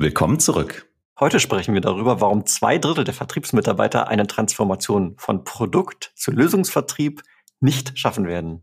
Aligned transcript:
Willkommen 0.00 0.38
zurück. 0.38 0.86
Heute 1.18 1.40
sprechen 1.40 1.74
wir 1.74 1.80
darüber, 1.80 2.20
warum 2.20 2.46
zwei 2.46 2.78
Drittel 2.78 3.02
der 3.02 3.14
Vertriebsmitarbeiter 3.14 4.06
eine 4.06 4.28
Transformation 4.28 5.16
von 5.18 5.42
Produkt 5.42 6.12
zu 6.14 6.30
Lösungsvertrieb 6.30 7.24
nicht 7.58 7.98
schaffen 7.98 8.28
werden. 8.28 8.62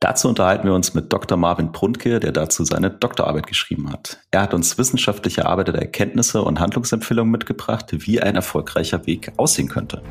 Dazu 0.00 0.26
unterhalten 0.26 0.66
wir 0.66 0.72
uns 0.72 0.94
mit 0.94 1.12
Dr. 1.12 1.36
Marvin 1.36 1.70
Brundke, 1.70 2.18
der 2.18 2.32
dazu 2.32 2.64
seine 2.64 2.90
Doktorarbeit 2.90 3.46
geschrieben 3.46 3.92
hat. 3.92 4.20
Er 4.30 4.40
hat 4.40 4.54
uns 4.54 4.78
wissenschaftlich 4.78 5.36
erarbeitete 5.36 5.78
Erkenntnisse 5.78 6.40
und 6.40 6.60
Handlungsempfehlungen 6.60 7.30
mitgebracht, 7.30 7.88
wie 7.90 8.22
ein 8.22 8.34
erfolgreicher 8.34 9.04
Weg 9.04 9.32
aussehen 9.36 9.68
könnte. 9.68 10.02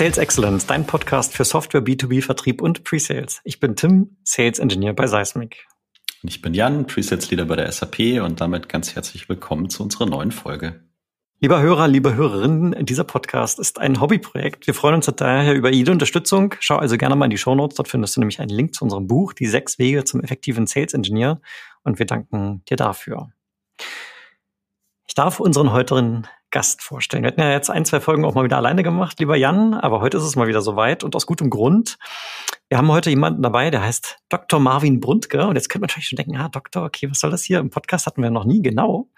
Sales 0.00 0.16
Excellence, 0.16 0.64
dein 0.64 0.86
Podcast 0.86 1.34
für 1.34 1.44
Software, 1.44 1.82
B2B, 1.82 2.22
Vertrieb 2.22 2.62
und 2.62 2.84
Pre-Sales. 2.84 3.42
Ich 3.44 3.60
bin 3.60 3.76
Tim, 3.76 4.16
Sales 4.24 4.58
Engineer 4.58 4.94
bei 4.94 5.06
Seismic. 5.06 5.66
Und 6.22 6.30
ich 6.30 6.40
bin 6.40 6.54
Jan, 6.54 6.86
Pre-Sales 6.86 7.30
Leader 7.30 7.44
bei 7.44 7.56
der 7.56 7.70
SAP 7.70 8.22
und 8.24 8.40
damit 8.40 8.70
ganz 8.70 8.94
herzlich 8.94 9.28
willkommen 9.28 9.68
zu 9.68 9.82
unserer 9.82 10.06
neuen 10.06 10.32
Folge. 10.32 10.88
Lieber 11.40 11.60
Hörer, 11.60 11.86
liebe 11.86 12.14
Hörerinnen, 12.14 12.86
dieser 12.86 13.04
Podcast 13.04 13.58
ist 13.58 13.78
ein 13.78 14.00
Hobbyprojekt. 14.00 14.66
Wir 14.66 14.72
freuen 14.72 14.94
uns 14.94 15.04
daher 15.04 15.52
über 15.52 15.70
jede 15.70 15.92
Unterstützung. 15.92 16.54
Schau 16.60 16.76
also 16.76 16.96
gerne 16.96 17.14
mal 17.14 17.26
in 17.26 17.32
die 17.32 17.36
Show 17.36 17.54
Notes. 17.54 17.76
Dort 17.76 17.88
findest 17.88 18.16
du 18.16 18.20
nämlich 18.20 18.40
einen 18.40 18.48
Link 18.48 18.74
zu 18.74 18.84
unserem 18.84 19.06
Buch, 19.06 19.34
Die 19.34 19.44
sechs 19.44 19.78
Wege 19.78 20.04
zum 20.04 20.22
effektiven 20.22 20.66
Sales 20.66 20.94
Engineer. 20.94 21.42
Und 21.82 21.98
wir 21.98 22.06
danken 22.06 22.62
dir 22.70 22.78
dafür. 22.78 23.34
Ich 25.06 25.14
darf 25.14 25.40
unseren 25.40 25.72
heutigen 25.72 26.26
Gast 26.50 26.82
vorstellen. 26.82 27.22
Wir 27.22 27.28
hatten 27.28 27.40
ja 27.40 27.52
jetzt 27.52 27.70
ein, 27.70 27.84
zwei 27.84 28.00
Folgen 28.00 28.24
auch 28.24 28.34
mal 28.34 28.44
wieder 28.44 28.56
alleine 28.56 28.82
gemacht, 28.82 29.18
lieber 29.20 29.36
Jan, 29.36 29.74
aber 29.74 30.00
heute 30.00 30.16
ist 30.16 30.24
es 30.24 30.36
mal 30.36 30.48
wieder 30.48 30.62
soweit 30.62 31.04
und 31.04 31.14
aus 31.14 31.26
gutem 31.26 31.50
Grund. 31.50 31.98
Wir 32.70 32.78
haben 32.78 32.92
heute 32.92 33.10
jemanden 33.10 33.42
dabei, 33.42 33.68
der 33.70 33.82
heißt 33.82 34.18
Dr. 34.28 34.60
Marvin 34.60 35.00
Brundke. 35.00 35.44
Und 35.44 35.56
jetzt 35.56 35.68
könnte 35.68 35.80
man 35.80 35.88
natürlich 35.88 36.06
schon 36.06 36.14
denken, 36.14 36.36
ah, 36.36 36.48
Doktor, 36.48 36.84
okay, 36.84 37.10
was 37.10 37.18
soll 37.18 37.32
das 37.32 37.42
hier? 37.42 37.58
Im 37.58 37.68
Podcast 37.68 38.06
hatten 38.06 38.22
wir 38.22 38.30
noch 38.30 38.44
nie, 38.44 38.62
genau. 38.62 39.08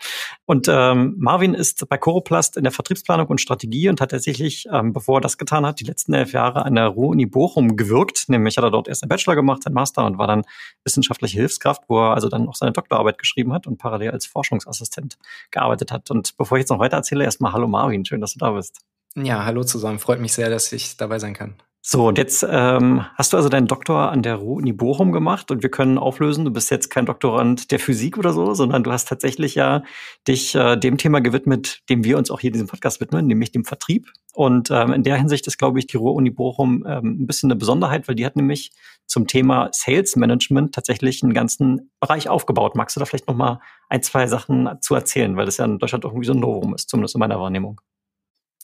Und 0.46 0.68
ähm, 0.70 1.16
Marvin 1.18 1.52
ist 1.52 1.86
bei 1.86 1.98
Coroplast 1.98 2.56
in 2.56 2.62
der 2.62 2.72
Vertriebsplanung 2.72 3.26
und 3.26 3.42
Strategie 3.42 3.90
und 3.90 4.00
hat 4.00 4.12
tatsächlich, 4.12 4.66
ähm, 4.72 4.94
bevor 4.94 5.18
er 5.18 5.20
das 5.20 5.36
getan 5.36 5.66
hat, 5.66 5.80
die 5.80 5.84
letzten 5.84 6.14
elf 6.14 6.32
Jahre 6.32 6.64
an 6.64 6.76
der 6.76 6.86
Ruhr-Uni 6.86 7.26
Bochum 7.26 7.76
gewirkt. 7.76 8.24
Nämlich 8.28 8.56
hat 8.56 8.64
er 8.64 8.70
dort 8.70 8.88
erst 8.88 9.02
einen 9.02 9.10
Bachelor 9.10 9.34
gemacht, 9.34 9.64
seinen 9.64 9.74
Master 9.74 10.06
und 10.06 10.16
war 10.16 10.28
dann 10.28 10.44
wissenschaftliche 10.84 11.36
Hilfskraft, 11.36 11.82
wo 11.88 11.98
er 11.98 12.14
also 12.14 12.30
dann 12.30 12.48
auch 12.48 12.54
seine 12.54 12.72
Doktorarbeit 12.72 13.18
geschrieben 13.18 13.52
hat 13.52 13.66
und 13.66 13.76
parallel 13.76 14.12
als 14.12 14.24
Forschungsassistent 14.24 15.18
gearbeitet 15.50 15.92
hat. 15.92 16.10
Und 16.10 16.38
bevor 16.38 16.56
ich 16.56 16.62
jetzt 16.62 16.70
noch 16.70 16.78
weiter 16.78 16.96
erzähle, 16.96 17.21
erstmal 17.22 17.52
Hallo 17.52 17.66
Marvin, 17.66 18.04
schön, 18.04 18.20
dass 18.20 18.34
du 18.34 18.38
da 18.38 18.52
bist. 18.52 18.78
Ja, 19.14 19.44
hallo 19.44 19.62
zusammen. 19.64 19.98
Freut 19.98 20.20
mich 20.20 20.32
sehr, 20.32 20.48
dass 20.48 20.72
ich 20.72 20.96
dabei 20.96 21.18
sein 21.18 21.34
kann. 21.34 21.56
So, 21.84 22.06
und 22.06 22.16
jetzt 22.16 22.46
ähm, 22.48 23.04
hast 23.16 23.32
du 23.32 23.36
also 23.36 23.48
deinen 23.48 23.66
Doktor 23.66 24.12
an 24.12 24.22
der 24.22 24.40
Uni 24.40 24.72
Bochum 24.72 25.10
gemacht 25.10 25.50
und 25.50 25.64
wir 25.64 25.70
können 25.70 25.98
auflösen, 25.98 26.44
du 26.44 26.52
bist 26.52 26.70
jetzt 26.70 26.90
kein 26.90 27.06
Doktorand 27.06 27.72
der 27.72 27.80
Physik 27.80 28.18
oder 28.18 28.32
so, 28.32 28.54
sondern 28.54 28.84
du 28.84 28.92
hast 28.92 29.08
tatsächlich 29.08 29.56
ja 29.56 29.82
dich 30.28 30.54
äh, 30.54 30.76
dem 30.76 30.96
Thema 30.96 31.20
gewidmet, 31.20 31.80
dem 31.88 32.04
wir 32.04 32.18
uns 32.18 32.30
auch 32.30 32.38
hier 32.38 32.48
in 32.48 32.52
diesem 32.52 32.68
Podcast 32.68 33.00
widmen, 33.00 33.26
nämlich 33.26 33.50
dem 33.50 33.64
Vertrieb. 33.64 34.06
Und 34.32 34.70
ähm, 34.70 34.92
in 34.92 35.02
der 35.02 35.16
Hinsicht 35.16 35.44
ist, 35.48 35.58
glaube 35.58 35.80
ich, 35.80 35.88
die 35.88 35.96
Ruhr-Uni 35.96 36.30
Bochum 36.30 36.84
ähm, 36.86 37.22
ein 37.22 37.26
bisschen 37.26 37.50
eine 37.50 37.58
Besonderheit, 37.58 38.06
weil 38.06 38.14
die 38.14 38.26
hat 38.26 38.36
nämlich 38.36 38.70
zum 39.06 39.26
Thema 39.26 39.68
Sales 39.72 40.14
Management 40.14 40.76
tatsächlich 40.76 41.24
einen 41.24 41.34
ganzen 41.34 41.90
Bereich 41.98 42.28
aufgebaut. 42.28 42.76
Magst 42.76 42.94
du 42.94 43.00
da 43.00 43.06
vielleicht 43.06 43.26
noch 43.26 43.34
mal 43.34 43.60
ein, 43.88 44.04
zwei 44.04 44.28
Sachen 44.28 44.70
zu 44.80 44.94
erzählen, 44.94 45.36
weil 45.36 45.46
das 45.46 45.56
ja 45.56 45.64
in 45.64 45.80
Deutschland 45.80 46.04
irgendwie 46.04 46.26
so 46.26 46.32
ein 46.32 46.38
Novum 46.38 46.76
ist, 46.76 46.88
zumindest 46.88 47.16
in 47.16 47.18
meiner 47.18 47.40
Wahrnehmung. 47.40 47.80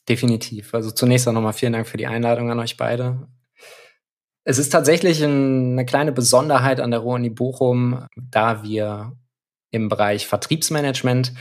Definitiv. 0.09 0.73
Also 0.75 0.91
zunächst 0.91 1.29
auch 1.29 1.33
nochmal 1.33 1.53
vielen 1.53 1.75
Dank 1.75 1.87
für 1.87 1.99
die 1.99 2.07
Einladung 2.07 2.51
an 2.51 2.59
euch 2.61 2.77
beide. 2.77 3.29
Es 4.45 4.59
ist 4.59 4.71
tatsächlich 4.71 5.23
eine 5.23 5.85
kleine 5.85 6.13
Besonderheit 6.13 6.81
an 6.81 6.91
der 6.91 7.01
Ruhr-Uni 7.01 7.29
Bochum, 7.29 8.07
da 8.17 8.63
wir 8.63 9.13
im 9.71 9.91
Bereich 9.91 10.27
Vertriebsmanagement 10.27 11.35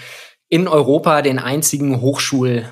in 0.50 0.68
Europa 0.68 1.22
den 1.22 1.40
einzigen 1.40 2.02
Hochschul 2.02 2.68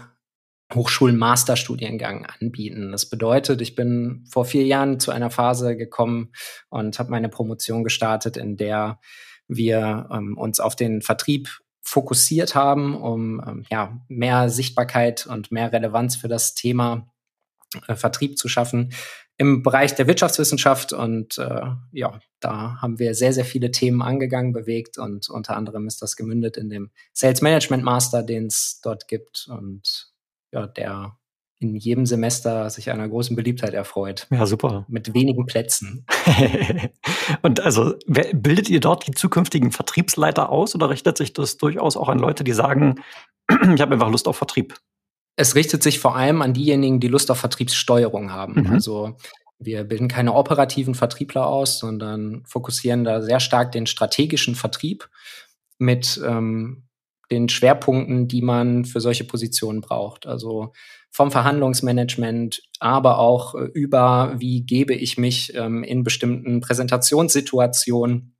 Hochschulmasterstudiengang 0.73 2.25
anbieten. 2.25 2.91
Das 2.91 3.07
bedeutet, 3.07 3.61
ich 3.61 3.75
bin 3.75 4.25
vor 4.29 4.45
vier 4.45 4.63
Jahren 4.66 5.00
zu 5.00 5.11
einer 5.11 5.29
Phase 5.29 5.78
gekommen 5.78 6.31
und 6.69 6.97
habe 6.97 7.11
meine 7.11 7.29
Promotion 7.29 7.84
gestartet, 7.84 8.35
in 8.35 8.57
der 8.57 9.00
wir 9.47 10.09
ähm, 10.11 10.38
uns 10.38 10.59
auf 10.59 10.75
den 10.75 11.03
Vertrieb 11.03 11.61
fokussiert 11.85 12.56
haben, 12.56 12.96
um 12.96 13.41
ähm, 13.47 13.66
ja, 13.69 14.01
mehr 14.07 14.50
Sichtbarkeit 14.50 15.28
und 15.28 15.51
mehr 15.51 15.72
Relevanz 15.72 16.16
für 16.16 16.28
das 16.28 16.56
Thema 16.56 17.07
äh, 17.88 17.96
Vertrieb 17.96 18.38
zu 18.38 18.50
schaffen 18.50 18.91
im 19.38 19.63
Bereich 19.63 19.94
der 19.96 20.07
Wirtschaftswissenschaft. 20.07 20.94
Und 20.94 21.38
äh, 21.38 21.68
ja, 21.91 22.19
da 22.40 22.81
haben 22.81 23.00
wir 23.00 23.13
sehr, 23.13 23.34
sehr 23.34 23.46
viele 23.46 23.72
Themen 23.72 24.01
angegangen, 24.01 24.51
bewegt 24.51 24.97
und 24.97 25.29
unter 25.29 25.56
anderem 25.56 25.88
ist 25.88 26.01
das 26.01 26.16
gemündet 26.16 26.57
in 26.57 26.69
dem 26.69 26.91
Sales 27.13 27.41
Management 27.41 27.84
Master, 27.84 28.23
den 28.23 28.47
es 28.47 28.79
dort 28.81 29.07
gibt 29.07 29.47
und 29.50 30.12
ja, 30.52 30.67
der 30.67 31.17
in 31.70 31.76
jedem 31.76 32.06
Semester 32.06 32.70
sich 32.70 32.92
einer 32.92 33.08
großen 33.08 33.36
Beliebtheit 33.36 33.74
erfreut. 33.74 34.28
Ja, 34.31 34.46
super. 34.46 34.86
Mit 34.88 35.14
wenigen 35.14 35.46
Plätzen. 35.46 36.06
und 37.42 37.59
also 37.59 37.96
bildet 38.06 38.70
ihr 38.70 38.80
dort 38.80 39.08
die 39.08 39.12
zukünftigen 39.12 39.72
Vertriebsleiter 39.72 40.50
aus 40.50 40.76
oder 40.76 40.90
richtet 40.90 41.18
sich 41.18 41.34
das 41.34 41.58
durchaus 41.58 41.98
auch 41.98 42.09
an 42.09 42.20
Leute, 42.20 42.44
die 42.44 42.53
sagen, 42.53 42.96
ich 43.50 43.81
habe 43.81 43.94
einfach 43.94 44.09
Lust 44.09 44.28
auf 44.28 44.38
Vertrieb? 44.38 44.76
Es 45.36 45.56
richtet 45.56 45.84
sich 45.84 46.00
vor 46.00 46.16
allem 46.16 46.42
an 46.42 46.53
diejenigen, 46.53 47.00
die 47.00 47.09
Lust 47.09 47.30
auf 47.30 47.40
Vertriebssteuerung 47.40 48.32
haben. 48.32 48.62
Mhm. 48.62 48.72
Also 48.72 49.18
wir 49.59 49.84
bilden 49.84 50.08
keine 50.08 50.34
operativen 50.34 50.96
Vertriebler 50.96 51.47
aus, 51.47 51.80
sondern 51.80 52.44
fokussieren 52.46 53.03
da 53.03 53.22
sehr 53.22 53.40
stark 53.40 53.72
den 53.72 53.88
strategischen 53.88 54.56
Vertrieb 54.56 55.09
mit 55.78 56.22
ähm, 56.26 56.84
den 57.32 57.50
Schwerpunkten, 57.50 58.28
die 58.28 58.42
man 58.42 58.86
für 58.86 59.02
solche 59.02 59.24
Positionen 59.24 59.82
braucht. 59.82 60.28
Also 60.28 60.74
vom 61.16 61.31
Verhandlungsmanagement, 61.31 62.62
aber 62.81 63.20
auch 63.20 63.56
äh, 63.56 63.70
über, 63.74 64.36
wie 64.38 64.66
gebe 64.66 64.94
ich 64.94 65.18
mich 65.18 65.56
ähm, 65.56 65.81
in 65.81 66.03
bestimmten 66.03 66.59
Präsentationssituationen 66.59 68.36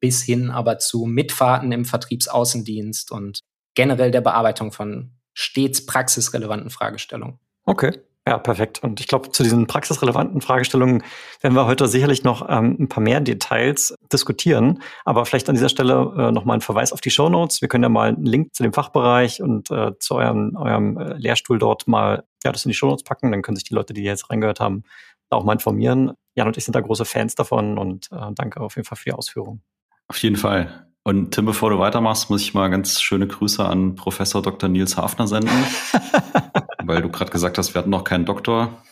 bis 0.00 0.22
hin 0.22 0.50
aber 0.50 0.78
zu 0.78 1.04
Mitfahrten 1.04 1.70
im 1.70 1.84
Vertriebsaußendienst 1.84 3.12
und 3.12 3.40
generell 3.74 4.10
der 4.10 4.22
Bearbeitung 4.22 4.72
von 4.72 5.18
stets 5.34 5.84
praxisrelevanten 5.84 6.70
Fragestellungen. 6.70 7.40
Okay. 7.66 8.00
Ja, 8.28 8.36
perfekt. 8.36 8.82
Und 8.82 9.00
ich 9.00 9.06
glaube, 9.06 9.30
zu 9.30 9.42
diesen 9.42 9.66
praxisrelevanten 9.66 10.42
Fragestellungen 10.42 11.02
werden 11.40 11.54
wir 11.54 11.64
heute 11.64 11.88
sicherlich 11.88 12.24
noch 12.24 12.46
ähm, 12.46 12.76
ein 12.78 12.86
paar 12.86 13.02
mehr 13.02 13.20
Details 13.22 13.94
diskutieren. 14.12 14.82
Aber 15.06 15.24
vielleicht 15.24 15.48
an 15.48 15.54
dieser 15.54 15.70
Stelle 15.70 16.12
äh, 16.14 16.30
nochmal 16.30 16.58
ein 16.58 16.60
Verweis 16.60 16.92
auf 16.92 17.00
die 17.00 17.08
Show 17.08 17.30
Notes. 17.30 17.62
Wir 17.62 17.68
können 17.68 17.84
ja 17.84 17.88
mal 17.88 18.08
einen 18.08 18.26
Link 18.26 18.54
zu 18.54 18.62
dem 18.62 18.74
Fachbereich 18.74 19.40
und 19.40 19.70
äh, 19.70 19.98
zu 19.98 20.16
eurem, 20.16 20.54
eurem 20.56 20.98
äh, 20.98 21.14
Lehrstuhl 21.14 21.58
dort 21.58 21.88
mal 21.88 22.24
ja, 22.44 22.52
das 22.52 22.66
in 22.66 22.68
die 22.68 22.74
Show 22.74 22.88
Notes 22.88 23.02
packen. 23.02 23.32
Dann 23.32 23.40
können 23.40 23.56
sich 23.56 23.64
die 23.64 23.74
Leute, 23.74 23.94
die 23.94 24.02
jetzt 24.02 24.28
reingehört 24.28 24.60
haben, 24.60 24.84
auch 25.30 25.44
mal 25.44 25.54
informieren. 25.54 26.12
Jan 26.34 26.48
und 26.48 26.58
ich 26.58 26.66
sind 26.66 26.74
da 26.74 26.82
große 26.82 27.06
Fans 27.06 27.34
davon 27.34 27.78
und 27.78 28.12
äh, 28.12 28.30
danke 28.34 28.60
auf 28.60 28.76
jeden 28.76 28.84
Fall 28.84 28.98
für 28.98 29.04
die 29.04 29.14
Ausführung. 29.14 29.62
Auf 30.08 30.18
jeden 30.18 30.36
Fall. 30.36 30.86
Und 31.02 31.30
Tim, 31.30 31.46
bevor 31.46 31.70
du 31.70 31.78
weitermachst, 31.78 32.28
muss 32.28 32.42
ich 32.42 32.52
mal 32.52 32.68
ganz 32.68 33.00
schöne 33.00 33.26
Grüße 33.26 33.64
an 33.64 33.94
Professor 33.94 34.42
Dr. 34.42 34.68
Nils 34.68 34.98
Hafner 34.98 35.26
senden. 35.26 35.48
weil 36.88 37.02
du 37.02 37.10
gerade 37.10 37.30
gesagt 37.30 37.58
hast, 37.58 37.74
wir 37.74 37.80
hatten 37.80 37.90
noch 37.90 38.04
keinen 38.04 38.24
Doktor. 38.24 38.82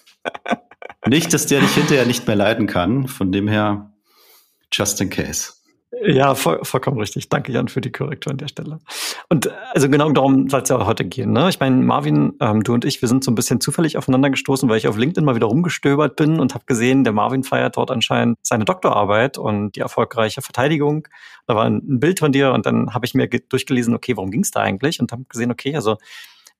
Nicht, 1.06 1.32
dass 1.32 1.46
der 1.46 1.60
dich 1.60 1.74
hinterher 1.74 2.06
nicht 2.06 2.26
mehr 2.26 2.36
leiden 2.36 2.66
kann. 2.66 3.08
Von 3.08 3.32
dem 3.32 3.48
her, 3.48 3.92
just 4.72 5.00
in 5.00 5.10
case. 5.10 5.52
Ja, 6.04 6.34
voll, 6.34 6.58
vollkommen 6.62 6.98
richtig. 6.98 7.28
Danke, 7.28 7.52
Jan, 7.52 7.68
für 7.68 7.80
die 7.80 7.92
Korrektur 7.92 8.32
an 8.32 8.38
der 8.38 8.48
Stelle. 8.48 8.80
Und 9.28 9.50
also 9.72 9.88
genau 9.88 10.10
darum 10.10 10.48
soll 10.48 10.62
es 10.62 10.68
ja 10.68 10.84
heute 10.84 11.04
gehen. 11.04 11.32
Ne? 11.32 11.48
Ich 11.48 11.60
meine, 11.60 11.76
Marvin, 11.76 12.34
ähm, 12.40 12.62
du 12.64 12.74
und 12.74 12.84
ich, 12.84 13.00
wir 13.00 13.08
sind 13.08 13.24
so 13.24 13.30
ein 13.30 13.34
bisschen 13.34 13.60
zufällig 13.60 13.96
aufeinander 13.96 14.28
gestoßen, 14.28 14.68
weil 14.68 14.78
ich 14.78 14.88
auf 14.88 14.98
LinkedIn 14.98 15.24
mal 15.24 15.36
wieder 15.36 15.46
rumgestöbert 15.46 16.16
bin 16.16 16.38
und 16.40 16.54
habe 16.54 16.64
gesehen, 16.66 17.04
der 17.04 17.12
Marvin 17.12 17.44
feiert 17.44 17.76
dort 17.76 17.90
anscheinend 17.90 18.38
seine 18.42 18.64
Doktorarbeit 18.64 19.38
und 19.38 19.76
die 19.76 19.80
erfolgreiche 19.80 20.42
Verteidigung. 20.42 21.08
Da 21.46 21.54
war 21.54 21.64
ein, 21.64 21.80
Bild 22.00 22.18
von 22.18 22.32
dir 22.32 22.52
und 22.52 22.66
dann 22.66 22.92
habe 22.92 23.06
ich 23.06 23.14
mir 23.14 23.28
durchgelesen, 23.28 23.94
okay, 23.94 24.16
worum 24.16 24.30
ging 24.30 24.42
es 24.42 24.50
da 24.50 24.60
eigentlich? 24.60 25.00
Und 25.00 25.12
habe 25.12 25.24
gesehen, 25.28 25.50
okay, 25.50 25.74
also 25.76 25.96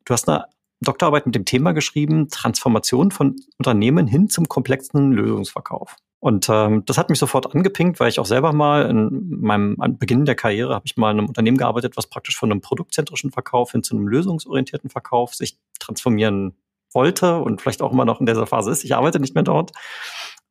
du 0.05 0.15
hast 0.15 0.29
eine 0.29 0.47
Doktorarbeit 0.81 1.27
mit 1.27 1.35
dem 1.35 1.45
Thema 1.45 1.73
geschrieben, 1.73 2.29
Transformation 2.29 3.11
von 3.11 3.37
Unternehmen 3.59 4.07
hin 4.07 4.29
zum 4.29 4.49
komplexen 4.49 5.13
Lösungsverkauf. 5.13 5.97
Und 6.19 6.49
ähm, 6.51 6.85
das 6.87 6.99
hat 6.99 7.11
mich 7.11 7.19
sofort 7.19 7.55
angepinkt, 7.55 8.01
weil 8.01 8.09
ich 8.09 8.19
auch 8.19 8.27
selber 8.27 8.53
mal 8.53 8.89
in 8.89 9.39
meinem 9.41 9.77
an 9.81 9.99
Beginn 9.99 10.25
der 10.25 10.35
Karriere 10.35 10.75
habe 10.75 10.87
ich 10.87 10.97
mal 10.97 11.11
in 11.11 11.19
einem 11.19 11.29
Unternehmen 11.29 11.57
gearbeitet, 11.57 11.97
was 11.97 12.09
praktisch 12.09 12.37
von 12.37 12.51
einem 12.51 12.61
produktzentrischen 12.61 13.31
Verkauf 13.31 13.73
hin 13.73 13.83
zu 13.83 13.95
einem 13.95 14.09
lösungsorientierten 14.09 14.91
Verkauf 14.91 15.35
sich 15.35 15.59
transformieren 15.79 16.57
wollte 16.93 17.39
und 17.39 17.61
vielleicht 17.61 17.83
auch 17.83 17.93
immer 17.93 18.05
noch 18.05 18.21
in 18.21 18.27
dieser 18.27 18.47
Phase 18.47 18.71
ist. 18.71 18.85
Ich 18.85 18.95
arbeite 18.95 19.21
nicht 19.21 19.35
mehr 19.35 19.45
dort. 19.45 19.73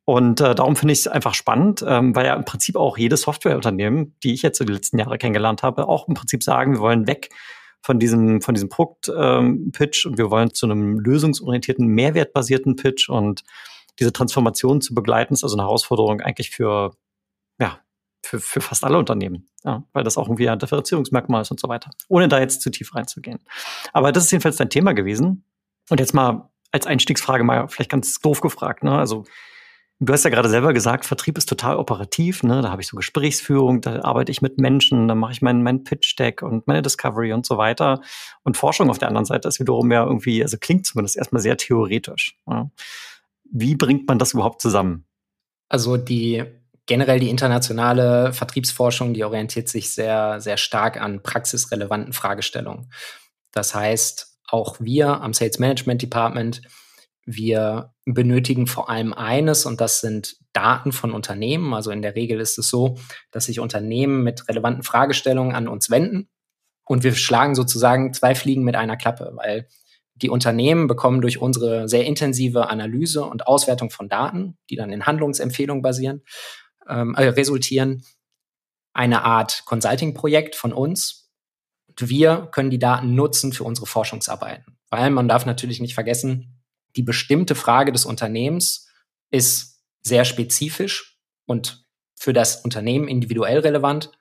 Und 0.06 0.40
äh, 0.40 0.54
darum 0.54 0.76
finde 0.76 0.94
ich 0.94 1.00
es 1.00 1.08
einfach 1.08 1.34
spannend, 1.34 1.84
ähm, 1.86 2.16
weil 2.16 2.28
ja 2.28 2.36
im 2.36 2.46
Prinzip 2.46 2.76
auch 2.76 2.98
jedes 2.98 3.22
Softwareunternehmen, 3.22 4.16
die 4.24 4.34
ich 4.34 4.44
jetzt 4.44 4.60
so 4.60 4.64
die 4.64 4.74
letzten 4.74 5.00
Jahre 5.00 5.18
kennengelernt 5.18 5.64
habe, 5.64 5.88
auch 5.88 6.08
im 6.08 6.14
Prinzip 6.14 6.44
sagen, 6.44 6.74
wir 6.74 6.80
wollen 6.80 7.08
weg 7.08 7.30
von 7.86 8.00
diesem, 8.00 8.42
von 8.42 8.56
diesem 8.56 8.68
Produkt-Pitch 8.68 10.06
ähm, 10.06 10.12
und 10.12 10.18
wir 10.18 10.32
wollen 10.32 10.52
zu 10.52 10.66
einem 10.66 11.00
lösungsorientierten, 11.00 11.86
mehrwertbasierten 11.86 12.76
Pitch 12.78 13.10
und 13.10 13.44
diese 14.00 14.12
Transformation 14.12 14.82
zu 14.82 14.96
begleiten, 14.96 15.36
ist 15.36 15.44
also 15.44 15.56
eine 15.56 15.68
Herausforderung 15.68 16.20
eigentlich 16.20 16.50
für, 16.50 16.96
ja, 17.60 17.80
für, 18.24 18.40
für 18.40 18.60
fast 18.60 18.84
alle 18.84 18.98
Unternehmen, 18.98 19.50
ja, 19.64 19.84
weil 19.94 20.04
das 20.04 20.18
auch 20.18 20.28
irgendwie 20.28 20.50
ein 20.50 20.58
Differenzierungsmerkmal 20.58 21.44
ist 21.44 21.52
und 21.52 21.60
so 21.60 21.70
weiter, 21.70 21.92
ohne 22.08 22.28
da 22.28 22.40
jetzt 22.40 22.62
zu 22.62 22.72
tief 22.72 22.96
reinzugehen. 22.96 23.38
Aber 23.94 24.12
das 24.12 24.26
ist 24.26 24.32
jedenfalls 24.32 24.56
dein 24.56 24.72
Thema 24.72 24.94
gewesen. 24.94 25.46
Und 25.92 26.00
jetzt 26.00 26.16
mal 26.16 26.50
als 26.72 26.88
Einstiegsfrage 26.88 27.44
mal 27.44 27.68
vielleicht 27.68 27.92
ganz 27.92 28.20
doof 28.20 28.42
gefragt, 28.42 28.84
ne? 28.84 28.98
Also 28.98 29.26
Du 30.00 30.12
hast 30.12 30.26
ja 30.26 30.30
gerade 30.30 30.50
selber 30.50 30.74
gesagt, 30.74 31.06
Vertrieb 31.06 31.38
ist 31.38 31.48
total 31.48 31.78
operativ. 31.78 32.44
Ne? 32.44 32.62
Da 32.62 32.70
habe 32.70 32.82
ich 32.82 32.88
so 32.88 32.98
Gesprächsführung, 32.98 33.80
da 33.80 34.02
arbeite 34.04 34.32
ich 34.32 34.42
mit 34.42 34.58
Menschen, 34.58 35.08
da 35.08 35.16
mache 35.16 35.32
ich 35.32 35.42
mein, 35.42 35.64
mein 35.64 35.86
Pitch-Deck 35.86 36.42
und 36.42 36.68
meine 36.68 36.82
Discovery 36.82 37.32
und 37.32 37.46
so 37.46 37.58
weiter. 37.58 38.02
Und 38.44 38.58
Forschung 38.58 38.90
auf 38.90 38.98
der 38.98 39.08
anderen 39.08 39.26
Seite 39.26 39.48
ist 39.48 39.60
wiederum 39.60 39.90
ja 39.92 40.04
irgendwie, 40.06 40.44
also 40.44 40.58
klingt 40.58 40.86
zumindest 40.86 41.16
erstmal 41.16 41.42
sehr 41.42 41.56
theoretisch. 41.56 42.38
Ja? 42.46 42.70
Wie 43.50 43.76
bringt 43.76 44.08
man 44.08 44.20
das 44.20 44.34
überhaupt 44.34 44.62
zusammen? 44.62 45.06
Also 45.70 45.96
die 45.96 46.44
generell 46.86 47.20
die 47.20 47.30
internationale 47.30 48.34
Vertriebsforschung, 48.34 49.14
die 49.14 49.24
orientiert 49.24 49.70
sich 49.70 49.94
sehr, 49.94 50.40
sehr 50.42 50.58
stark 50.58 51.02
an 51.02 51.24
praxisrelevanten 51.24 52.14
Fragestellungen. 52.14 52.92
Das 53.52 53.74
heißt, 53.74 54.40
auch 54.48 54.78
wir 54.80 55.22
am 55.22 55.34
Sales 55.34 55.58
Management 55.58 56.02
Department 56.02 56.62
wir 57.26 57.94
benötigen 58.06 58.68
vor 58.68 58.90
allem 58.90 59.14
eines 59.14 59.66
und 59.66 59.82
das 59.82 60.00
sind 60.00 60.38
Daten 60.54 60.92
von 60.92 61.12
Unternehmen. 61.12 61.74
Also 61.74 61.92
in 61.92 62.02
der 62.02 62.16
Regel 62.16 62.40
ist 62.40 62.58
es 62.58 62.70
so, 62.70 62.98
dass 63.32 63.46
sich 63.46 63.60
Unternehmen 63.60 64.24
mit 64.24 64.48
relevanten 64.48 64.84
Fragestellungen 64.84 65.56
an 65.56 65.68
uns 65.68 65.90
wenden 65.90 66.30
und 66.86 67.04
wir 67.04 67.16
schlagen 67.16 67.56
sozusagen 67.56 68.14
zwei 68.14 68.36
Fliegen 68.36 68.64
mit 68.64 68.76
einer 68.76 68.96
Klappe, 68.96 69.32
weil 69.34 69.68
die 70.16 70.30
Unternehmen 70.30 70.88
bekommen 70.88 71.22
durch 71.22 71.42
unsere 71.42 71.90
sehr 71.90 72.06
intensive 72.06 72.70
Analyse 72.70 73.26
und 73.26 73.48
Auswertung 73.48 73.90
von 73.90 74.08
Daten, 74.08 74.58
die 74.70 74.76
dann 74.76 74.92
in 74.92 75.06
Handlungsempfehlungen 75.06 75.82
basieren, 75.82 76.24
ähm, 76.88 77.16
äh, 77.16 77.28
resultieren, 77.28 78.04
eine 78.94 79.24
Art 79.24 79.64
Consulting-Projekt 79.66 80.56
von 80.56 80.72
uns. 80.72 81.30
Und 81.88 82.08
wir 82.08 82.48
können 82.52 82.70
die 82.70 82.80
Daten 82.80 83.14
nutzen 83.16 83.52
für 83.52 83.66
unsere 83.66 83.88
Forschungsarbeiten. 83.88 84.78
Weil 84.90 85.10
man 85.10 85.28
darf 85.28 85.46
natürlich 85.46 85.82
nicht 85.82 85.96
vergessen, 85.96 86.55
die 86.96 87.04
bestimmte 87.04 87.56
Frage 87.56 87.92
des 87.92 88.06
Unternehmens 88.06 88.88
ist 89.32 89.82
sehr 90.02 90.26
spezifisch 90.26 91.20
und 91.46 91.86
für 92.16 92.34
das 92.34 92.62
Unternehmen 92.64 93.08
individuell 93.08 93.60
relevant, 93.60 94.12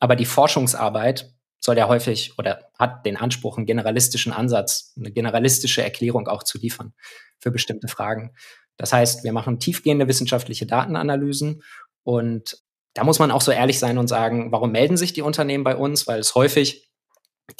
aber 0.00 0.16
die 0.16 0.24
Forschungsarbeit 0.24 1.32
soll 1.60 1.78
ja 1.78 1.88
häufig 1.88 2.38
oder 2.38 2.70
hat 2.78 3.06
den 3.06 3.16
Anspruch, 3.16 3.56
einen 3.56 3.66
generalistischen 3.66 4.32
Ansatz, 4.32 4.92
eine 4.96 5.12
generalistische 5.12 5.82
Erklärung 5.82 6.26
auch 6.26 6.42
zu 6.42 6.58
liefern 6.58 6.92
für 7.38 7.50
bestimmte 7.50 7.88
Fragen. 7.88 8.34
Das 8.76 8.92
heißt, 8.92 9.22
wir 9.22 9.32
machen 9.32 9.60
tiefgehende 9.60 10.08
wissenschaftliche 10.08 10.66
Datenanalysen 10.66 11.62
und 12.02 12.62
da 12.94 13.04
muss 13.04 13.18
man 13.18 13.30
auch 13.30 13.40
so 13.40 13.52
ehrlich 13.52 13.78
sein 13.78 13.96
und 13.96 14.08
sagen, 14.08 14.52
warum 14.52 14.72
melden 14.72 14.96
sich 14.96 15.12
die 15.12 15.22
Unternehmen 15.22 15.64
bei 15.64 15.76
uns? 15.76 16.06
Weil 16.06 16.20
es 16.20 16.34
häufig 16.34 16.91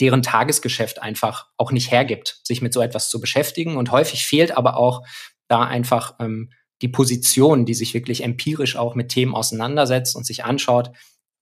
deren 0.00 0.22
Tagesgeschäft 0.22 1.02
einfach 1.02 1.48
auch 1.56 1.72
nicht 1.72 1.90
hergibt, 1.90 2.40
sich 2.44 2.62
mit 2.62 2.72
so 2.72 2.80
etwas 2.80 3.10
zu 3.10 3.20
beschäftigen. 3.20 3.76
Und 3.76 3.90
häufig 3.90 4.26
fehlt 4.26 4.56
aber 4.56 4.76
auch 4.76 5.06
da 5.48 5.62
einfach 5.62 6.16
ähm, 6.20 6.50
die 6.80 6.88
Position, 6.88 7.64
die 7.64 7.74
sich 7.74 7.94
wirklich 7.94 8.22
empirisch 8.22 8.76
auch 8.76 8.94
mit 8.94 9.10
Themen 9.10 9.34
auseinandersetzt 9.34 10.16
und 10.16 10.26
sich 10.26 10.44
anschaut, 10.44 10.90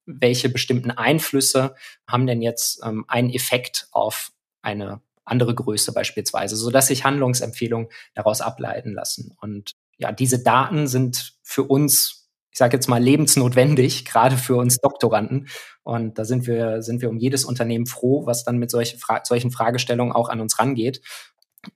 welche 0.06 0.48
bestimmten 0.48 0.90
Einflüsse 0.90 1.74
haben 2.06 2.26
denn 2.26 2.42
jetzt 2.42 2.80
ähm, 2.84 3.04
einen 3.08 3.30
Effekt 3.30 3.88
auf 3.92 4.32
eine 4.62 5.00
andere 5.24 5.54
Größe 5.54 5.92
beispielsweise, 5.92 6.56
so 6.56 6.70
dass 6.70 6.88
sich 6.88 7.04
Handlungsempfehlungen 7.04 7.88
daraus 8.14 8.40
ableiten 8.40 8.92
lassen. 8.92 9.36
Und 9.40 9.76
ja, 9.96 10.12
diese 10.12 10.42
Daten 10.42 10.86
sind 10.86 11.34
für 11.42 11.62
uns 11.62 12.19
ich 12.52 12.58
sage 12.58 12.76
jetzt 12.76 12.88
mal, 12.88 13.02
lebensnotwendig, 13.02 14.04
gerade 14.04 14.36
für 14.36 14.56
uns 14.56 14.78
Doktoranden. 14.78 15.48
Und 15.82 16.18
da 16.18 16.24
sind 16.24 16.46
wir, 16.46 16.82
sind 16.82 17.00
wir 17.00 17.08
um 17.08 17.18
jedes 17.18 17.44
Unternehmen 17.44 17.86
froh, 17.86 18.26
was 18.26 18.44
dann 18.44 18.58
mit 18.58 18.70
solche 18.70 18.98
Fra 18.98 19.22
solchen 19.24 19.50
Fragestellungen 19.50 20.12
auch 20.12 20.28
an 20.28 20.40
uns 20.40 20.58
rangeht. 20.58 21.00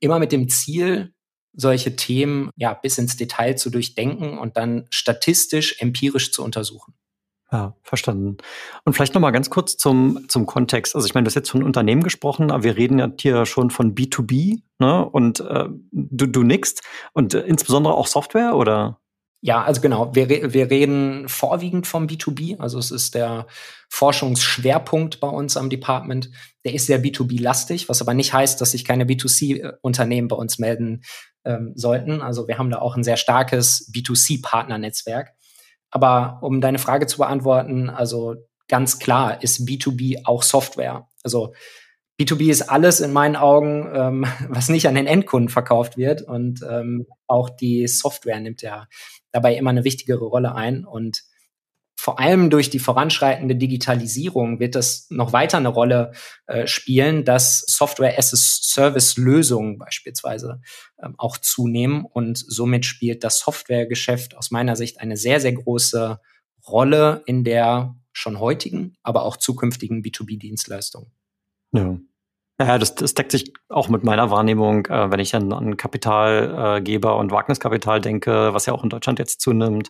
Immer 0.00 0.18
mit 0.18 0.32
dem 0.32 0.48
Ziel, 0.48 1.12
solche 1.52 1.96
Themen 1.96 2.50
ja 2.56 2.74
bis 2.74 2.98
ins 2.98 3.16
Detail 3.16 3.54
zu 3.54 3.70
durchdenken 3.70 4.38
und 4.38 4.56
dann 4.56 4.86
statistisch, 4.90 5.80
empirisch 5.80 6.32
zu 6.32 6.42
untersuchen. 6.42 6.94
Ja, 7.52 7.76
verstanden. 7.82 8.38
Und 8.84 8.94
vielleicht 8.94 9.14
noch 9.14 9.20
mal 9.20 9.30
ganz 9.30 9.48
kurz 9.48 9.76
zum, 9.76 10.28
zum 10.28 10.44
Kontext. 10.44 10.96
Also 10.96 11.06
ich 11.06 11.14
meine, 11.14 11.24
du 11.24 11.28
hast 11.28 11.36
jetzt 11.36 11.50
von 11.50 11.62
Unternehmen 11.62 12.02
gesprochen, 12.02 12.50
aber 12.50 12.64
wir 12.64 12.76
reden 12.76 12.98
ja 12.98 13.12
hier 13.20 13.46
schon 13.46 13.70
von 13.70 13.94
B2B, 13.94 14.62
ne? 14.80 15.08
Und 15.08 15.38
äh, 15.38 15.68
du, 15.92 16.26
du 16.26 16.42
nix. 16.42 16.74
Und 17.12 17.34
äh, 17.34 17.42
insbesondere 17.42 17.94
auch 17.94 18.08
Software, 18.08 18.56
oder? 18.56 18.98
Ja, 19.46 19.62
also 19.62 19.82
genau. 19.82 20.14
Wir, 20.14 20.31
wir 20.31 20.70
reden 20.70 21.29
vorwiegend 21.29 21.87
vom 21.87 22.06
B2B. 22.06 22.58
Also 22.61 22.79
es 22.79 22.91
ist 22.91 23.14
der 23.14 23.46
Forschungsschwerpunkt 23.91 25.20
bei 25.20 25.29
uns 25.29 25.58
am 25.58 25.69
Department. 25.69 26.31
Der 26.64 26.73
ist 26.73 26.87
sehr 26.87 27.05
B2B-lastig, 27.05 27.91
was 27.91 28.00
aber 28.00 28.14
nicht 28.14 28.32
heißt, 28.32 28.58
dass 28.58 28.70
sich 28.70 28.87
keine 28.87 29.05
B2C-Unternehmen 29.05 30.29
bei 30.29 30.37
uns 30.37 30.58
melden 30.58 31.02
ähm, 31.44 31.73
sollten. 31.75 32.23
Also 32.23 32.49
wir 32.49 32.56
haben 32.56 32.70
da 32.70 32.79
auch 32.79 32.96
ein 32.96 33.05
sehr 33.05 33.19
starkes 33.19 33.93
B2C-Partnernetzwerk. 33.94 35.35
Aber 35.91 36.38
um 36.41 36.62
deine 36.62 36.79
Frage 36.79 37.06
zu 37.06 37.19
beantworten, 37.19 37.91
also 37.91 38.37
ganz 38.69 38.99
klar 38.99 39.43
ist 39.43 39.69
B2B 39.69 40.23
auch 40.25 40.43
Software. 40.43 41.11
Also 41.23 41.52
B2B 42.19 42.50
ist 42.50 42.62
alles 42.62 43.00
in 43.00 43.12
meinen 43.12 43.37
Augen, 43.37 43.91
ähm, 43.94 44.26
was 44.49 44.70
nicht 44.70 44.88
an 44.88 44.94
den 44.94 45.06
Endkunden 45.06 45.50
verkauft 45.50 45.99
wird. 45.99 46.23
Und 46.23 46.64
ähm, 46.67 47.06
auch 47.26 47.50
die 47.50 47.87
Software 47.88 48.41
nimmt 48.41 48.62
ja 48.62 48.87
dabei 49.34 49.56
immer 49.56 49.70
eine 49.70 49.84
wichtigere 49.84 50.25
Rolle 50.25 50.54
ein. 50.54 50.84
Und 50.84 51.25
vor 51.96 52.20
allem 52.20 52.50
durch 52.50 52.70
die 52.70 52.78
voranschreitende 52.78 53.56
Digitalisierung 53.56 54.60
wird 54.60 54.76
das 54.76 55.06
noch 55.10 55.32
weiter 55.32 55.58
eine 55.58 55.69
Rolle 55.69 56.12
äh, 56.46 56.66
spielen, 56.66 57.25
dass 57.25 57.60
Software 57.66 58.16
as 58.16 58.32
a 58.32 58.36
Service 58.36 59.16
Lösungen 59.16 59.78
beispielsweise 59.78 60.60
ähm, 61.02 61.14
auch 61.19 61.36
zunehmen. 61.36 62.04
Und 62.04 62.38
somit 62.38 62.86
spielt 62.86 63.25
das 63.25 63.40
Softwaregeschäft 63.40 64.36
aus 64.36 64.50
meiner 64.52 64.76
Sicht 64.76 65.00
eine 65.00 65.16
sehr, 65.16 65.40
sehr 65.40 65.52
große 65.52 66.20
Rolle 66.69 67.22
in 67.26 67.42
der 67.42 67.96
schon 68.12 68.38
heutigen, 68.38 68.94
aber 69.02 69.25
auch 69.25 69.36
zukünftigen 69.36 70.02
B2B-Dienstleistung. 70.02 71.10
Ja. 71.72 71.98
Ja, 72.60 72.78
das, 72.78 72.94
das 72.94 73.14
deckt 73.14 73.32
sich 73.32 73.52
auch 73.68 73.88
mit 73.88 74.04
meiner 74.04 74.30
Wahrnehmung, 74.30 74.86
äh, 74.86 75.10
wenn 75.10 75.19
ich 75.19 75.34
an, 75.34 75.52
an 75.52 75.76
Kapitalgeber 75.76 77.10
äh, 77.10 77.19
und 77.19 77.32
Wagniskapital 77.32 78.00
denke, 78.00 78.55
was 78.55 78.67
ja 78.67 78.72
auch 78.72 78.84
in 78.84 78.90
Deutschland 78.90 79.19
jetzt 79.19 79.40
zunimmt, 79.40 79.88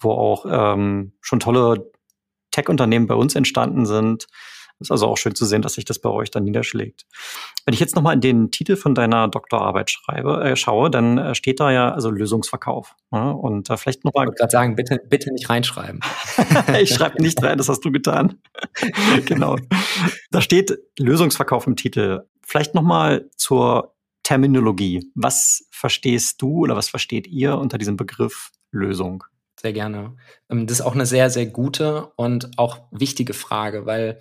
wo 0.00 0.12
auch 0.12 0.46
ähm, 0.48 1.12
schon 1.20 1.40
tolle 1.40 1.90
Tech-Unternehmen 2.50 3.06
bei 3.06 3.14
uns 3.14 3.34
entstanden 3.34 3.84
sind, 3.84 4.26
ist 4.80 4.90
also 4.90 5.06
auch 5.06 5.16
schön 5.16 5.34
zu 5.34 5.44
sehen, 5.44 5.62
dass 5.62 5.74
sich 5.74 5.84
das 5.84 5.98
bei 5.98 6.10
euch 6.10 6.30
dann 6.30 6.44
niederschlägt. 6.44 7.04
Wenn 7.64 7.74
ich 7.74 7.80
jetzt 7.80 7.96
nochmal 7.96 8.14
in 8.14 8.20
den 8.20 8.50
Titel 8.50 8.76
von 8.76 8.94
deiner 8.94 9.28
Doktorarbeit 9.28 9.90
schreibe, 9.90 10.42
äh, 10.42 10.56
schaue, 10.56 10.90
dann 10.90 11.18
äh, 11.18 11.34
steht 11.34 11.60
da 11.60 11.70
ja 11.70 11.92
also 11.92 12.10
Lösungsverkauf. 12.10 12.94
Ne? 13.10 13.34
Und 13.34 13.70
äh, 13.70 13.76
vielleicht 13.76 14.04
nochmal. 14.04 14.24
Ich 14.24 14.28
wollte 14.28 14.38
gerade 14.38 14.52
sagen, 14.52 14.76
bitte, 14.76 15.00
bitte 15.08 15.32
nicht 15.32 15.48
reinschreiben. 15.50 16.00
ich 16.80 16.90
schreibe 16.90 17.20
nicht 17.20 17.42
rein, 17.42 17.58
das 17.58 17.68
hast 17.68 17.84
du 17.84 17.90
getan. 17.90 18.40
genau. 19.26 19.56
Da 20.30 20.40
steht 20.40 20.78
Lösungsverkauf 20.98 21.66
im 21.66 21.76
Titel. 21.76 22.22
Vielleicht 22.42 22.74
nochmal 22.74 23.28
zur 23.36 23.94
Terminologie. 24.22 25.10
Was 25.14 25.66
verstehst 25.70 26.40
du 26.42 26.58
oder 26.58 26.76
was 26.76 26.88
versteht 26.88 27.26
ihr 27.26 27.56
unter 27.56 27.78
diesem 27.78 27.96
Begriff 27.96 28.52
Lösung? 28.70 29.24
Sehr 29.60 29.72
gerne. 29.72 30.16
Ähm, 30.50 30.66
das 30.66 30.80
ist 30.80 30.86
auch 30.86 30.94
eine 30.94 31.06
sehr, 31.06 31.30
sehr 31.30 31.46
gute 31.46 32.12
und 32.16 32.58
auch 32.58 32.80
wichtige 32.90 33.34
Frage, 33.34 33.86
weil 33.86 34.20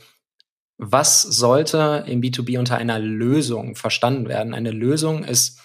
was 0.77 1.24
sollte 1.24 2.05
im 2.07 2.22
B2B 2.22 2.60
unter 2.60 2.77
einer 2.77 3.00
Lösung 3.00 3.75
verstanden 3.75 4.27
werden? 4.27 4.53
Eine 4.53 4.72
Lösung 4.72 5.24
ist 5.24 5.60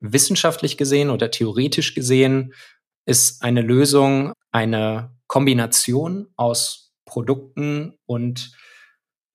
wissenschaftlich 0.00 0.76
gesehen 0.76 1.10
oder 1.10 1.30
theoretisch 1.30 1.94
gesehen, 1.94 2.54
ist 3.06 3.42
eine 3.42 3.62
Lösung 3.62 4.32
eine 4.50 5.14
Kombination 5.26 6.28
aus 6.36 6.94
Produkten 7.04 7.94
und 8.06 8.52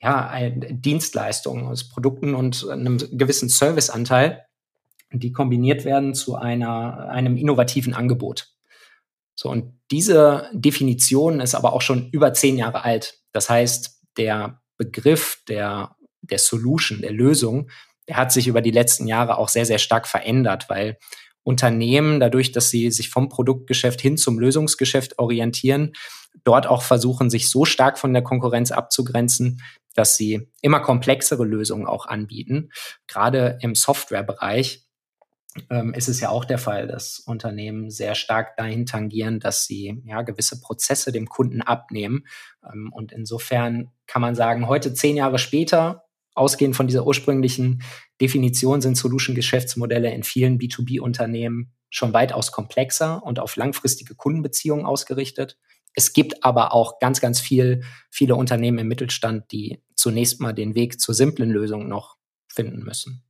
ja, 0.01 0.49
Dienstleistungen, 0.49 1.65
aus 1.67 1.89
Produkten 1.89 2.35
und 2.35 2.67
einem 2.69 2.97
gewissen 2.97 3.49
Serviceanteil, 3.49 4.45
die 5.11 5.31
kombiniert 5.31 5.85
werden 5.85 6.13
zu 6.13 6.35
einer, 6.35 7.09
einem 7.09 7.37
innovativen 7.37 7.93
Angebot. 7.93 8.49
So, 9.35 9.49
und 9.49 9.79
diese 9.91 10.49
Definition 10.53 11.39
ist 11.39 11.55
aber 11.55 11.73
auch 11.73 11.81
schon 11.81 12.09
über 12.09 12.33
zehn 12.33 12.57
Jahre 12.57 12.83
alt. 12.83 13.21
Das 13.31 13.49
heißt, 13.49 14.01
der 14.17 14.61
Begriff 14.77 15.41
der, 15.47 15.95
der 16.21 16.39
Solution, 16.39 17.01
der 17.01 17.11
Lösung, 17.11 17.69
der 18.07 18.17
hat 18.17 18.31
sich 18.31 18.47
über 18.47 18.61
die 18.61 18.71
letzten 18.71 19.07
Jahre 19.07 19.37
auch 19.37 19.49
sehr, 19.49 19.65
sehr 19.65 19.79
stark 19.79 20.07
verändert, 20.07 20.69
weil 20.69 20.97
Unternehmen, 21.43 22.19
dadurch, 22.19 22.51
dass 22.51 22.69
sie 22.69 22.91
sich 22.91 23.09
vom 23.09 23.29
Produktgeschäft 23.29 24.01
hin 24.01 24.17
zum 24.17 24.39
Lösungsgeschäft 24.39 25.17
orientieren, 25.17 25.93
dort 26.43 26.67
auch 26.67 26.81
versuchen, 26.81 27.29
sich 27.29 27.49
so 27.49 27.65
stark 27.65 27.97
von 27.97 28.13
der 28.13 28.21
Konkurrenz 28.21 28.71
abzugrenzen, 28.71 29.61
dass 29.95 30.15
sie 30.15 30.49
immer 30.61 30.79
komplexere 30.79 31.45
Lösungen 31.45 31.87
auch 31.87 32.05
anbieten. 32.05 32.69
Gerade 33.07 33.57
im 33.61 33.75
Softwarebereich 33.75 34.86
ähm, 35.69 35.93
ist 35.93 36.07
es 36.07 36.19
ja 36.19 36.29
auch 36.29 36.45
der 36.45 36.57
Fall, 36.57 36.87
dass 36.87 37.19
Unternehmen 37.19 37.89
sehr 37.89 38.15
stark 38.15 38.55
dahin 38.57 38.85
tangieren, 38.85 39.39
dass 39.39 39.65
sie 39.65 40.01
ja 40.05 40.21
gewisse 40.21 40.61
Prozesse 40.61 41.11
dem 41.11 41.27
Kunden 41.27 41.61
abnehmen. 41.61 42.25
Ähm, 42.63 42.91
und 42.93 43.11
insofern 43.11 43.91
kann 44.05 44.21
man 44.21 44.35
sagen, 44.35 44.67
heute 44.67 44.93
zehn 44.93 45.17
Jahre 45.17 45.39
später, 45.39 46.03
ausgehend 46.33 46.75
von 46.75 46.87
dieser 46.87 47.05
ursprünglichen 47.05 47.81
Definition, 48.21 48.81
sind 48.81 48.95
Solution-Geschäftsmodelle 48.95 50.13
in 50.13 50.23
vielen 50.23 50.59
B2B-Unternehmen 50.59 51.73
schon 51.89 52.13
weitaus 52.13 52.51
komplexer 52.51 53.23
und 53.23 53.39
auf 53.39 53.55
langfristige 53.55 54.15
Kundenbeziehungen 54.15 54.85
ausgerichtet. 54.85 55.57
Es 55.95 56.13
gibt 56.13 56.43
aber 56.43 56.73
auch 56.73 56.99
ganz, 56.99 57.21
ganz 57.21 57.39
viel, 57.39 57.81
viele 58.11 58.35
Unternehmen 58.35 58.77
im 58.77 58.87
Mittelstand, 58.87 59.51
die 59.51 59.81
zunächst 59.95 60.39
mal 60.39 60.53
den 60.53 60.75
Weg 60.75 60.99
zur 60.99 61.15
simplen 61.15 61.49
Lösung 61.49 61.87
noch 61.87 62.17
finden 62.47 62.83
müssen. 62.83 63.26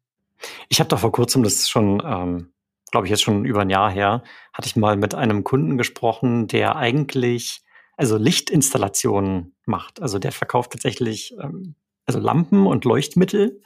Ich 0.70 0.80
habe 0.80 0.90
da 0.90 0.98
vor 0.98 1.12
kurzem, 1.12 1.44
das 1.44 1.56
ist 1.56 1.70
schon, 1.70 2.02
ähm, 2.06 2.54
glaube 2.92 3.08
ich, 3.08 3.12
jetzt 3.12 3.24
schon 3.24 3.46
über 3.46 3.62
ein 3.62 3.70
Jahr 3.70 3.92
her, 3.92 4.24
hatte 4.54 4.68
ich 4.68 4.76
mal 4.76 4.98
mit 4.98 5.16
einem 5.16 5.44
Kunden 5.44 5.78
gesprochen, 5.78 6.48
der 6.48 6.76
eigentlich 6.76 7.62
also 7.98 8.18
Lichtinstallationen 8.18 9.56
macht. 9.66 10.02
Also 10.02 10.20
der 10.20 10.32
verkauft 10.32 10.72
tatsächlich 10.72 11.36
ähm, 11.42 11.76
also 12.08 12.20
Lampen 12.20 12.66
und 12.66 12.86
Leuchtmittel. 12.86 13.62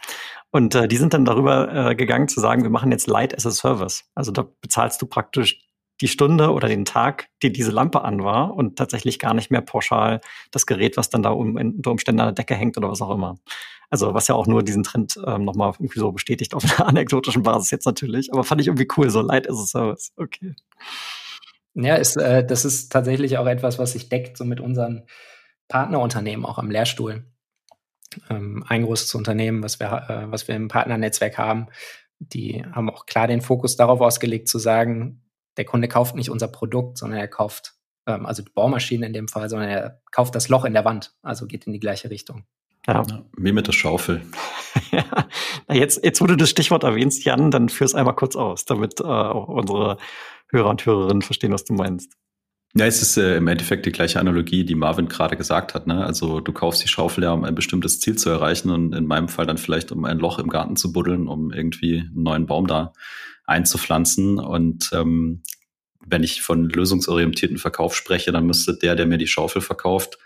Und 0.49 0.75
äh, 0.75 0.87
die 0.87 0.97
sind 0.97 1.13
dann 1.13 1.25
darüber 1.25 1.91
äh, 1.91 1.95
gegangen 1.95 2.27
zu 2.27 2.39
sagen, 2.41 2.63
wir 2.63 2.69
machen 2.69 2.91
jetzt 2.91 3.07
Light 3.07 3.35
as 3.35 3.45
a 3.45 3.51
Service. 3.51 4.03
Also 4.15 4.31
da 4.31 4.47
bezahlst 4.61 5.01
du 5.01 5.05
praktisch 5.05 5.61
die 6.01 6.08
Stunde 6.08 6.51
oder 6.51 6.67
den 6.67 6.84
Tag, 6.84 7.29
die 7.43 7.53
diese 7.53 7.72
Lampe 7.72 8.01
an 8.01 8.24
war 8.24 8.55
und 8.55 8.77
tatsächlich 8.77 9.20
gar 9.20 9.34
nicht 9.34 9.51
mehr 9.51 9.62
pauschal 9.62 10.20
das 10.50 10.65
Gerät, 10.65 10.98
was 10.98 11.10
dann 11.10 11.22
da 11.22 11.29
um, 11.29 11.55
unter 11.55 11.91
Umständen 11.91 12.22
an 12.22 12.27
der 12.27 12.34
Decke 12.43 12.55
hängt 12.55 12.75
oder 12.77 12.89
was 12.89 13.01
auch 13.01 13.13
immer. 13.13 13.38
Also 13.91 14.13
was 14.13 14.27
ja 14.27 14.36
auch 14.36 14.48
nur 14.48 14.63
diesen 14.63 14.84
Trend 14.84 15.20
ähm, 15.27 15.46
nochmal 15.46 15.74
irgendwie 15.77 16.00
so 16.00 16.12
bestätigt 16.12 16.53
auf 16.55 16.63
einer 16.79 16.88
anekdotischen 16.88 17.43
Basis 17.43 17.70
jetzt 17.72 17.86
natürlich. 17.86 18.34
Aber 18.34 18.43
fand 18.43 18.62
ich 18.62 18.67
irgendwie 18.67 18.88
cool, 18.98 19.10
so 19.10 19.22
Light 19.22 19.48
as 19.50 19.60
a 19.60 19.65
Service. 19.65 20.12
Okay. 20.17 20.55
Ja, 21.75 21.96
ist, 21.96 22.17
äh, 22.17 22.46
das 22.46 22.65
ist 22.65 22.91
tatsächlich 22.91 23.38
auch 23.38 23.48
etwas, 23.48 23.77
was 23.77 23.93
sich 23.93 24.10
deckt, 24.10 24.38
so 24.38 24.43
mit 24.43 24.60
unseren 24.60 25.03
Partnerunternehmen 25.67 26.46
auch 26.46 26.58
am 26.58 26.72
Lehrstuhl. 26.72 27.25
Ähm, 28.29 28.65
ein 28.67 28.84
großes 28.84 29.13
Unternehmen, 29.15 29.63
was 29.63 29.79
wir, 29.79 30.10
äh, 30.10 30.31
was 30.31 30.48
wir 30.48 30.55
im 30.55 30.67
Partnernetzwerk 30.67 31.38
haben, 31.38 31.67
die 32.20 32.63
haben 32.72 32.89
auch 32.89 33.05
klar 33.05 33.27
den 33.27 33.41
Fokus 33.41 33.75
darauf 33.75 34.01
ausgelegt, 34.01 34.48
zu 34.48 34.60
sagen, 34.60 35.22
der 35.58 35.65
Kunde 35.65 35.88
kauft 35.88 36.15
nicht 36.15 36.29
unser 36.29 36.48
Produkt, 36.48 36.98
sondern 36.98 37.20
er 37.20 37.27
kauft, 37.27 37.74
ähm, 38.08 38.25
also 38.25 38.43
die 38.43 38.51
Baumaschine 38.51 39.05
in 39.05 39.13
dem 39.13 39.27
Fall, 39.27 39.50
sondern 39.50 39.70
er 39.70 40.01
kauft 40.12 40.36
das 40.36 40.50
Loch 40.50 40.65
in 40.65 40.74
der 40.74 40.86
Wand, 40.86 41.13
also 41.22 41.48
geht 41.48 41.65
in 41.65 41.74
die 41.74 41.79
gleiche 41.79 42.10
Richtung. 42.10 42.46
Ja. 42.88 43.03
ja 43.03 43.25
wie 43.38 43.51
mit 43.51 43.67
der 43.67 43.74
Schaufel. 43.74 44.22
ja. 44.91 45.05
Na 45.67 45.75
jetzt, 45.75 46.03
jetzt, 46.03 46.22
wo 46.22 46.25
du 46.25 46.36
das 46.36 46.50
Stichwort 46.50 46.84
erwähnst, 46.84 47.24
Jan, 47.25 47.51
dann 47.51 47.70
führ 47.70 47.86
es 47.86 47.96
einmal 47.96 48.15
kurz 48.15 48.36
aus, 48.36 48.65
damit 48.65 49.00
äh, 49.00 49.03
auch 49.03 49.48
unsere 49.48 49.98
Hörer 50.50 50.70
und 50.70 50.86
Hörerinnen 50.86 51.22
verstehen, 51.22 51.53
was 51.53 51.63
du 51.63 51.74
meinst. 51.74 52.17
Ja, 52.74 52.86
es 52.86 53.01
ist 53.01 53.17
äh, 53.17 53.36
im 53.36 53.48
Endeffekt 53.48 53.86
die 53.86 53.91
gleiche 53.91 54.20
Analogie, 54.20 54.63
die 54.63 54.75
Marvin 54.75 55.10
gerade 55.10 55.36
gesagt 55.36 55.74
hat. 55.74 55.88
Ne? 55.88 56.05
Also 56.05 56.39
du 56.39 56.53
kaufst 56.53 56.81
die 56.81 56.88
Schaufel 56.88 57.25
ja, 57.25 57.34
um 57.34 57.43
ein 57.43 57.53
bestimmtes 57.53 58.00
Ziel 58.00 58.17
zu 58.17 58.29
erreichen 58.29 58.70
und 58.70 58.96
in 58.96 59.05
meinem 59.05 59.27
Fall 59.27 59.46
dann 59.46 59.58
vielleicht, 59.58 59.91
um 59.91 60.05
ein 60.05 60.20
Loch 60.20 60.39
im 60.39 60.48
Garten 60.48 60.77
zu 60.77 60.93
buddeln, 60.93 61.27
um 61.27 61.51
irgendwie 61.51 62.00
einen 62.00 62.24
neuen 62.24 62.46
Baum 62.46 62.67
da 62.67 62.93
einzupflanzen. 63.51 64.39
Und 64.39 64.89
ähm, 64.93 65.43
wenn 66.05 66.24
ich 66.24 66.41
von 66.41 66.70
lösungsorientierten 66.70 67.58
Verkauf 67.58 67.96
spreche, 67.96 68.31
dann 68.31 68.46
müsste 68.46 68.75
der, 68.75 68.96
der 68.96 69.05
mir 69.05 69.17
die 69.17 69.27
Schaufel 69.27 69.62
verkauft, 69.62 70.17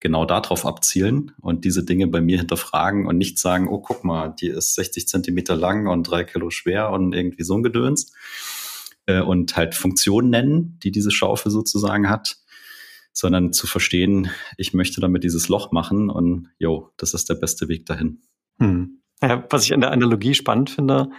genau 0.00 0.24
darauf 0.24 0.66
abzielen 0.66 1.32
und 1.40 1.64
diese 1.64 1.84
Dinge 1.84 2.08
bei 2.08 2.20
mir 2.20 2.38
hinterfragen 2.38 3.06
und 3.06 3.16
nicht 3.18 3.38
sagen, 3.38 3.68
oh, 3.68 3.78
guck 3.78 4.04
mal, 4.04 4.28
die 4.28 4.48
ist 4.48 4.74
60 4.74 5.06
Zentimeter 5.06 5.54
lang 5.54 5.86
und 5.86 6.02
drei 6.02 6.24
Kilo 6.24 6.50
schwer 6.50 6.90
und 6.90 7.14
irgendwie 7.14 7.44
so 7.44 7.56
ein 7.56 7.62
Gedöns. 7.62 8.12
Äh, 9.06 9.20
und 9.20 9.56
halt 9.56 9.74
Funktionen 9.74 10.30
nennen, 10.30 10.78
die 10.82 10.90
diese 10.90 11.10
Schaufel 11.10 11.50
sozusagen 11.50 12.10
hat, 12.10 12.36
sondern 13.12 13.52
zu 13.52 13.66
verstehen, 13.66 14.30
ich 14.56 14.74
möchte 14.74 15.00
damit 15.00 15.24
dieses 15.24 15.48
Loch 15.48 15.70
machen 15.72 16.10
und 16.10 16.48
jo, 16.58 16.90
das 16.96 17.14
ist 17.14 17.28
der 17.28 17.34
beste 17.34 17.68
Weg 17.68 17.86
dahin. 17.86 18.22
Hm. 18.58 19.02
Ja, 19.22 19.46
was 19.50 19.64
ich 19.64 19.72
an 19.72 19.80
der 19.80 19.92
Analogie 19.92 20.34
spannend 20.34 20.70
finde, 20.70 21.10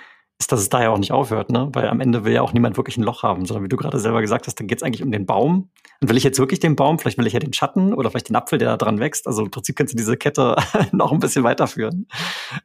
ist, 0.43 0.51
dass 0.51 0.59
es 0.59 0.69
da 0.69 0.81
ja 0.81 0.89
auch 0.89 0.97
nicht 0.97 1.11
aufhört, 1.11 1.49
ne? 1.51 1.69
Weil 1.71 1.87
am 1.87 2.01
Ende 2.01 2.25
will 2.25 2.33
ja 2.33 2.41
auch 2.41 2.53
niemand 2.53 2.77
wirklich 2.77 2.97
ein 2.97 3.03
Loch 3.03 3.23
haben, 3.23 3.45
sondern 3.45 3.63
wie 3.63 3.69
du 3.69 3.77
gerade 3.77 3.99
selber 3.99 4.21
gesagt 4.21 4.45
hast, 4.45 4.59
dann 4.59 4.67
geht 4.67 4.79
es 4.79 4.83
eigentlich 4.83 5.01
um 5.03 5.11
den 5.11 5.25
Baum. 5.25 5.69
Und 6.01 6.09
will 6.09 6.17
ich 6.17 6.23
jetzt 6.23 6.37
wirklich 6.37 6.59
den 6.59 6.75
Baum? 6.75 6.99
Vielleicht 6.99 7.17
will 7.17 7.27
ich 7.27 7.33
ja 7.33 7.39
den 7.39 7.53
Schatten 7.53 7.93
oder 7.93 8.11
vielleicht 8.11 8.29
den 8.29 8.35
Apfel, 8.35 8.59
der 8.59 8.69
da 8.69 8.77
dran 8.77 8.99
wächst. 8.99 9.25
Also 9.25 9.43
im 9.43 9.51
Prinzip 9.51 9.75
kannst 9.75 9.93
du 9.93 9.97
diese 9.97 10.17
Kette 10.17 10.57
noch 10.91 11.11
ein 11.11 11.19
bisschen 11.19 11.43
weiterführen. 11.43 12.07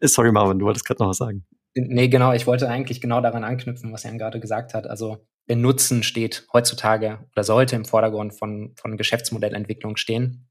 Sorry, 0.00 0.32
Marvin, 0.32 0.58
du 0.58 0.66
wolltest 0.66 0.84
gerade 0.84 1.02
noch 1.02 1.10
was 1.10 1.18
sagen. 1.18 1.44
Nee, 1.74 2.08
genau, 2.08 2.32
ich 2.32 2.46
wollte 2.46 2.68
eigentlich 2.68 3.00
genau 3.00 3.20
daran 3.20 3.44
anknüpfen, 3.44 3.92
was 3.92 4.02
Jan 4.02 4.18
gerade 4.18 4.40
gesagt 4.40 4.74
hat. 4.74 4.88
Also 4.88 5.24
der 5.48 5.56
Nutzen 5.56 6.02
steht 6.02 6.46
heutzutage 6.52 7.20
oder 7.32 7.44
sollte 7.44 7.76
im 7.76 7.84
Vordergrund 7.84 8.34
von, 8.34 8.74
von 8.76 8.96
Geschäftsmodellentwicklung 8.96 9.96
stehen. 9.96 10.48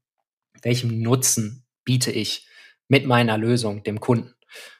Welchen 0.62 1.02
Nutzen 1.02 1.66
biete 1.84 2.10
ich 2.10 2.48
mit 2.88 3.06
meiner 3.06 3.36
Lösung 3.36 3.82
dem 3.82 4.00
Kunden? 4.00 4.32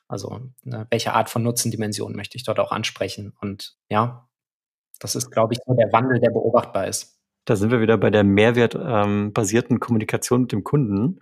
Also 0.09 0.41
ne, 0.65 0.87
welche 0.91 1.13
Art 1.13 1.31
von 1.31 1.43
Nutzendimension 1.43 2.17
möchte 2.17 2.37
ich 2.37 2.45
dort 2.45 2.59
auch 2.59 2.73
ansprechen? 2.73 3.35
Und 3.41 3.77
ja, 3.89 4.29
das 4.99 5.15
ist, 5.15 5.31
glaube 5.31 5.55
ich, 5.55 5.61
so 5.65 5.75
der 5.75 5.93
Wandel, 5.93 6.19
der 6.19 6.31
beobachtbar 6.31 6.89
ist. 6.89 7.19
Da 7.45 7.57
sind 7.57 7.71
wir 7.71 7.81
wieder 7.81 7.97
bei 7.97 8.11
der 8.11 8.25
mehrwertbasierten 8.25 9.77
ähm, 9.77 9.81
Kommunikation 9.81 10.43
mit 10.43 10.53
dem 10.53 10.65
Kunden. 10.65 11.21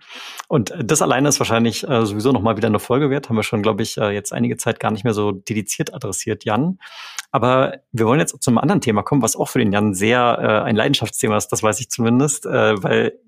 Und 0.49 0.73
das 0.77 1.01
alleine 1.01 1.29
ist 1.29 1.39
wahrscheinlich 1.39 1.87
äh, 1.87 2.05
sowieso 2.05 2.33
nochmal 2.33 2.57
wieder 2.57 2.67
eine 2.67 2.79
Folge 2.79 3.09
wert. 3.09 3.29
Haben 3.29 3.37
wir 3.37 3.43
schon, 3.43 3.61
glaube 3.61 3.83
ich, 3.83 3.97
äh, 3.97 4.09
jetzt 4.09 4.33
einige 4.33 4.57
Zeit 4.57 4.81
gar 4.81 4.91
nicht 4.91 5.05
mehr 5.05 5.13
so 5.13 5.31
dediziert 5.31 5.93
adressiert, 5.93 6.43
Jan. 6.43 6.79
Aber 7.31 7.77
wir 7.93 8.05
wollen 8.05 8.19
jetzt 8.19 8.41
zum 8.41 8.57
anderen 8.57 8.81
Thema 8.81 9.03
kommen, 9.03 9.21
was 9.21 9.37
auch 9.37 9.47
für 9.47 9.59
den 9.59 9.71
Jan 9.71 9.93
sehr 9.93 10.37
äh, 10.41 10.67
ein 10.67 10.75
Leidenschaftsthema 10.75 11.37
ist, 11.37 11.47
das 11.49 11.63
weiß 11.63 11.79
ich 11.79 11.89
zumindest, 11.89 12.45
äh, 12.45 12.83
weil 12.83 13.19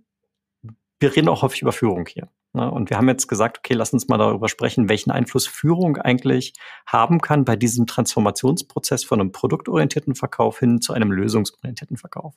wir 0.99 1.15
reden 1.15 1.29
auch 1.29 1.41
häufig 1.41 1.61
über 1.61 1.71
Führung 1.71 2.05
hier. 2.05 2.27
Ne? 2.53 2.69
Und 2.69 2.89
wir 2.89 2.97
haben 2.97 3.07
jetzt 3.07 3.27
gesagt, 3.27 3.59
okay, 3.59 3.73
lass 3.73 3.93
uns 3.93 4.07
mal 4.07 4.17
darüber 4.17 4.49
sprechen, 4.49 4.89
welchen 4.89 5.11
Einfluss 5.11 5.47
Führung 5.47 5.97
eigentlich 5.97 6.53
haben 6.85 7.21
kann 7.21 7.45
bei 7.45 7.55
diesem 7.55 7.87
Transformationsprozess 7.87 9.03
von 9.03 9.19
einem 9.19 9.31
produktorientierten 9.31 10.15
Verkauf 10.15 10.59
hin 10.59 10.81
zu 10.81 10.93
einem 10.93 11.11
lösungsorientierten 11.11 11.97
Verkauf. 11.97 12.35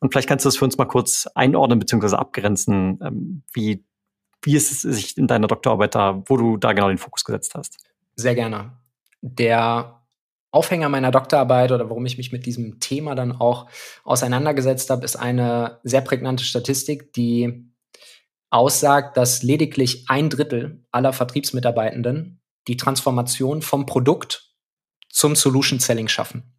Und 0.00 0.12
vielleicht 0.12 0.28
kannst 0.28 0.44
du 0.44 0.48
das 0.48 0.56
für 0.56 0.64
uns 0.64 0.76
mal 0.76 0.86
kurz 0.86 1.26
einordnen 1.34 1.78
bzw. 1.78 2.16
abgrenzen, 2.16 2.98
ähm, 3.02 3.42
wie, 3.52 3.84
wie 4.42 4.56
ist 4.56 4.72
es 4.72 4.82
sich 4.82 5.16
in 5.16 5.26
deiner 5.26 5.46
Doktorarbeit 5.46 5.94
da, 5.94 6.22
wo 6.26 6.36
du 6.36 6.56
da 6.56 6.72
genau 6.72 6.88
den 6.88 6.98
Fokus 6.98 7.24
gesetzt 7.24 7.54
hast. 7.54 7.78
Sehr 8.16 8.34
gerne. 8.34 8.72
Der 9.22 10.02
Aufhänger 10.50 10.88
meiner 10.88 11.10
Doktorarbeit 11.10 11.72
oder 11.72 11.88
warum 11.90 12.06
ich 12.06 12.16
mich 12.16 12.32
mit 12.32 12.46
diesem 12.46 12.80
Thema 12.80 13.14
dann 13.14 13.32
auch 13.32 13.66
auseinandergesetzt 14.04 14.90
habe, 14.90 15.04
ist 15.04 15.16
eine 15.16 15.80
sehr 15.82 16.00
prägnante 16.00 16.44
Statistik, 16.44 17.12
die 17.12 17.65
aussagt, 18.56 19.16
dass 19.16 19.42
lediglich 19.42 20.06
ein 20.08 20.30
Drittel 20.30 20.84
aller 20.90 21.12
Vertriebsmitarbeitenden 21.12 22.40
die 22.68 22.76
Transformation 22.76 23.62
vom 23.62 23.86
Produkt 23.86 24.54
zum 25.10 25.36
Solution 25.36 25.78
Selling 25.78 26.08
schaffen. 26.08 26.54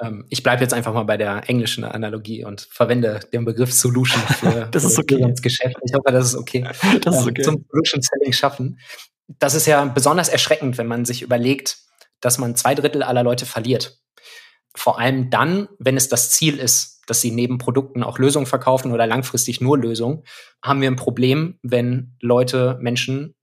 Ähm, 0.00 0.24
ich 0.30 0.42
bleibe 0.42 0.62
jetzt 0.62 0.72
einfach 0.72 0.94
mal 0.94 1.04
bei 1.04 1.16
der 1.16 1.48
englischen 1.48 1.84
Analogie 1.84 2.44
und 2.44 2.62
verwende 2.62 3.20
den 3.32 3.44
Begriff 3.44 3.72
Solution 3.72 4.20
für 4.22 4.66
das 4.70 4.84
ist 4.84 4.98
okay. 4.98 5.20
das 5.20 5.42
Geschäft. 5.42 5.76
Ich 5.84 5.92
hoffe, 5.94 6.10
das 6.10 6.26
ist 6.28 6.36
okay. 6.36 6.64
Das 7.02 7.16
ist 7.16 7.22
ähm, 7.22 7.28
okay. 7.28 7.42
Zum 7.42 7.64
Solution 7.70 8.02
Selling 8.02 8.32
schaffen. 8.32 8.80
Das 9.38 9.54
ist 9.54 9.66
ja 9.66 9.84
besonders 9.84 10.28
erschreckend, 10.28 10.78
wenn 10.78 10.86
man 10.86 11.04
sich 11.04 11.22
überlegt, 11.22 11.78
dass 12.20 12.38
man 12.38 12.56
zwei 12.56 12.74
Drittel 12.74 13.02
aller 13.02 13.22
Leute 13.22 13.46
verliert. 13.46 13.98
Vor 14.74 14.98
allem 14.98 15.28
dann, 15.28 15.68
wenn 15.78 15.96
es 15.96 16.08
das 16.08 16.30
Ziel 16.30 16.58
ist, 16.58 17.01
dass 17.06 17.20
sie 17.20 17.30
neben 17.30 17.58
Produkten 17.58 18.02
auch 18.02 18.18
Lösungen 18.18 18.46
verkaufen 18.46 18.92
oder 18.92 19.06
langfristig 19.06 19.60
nur 19.60 19.78
Lösungen, 19.78 20.22
haben 20.62 20.80
wir 20.80 20.90
ein 20.90 20.96
Problem, 20.96 21.58
wenn 21.62 22.16
Leute, 22.20 22.78
Menschen 22.80 23.34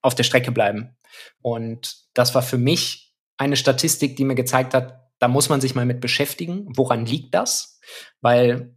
auf 0.00 0.14
der 0.14 0.24
Strecke 0.24 0.52
bleiben. 0.52 0.96
Und 1.40 1.96
das 2.14 2.34
war 2.34 2.42
für 2.42 2.58
mich 2.58 3.14
eine 3.36 3.56
Statistik, 3.56 4.16
die 4.16 4.24
mir 4.24 4.34
gezeigt 4.34 4.74
hat, 4.74 5.10
da 5.18 5.28
muss 5.28 5.48
man 5.48 5.60
sich 5.60 5.74
mal 5.74 5.86
mit 5.86 6.00
beschäftigen. 6.00 6.66
Woran 6.74 7.06
liegt 7.06 7.34
das? 7.34 7.80
Weil 8.20 8.74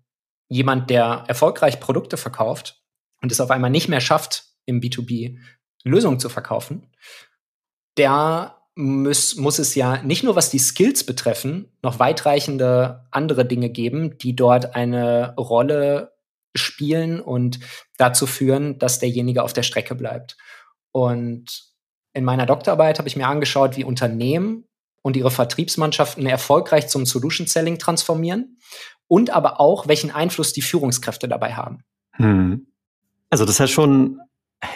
jemand, 0.47 0.89
der 0.89 1.23
erfolgreich 1.27 1.79
Produkte 1.79 2.17
verkauft 2.17 2.83
und 3.21 3.31
es 3.31 3.41
auf 3.41 3.51
einmal 3.51 3.71
nicht 3.71 3.87
mehr 3.87 4.01
schafft, 4.01 4.45
im 4.65 4.79
B2B 4.79 5.39
Lösungen 5.83 6.19
zu 6.19 6.29
verkaufen, 6.29 6.91
der 7.97 8.61
muss, 8.75 9.35
muss 9.35 9.59
es 9.59 9.73
ja 9.75 10.01
nicht 10.03 10.23
nur 10.23 10.35
was 10.35 10.49
die 10.49 10.59
Skills 10.59 11.05
betreffen, 11.05 11.71
noch 11.81 11.99
weitreichende 11.99 13.05
andere 13.11 13.45
Dinge 13.45 13.69
geben, 13.69 14.17
die 14.17 14.35
dort 14.35 14.75
eine 14.75 15.33
Rolle 15.37 16.13
spielen 16.53 17.19
und 17.19 17.59
dazu 17.97 18.27
führen, 18.27 18.77
dass 18.79 18.99
derjenige 18.99 19.43
auf 19.43 19.53
der 19.53 19.63
Strecke 19.63 19.95
bleibt. 19.95 20.37
Und 20.91 21.63
in 22.13 22.23
meiner 22.23 22.45
Doktorarbeit 22.45 22.99
habe 22.99 23.07
ich 23.07 23.15
mir 23.15 23.27
angeschaut, 23.27 23.75
wie 23.75 23.83
Unternehmen 23.83 24.65
und 25.01 25.17
ihre 25.17 25.31
Vertriebsmannschaften 25.31 26.25
erfolgreich 26.25 26.87
zum 26.87 27.05
Solution 27.05 27.47
Selling 27.47 27.77
transformieren 27.77 28.57
und 29.07 29.29
aber 29.29 29.59
auch, 29.59 29.87
welchen 29.87 30.11
Einfluss 30.11 30.53
die 30.53 30.61
Führungskräfte 30.61 31.27
dabei 31.27 31.53
haben. 31.53 31.83
Hm. 32.13 32.67
Also 33.29 33.45
das 33.45 33.55
ist 33.55 33.59
ja 33.59 33.67
schon 33.67 34.19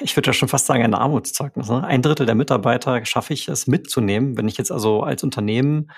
ich 0.02 0.16
würde 0.16 0.28
ja 0.28 0.34
schon 0.34 0.48
fast 0.48 0.66
sagen, 0.66 0.84
ein 0.84 0.94
Armutszeugnis. 0.94 1.70
Ne? 1.70 1.84
Ein 1.84 2.02
Drittel 2.02 2.26
der 2.26 2.36
Mitarbeiter 2.36 3.06
schaffe 3.06 3.34
ich 3.34 3.48
es 3.48 3.68
mitzunehmen. 3.68 4.38
Wenn 4.38 4.48
ich 4.48 4.58
jetzt 4.58 4.72
also 4.72 5.04
als 5.04 5.24
Unternehmen 5.24 5.92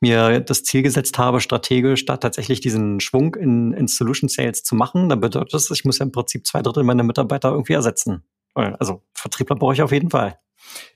mir 0.00 0.40
das 0.40 0.64
Ziel 0.64 0.82
gesetzt 0.82 1.18
habe, 1.18 1.40
strategisch 1.40 2.04
da 2.04 2.16
tatsächlich 2.16 2.60
diesen 2.60 3.00
Schwung 3.00 3.34
in, 3.34 3.72
in 3.72 3.88
Solution 3.88 4.28
Sales 4.28 4.62
zu 4.62 4.74
machen, 4.74 5.08
dann 5.08 5.20
bedeutet 5.20 5.54
das, 5.54 5.70
ich 5.70 5.84
muss 5.84 5.98
ja 5.98 6.04
im 6.04 6.12
Prinzip 6.12 6.46
zwei 6.46 6.62
Drittel 6.62 6.84
meiner 6.84 7.02
Mitarbeiter 7.02 7.50
irgendwie 7.50 7.72
ersetzen. 7.72 8.24
Also 8.54 9.02
Vertriebler 9.14 9.56
brauche 9.56 9.74
ich 9.74 9.82
auf 9.82 9.92
jeden 9.92 10.10
Fall. 10.10 10.38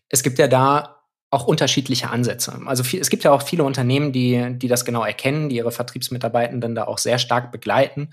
Es 0.09 0.23
gibt 0.23 0.39
ja 0.39 0.47
da 0.47 0.99
auch 1.31 1.47
unterschiedliche 1.47 2.11
Ansätze. 2.11 2.61
Also 2.65 2.85
viel, 2.85 3.01
es 3.01 3.11
gibt 3.11 3.25
ja 3.25 3.33
auch 3.33 3.43
viele 3.43 3.65
Unternehmen, 3.65 4.13
die, 4.13 4.55
die 4.59 4.69
das 4.69 4.85
genau 4.85 5.05
erkennen, 5.05 5.49
die 5.49 5.57
ihre 5.57 5.73
Vertriebsmitarbeitenden 5.73 6.75
da 6.75 6.85
auch 6.85 6.99
sehr 6.99 7.19
stark 7.19 7.53
begleiten. 7.53 8.11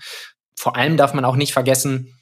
Vor 0.58 0.76
allem 0.76 0.96
darf 0.96 1.14
man 1.14 1.24
auch 1.24 1.36
nicht 1.36 1.52
vergessen, 1.52 2.15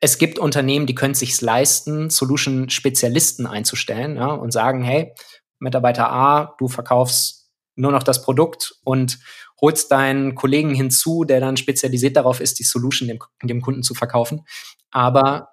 es 0.00 0.18
gibt 0.18 0.38
Unternehmen, 0.38 0.86
die 0.86 0.94
können 0.94 1.12
es 1.12 1.20
sich 1.20 1.40
leisten, 1.40 2.10
Solution-Spezialisten 2.10 3.46
einzustellen 3.46 4.16
ja, 4.16 4.28
und 4.28 4.52
sagen, 4.52 4.82
hey, 4.82 5.12
Mitarbeiter 5.58 6.10
A, 6.10 6.54
du 6.58 6.68
verkaufst 6.68 7.50
nur 7.74 7.92
noch 7.92 8.02
das 8.02 8.22
Produkt 8.22 8.76
und 8.84 9.18
holst 9.60 9.90
deinen 9.90 10.34
Kollegen 10.34 10.74
hinzu, 10.74 11.24
der 11.24 11.40
dann 11.40 11.56
spezialisiert 11.56 12.16
darauf 12.16 12.40
ist, 12.40 12.58
die 12.58 12.64
Solution 12.64 13.08
dem, 13.08 13.18
dem 13.42 13.60
Kunden 13.60 13.82
zu 13.82 13.94
verkaufen. 13.94 14.44
Aber 14.90 15.48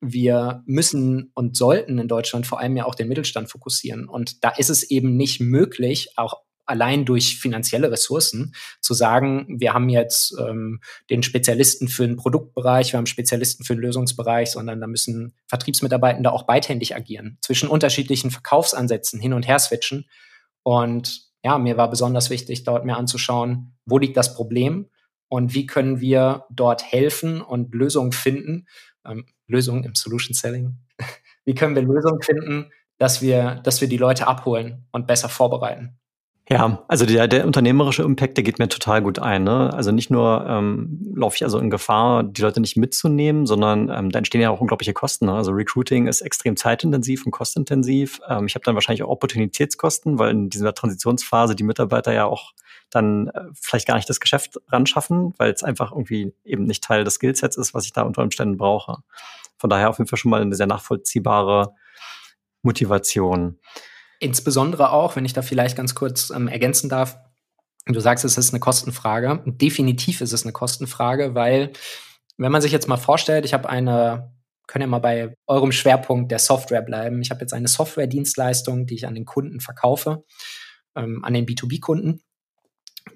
wir 0.00 0.62
müssen 0.66 1.32
und 1.34 1.56
sollten 1.56 1.98
in 1.98 2.06
Deutschland 2.06 2.46
vor 2.46 2.60
allem 2.60 2.76
ja 2.76 2.84
auch 2.84 2.94
den 2.94 3.08
Mittelstand 3.08 3.50
fokussieren. 3.50 4.08
Und 4.08 4.44
da 4.44 4.50
ist 4.50 4.70
es 4.70 4.88
eben 4.88 5.16
nicht 5.16 5.40
möglich, 5.40 6.12
auch 6.16 6.42
allein 6.68 7.04
durch 7.04 7.38
finanzielle 7.38 7.90
Ressourcen 7.90 8.54
zu 8.80 8.94
sagen, 8.94 9.46
wir 9.58 9.74
haben 9.74 9.88
jetzt 9.88 10.36
ähm, 10.38 10.80
den 11.10 11.22
Spezialisten 11.22 11.88
für 11.88 12.06
den 12.06 12.16
Produktbereich, 12.16 12.92
wir 12.92 12.98
haben 12.98 13.06
Spezialisten 13.06 13.64
für 13.64 13.74
den 13.74 13.82
Lösungsbereich, 13.82 14.50
sondern 14.50 14.80
da 14.80 14.86
müssen 14.86 15.34
Vertriebsmitarbeitende 15.46 16.32
auch 16.32 16.44
beidhändig 16.44 16.94
agieren, 16.94 17.38
zwischen 17.40 17.68
unterschiedlichen 17.68 18.30
Verkaufsansätzen 18.30 19.20
hin 19.20 19.32
und 19.32 19.48
her 19.48 19.58
switchen. 19.58 20.06
Und 20.62 21.28
ja, 21.42 21.58
mir 21.58 21.76
war 21.76 21.90
besonders 21.90 22.30
wichtig, 22.30 22.64
dort 22.64 22.84
mir 22.84 22.96
anzuschauen, 22.96 23.76
wo 23.86 23.98
liegt 23.98 24.16
das 24.16 24.34
Problem 24.34 24.88
und 25.28 25.54
wie 25.54 25.66
können 25.66 26.00
wir 26.00 26.44
dort 26.50 26.84
helfen 26.84 27.40
und 27.40 27.74
Lösungen 27.74 28.12
finden. 28.12 28.66
Ähm, 29.06 29.26
Lösungen 29.46 29.84
im 29.84 29.94
Solution 29.94 30.34
Selling. 30.34 30.78
wie 31.44 31.54
können 31.54 31.74
wir 31.74 31.82
Lösungen 31.82 32.20
finden, 32.22 32.70
dass 32.98 33.22
wir, 33.22 33.56
dass 33.64 33.80
wir 33.80 33.88
die 33.88 33.96
Leute 33.96 34.26
abholen 34.26 34.86
und 34.92 35.06
besser 35.06 35.28
vorbereiten? 35.28 35.98
Ja, 36.50 36.82
also 36.88 37.04
der, 37.04 37.28
der 37.28 37.44
unternehmerische 37.44 38.02
Impact, 38.02 38.38
der 38.38 38.44
geht 38.44 38.58
mir 38.58 38.68
total 38.68 39.02
gut 39.02 39.18
ein. 39.18 39.44
Ne? 39.44 39.70
Also 39.74 39.92
nicht 39.92 40.10
nur 40.10 40.46
ähm, 40.48 41.12
laufe 41.14 41.36
ich 41.36 41.44
also 41.44 41.58
in 41.58 41.68
Gefahr, 41.68 42.22
die 42.22 42.40
Leute 42.40 42.60
nicht 42.60 42.76
mitzunehmen, 42.78 43.44
sondern 43.44 43.90
ähm, 43.90 44.10
da 44.10 44.18
entstehen 44.18 44.40
ja 44.40 44.48
auch 44.48 44.62
unglaubliche 44.62 44.94
Kosten. 44.94 45.26
Ne? 45.26 45.34
Also 45.34 45.52
Recruiting 45.52 46.06
ist 46.06 46.22
extrem 46.22 46.56
zeitintensiv 46.56 47.26
und 47.26 47.32
kostintensiv. 47.32 48.20
Ähm, 48.26 48.46
ich 48.46 48.54
habe 48.54 48.64
dann 48.64 48.74
wahrscheinlich 48.74 49.02
auch 49.02 49.10
Opportunitätskosten, 49.10 50.18
weil 50.18 50.30
in 50.30 50.48
dieser 50.48 50.72
Transitionsphase 50.72 51.54
die 51.54 51.64
Mitarbeiter 51.64 52.14
ja 52.14 52.24
auch 52.24 52.54
dann 52.88 53.28
äh, 53.28 53.42
vielleicht 53.52 53.86
gar 53.86 53.96
nicht 53.96 54.08
das 54.08 54.18
Geschäft 54.18 54.58
ran 54.68 54.86
schaffen, 54.86 55.34
weil 55.36 55.52
es 55.52 55.62
einfach 55.62 55.92
irgendwie 55.92 56.32
eben 56.44 56.64
nicht 56.64 56.82
Teil 56.82 57.04
des 57.04 57.14
Skillsets 57.14 57.58
ist, 57.58 57.74
was 57.74 57.84
ich 57.84 57.92
da 57.92 58.02
unter 58.02 58.22
Umständen 58.22 58.56
brauche. 58.56 59.02
Von 59.58 59.68
daher 59.68 59.90
auf 59.90 59.98
jeden 59.98 60.08
Fall 60.08 60.18
schon 60.18 60.30
mal 60.30 60.40
eine 60.40 60.54
sehr 60.54 60.66
nachvollziehbare 60.66 61.74
Motivation. 62.62 63.58
Insbesondere 64.20 64.90
auch, 64.90 65.16
wenn 65.16 65.24
ich 65.24 65.32
da 65.32 65.42
vielleicht 65.42 65.76
ganz 65.76 65.94
kurz 65.94 66.30
ähm, 66.30 66.48
ergänzen 66.48 66.88
darf, 66.88 67.18
du 67.86 68.00
sagst, 68.00 68.24
es 68.24 68.36
ist 68.36 68.52
eine 68.52 68.60
Kostenfrage. 68.60 69.42
Definitiv 69.46 70.20
ist 70.20 70.32
es 70.32 70.44
eine 70.44 70.52
Kostenfrage, 70.52 71.34
weil 71.34 71.72
wenn 72.36 72.52
man 72.52 72.62
sich 72.62 72.72
jetzt 72.72 72.88
mal 72.88 72.96
vorstellt, 72.96 73.44
ich 73.44 73.54
habe 73.54 73.68
eine, 73.68 74.32
können 74.66 74.82
ja 74.82 74.86
mal 74.88 74.98
bei 74.98 75.34
eurem 75.46 75.72
Schwerpunkt 75.72 76.30
der 76.30 76.38
Software 76.38 76.82
bleiben. 76.82 77.20
Ich 77.20 77.30
habe 77.30 77.40
jetzt 77.40 77.52
eine 77.52 77.68
Software-Dienstleistung, 77.68 78.86
die 78.86 78.94
ich 78.94 79.06
an 79.06 79.14
den 79.14 79.24
Kunden 79.24 79.60
verkaufe, 79.60 80.24
ähm, 80.94 81.24
an 81.24 81.34
den 81.34 81.46
B2B-Kunden. 81.46 82.20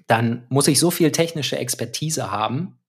Dann 0.07 0.45
muss 0.49 0.67
ich 0.67 0.79
so 0.79 0.91
viel 0.91 1.11
technische 1.11 1.57
Expertise 1.57 2.31
haben, 2.31 2.79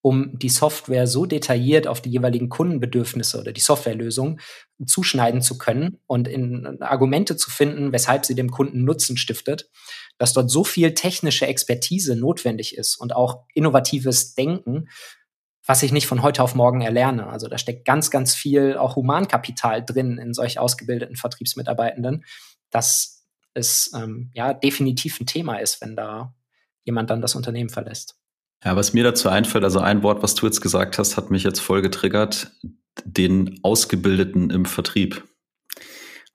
um 0.00 0.38
die 0.38 0.48
Software 0.48 1.06
so 1.06 1.26
detailliert 1.26 1.86
auf 1.86 2.00
die 2.00 2.10
jeweiligen 2.10 2.48
Kundenbedürfnisse 2.48 3.40
oder 3.40 3.52
die 3.52 3.60
Softwarelösung 3.60 4.40
zuschneiden 4.86 5.42
zu 5.42 5.58
können 5.58 5.98
und 6.06 6.28
in 6.28 6.80
Argumente 6.80 7.36
zu 7.36 7.50
finden, 7.50 7.92
weshalb 7.92 8.24
sie 8.24 8.34
dem 8.34 8.50
Kunden 8.50 8.84
Nutzen 8.84 9.16
stiftet, 9.16 9.68
dass 10.16 10.32
dort 10.32 10.50
so 10.50 10.62
viel 10.62 10.94
technische 10.94 11.46
Expertise 11.46 12.14
notwendig 12.14 12.76
ist 12.76 12.96
und 12.96 13.14
auch 13.14 13.44
innovatives 13.54 14.34
Denken, 14.34 14.88
was 15.66 15.82
ich 15.82 15.92
nicht 15.92 16.06
von 16.06 16.22
heute 16.22 16.42
auf 16.42 16.54
morgen 16.54 16.80
erlerne. 16.80 17.26
Also 17.26 17.48
da 17.48 17.58
steckt 17.58 17.84
ganz, 17.84 18.10
ganz 18.10 18.34
viel 18.34 18.76
auch 18.76 18.96
Humankapital 18.96 19.84
drin 19.84 20.16
in 20.16 20.32
solch 20.32 20.58
ausgebildeten 20.58 21.16
Vertriebsmitarbeitenden, 21.16 22.24
dass 22.70 23.26
es 23.52 23.92
ähm, 23.94 24.30
ja 24.32 24.54
definitiv 24.54 25.20
ein 25.20 25.26
Thema 25.26 25.58
ist, 25.58 25.80
wenn 25.80 25.96
da 25.96 26.34
jemand 26.84 27.10
dann 27.10 27.20
das 27.20 27.34
Unternehmen 27.34 27.68
verlässt. 27.68 28.16
Ja, 28.64 28.74
was 28.74 28.92
mir 28.92 29.04
dazu 29.04 29.28
einfällt, 29.28 29.64
also 29.64 29.78
ein 29.78 30.02
Wort, 30.02 30.22
was 30.22 30.34
du 30.34 30.46
jetzt 30.46 30.60
gesagt 30.60 30.98
hast, 30.98 31.16
hat 31.16 31.30
mich 31.30 31.44
jetzt 31.44 31.60
voll 31.60 31.80
getriggert, 31.80 32.50
den 33.04 33.60
Ausgebildeten 33.62 34.50
im 34.50 34.64
Vertrieb. 34.64 35.24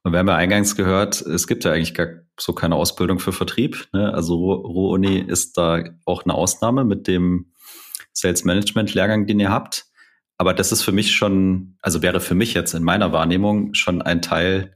Und 0.03 0.13
wir 0.13 0.19
haben 0.19 0.27
ja 0.27 0.35
eingangs 0.35 0.75
gehört, 0.75 1.21
es 1.21 1.47
gibt 1.47 1.63
ja 1.63 1.71
eigentlich 1.71 1.93
gar 1.93 2.07
so 2.39 2.53
keine 2.53 2.75
Ausbildung 2.75 3.19
für 3.19 3.31
Vertrieb. 3.31 3.87
Ne? 3.93 4.13
Also 4.13 4.53
Ruhr-Uni 4.53 5.19
ist 5.19 5.57
da 5.57 5.83
auch 6.05 6.23
eine 6.23 6.33
Ausnahme 6.33 6.83
mit 6.83 7.07
dem 7.07 7.53
Sales 8.11 8.43
Management 8.43 8.93
Lehrgang, 8.93 9.27
den 9.27 9.39
ihr 9.39 9.49
habt. 9.49 9.85
Aber 10.37 10.53
das 10.53 10.71
ist 10.71 10.81
für 10.81 10.91
mich 10.91 11.13
schon, 11.15 11.77
also 11.81 12.01
wäre 12.01 12.19
für 12.19 12.35
mich 12.35 12.53
jetzt 12.53 12.73
in 12.73 12.83
meiner 12.83 13.11
Wahrnehmung 13.11 13.73
schon 13.73 14.01
ein 14.01 14.21
Teil 14.21 14.75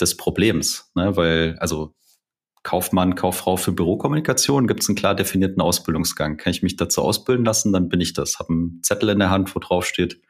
des 0.00 0.16
Problems, 0.16 0.90
ne? 0.94 1.16
weil 1.16 1.56
also 1.60 1.94
Kaufmann, 2.64 3.14
Kauffrau 3.14 3.56
für 3.56 3.70
Bürokommunikation, 3.70 4.66
gibt 4.66 4.82
es 4.82 4.88
einen 4.88 4.96
klar 4.96 5.14
definierten 5.14 5.62
Ausbildungsgang. 5.62 6.36
Kann 6.38 6.50
ich 6.50 6.62
mich 6.62 6.76
dazu 6.76 7.02
ausbilden 7.02 7.44
lassen, 7.44 7.72
dann 7.72 7.88
bin 7.88 8.00
ich 8.00 8.14
das. 8.14 8.40
Habe 8.40 8.52
einen 8.52 8.82
Zettel 8.82 9.10
in 9.10 9.20
der 9.20 9.30
Hand, 9.30 9.54
wo 9.54 9.60
drauf 9.60 9.86
steht, 9.86 10.20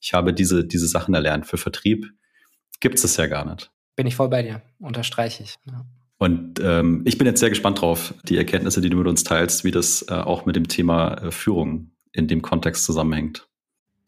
ich 0.00 0.14
habe 0.14 0.34
diese, 0.34 0.64
diese 0.64 0.88
Sachen 0.88 1.14
erlernt. 1.14 1.46
Für 1.46 1.58
Vertrieb 1.58 2.06
gibt 2.80 3.02
es 3.02 3.16
ja 3.16 3.26
gar 3.26 3.44
nicht. 3.44 3.70
Bin 3.94 4.06
ich 4.06 4.16
voll 4.16 4.28
bei 4.28 4.42
dir, 4.42 4.62
unterstreiche 4.80 5.44
ich. 5.44 5.56
Ja. 5.66 5.84
Und 6.18 6.60
ähm, 6.60 7.02
ich 7.04 7.18
bin 7.18 7.26
jetzt 7.26 7.40
sehr 7.40 7.50
gespannt 7.50 7.80
drauf, 7.80 8.14
die 8.24 8.36
Erkenntnisse, 8.36 8.80
die 8.80 8.90
du 8.90 8.96
mit 8.96 9.06
uns 9.06 9.24
teilst, 9.24 9.64
wie 9.64 9.70
das 9.70 10.02
äh, 10.08 10.14
auch 10.14 10.46
mit 10.46 10.56
dem 10.56 10.68
Thema 10.68 11.14
äh, 11.14 11.30
Führung 11.30 11.92
in 12.12 12.28
dem 12.28 12.42
Kontext 12.42 12.84
zusammenhängt. 12.84 13.48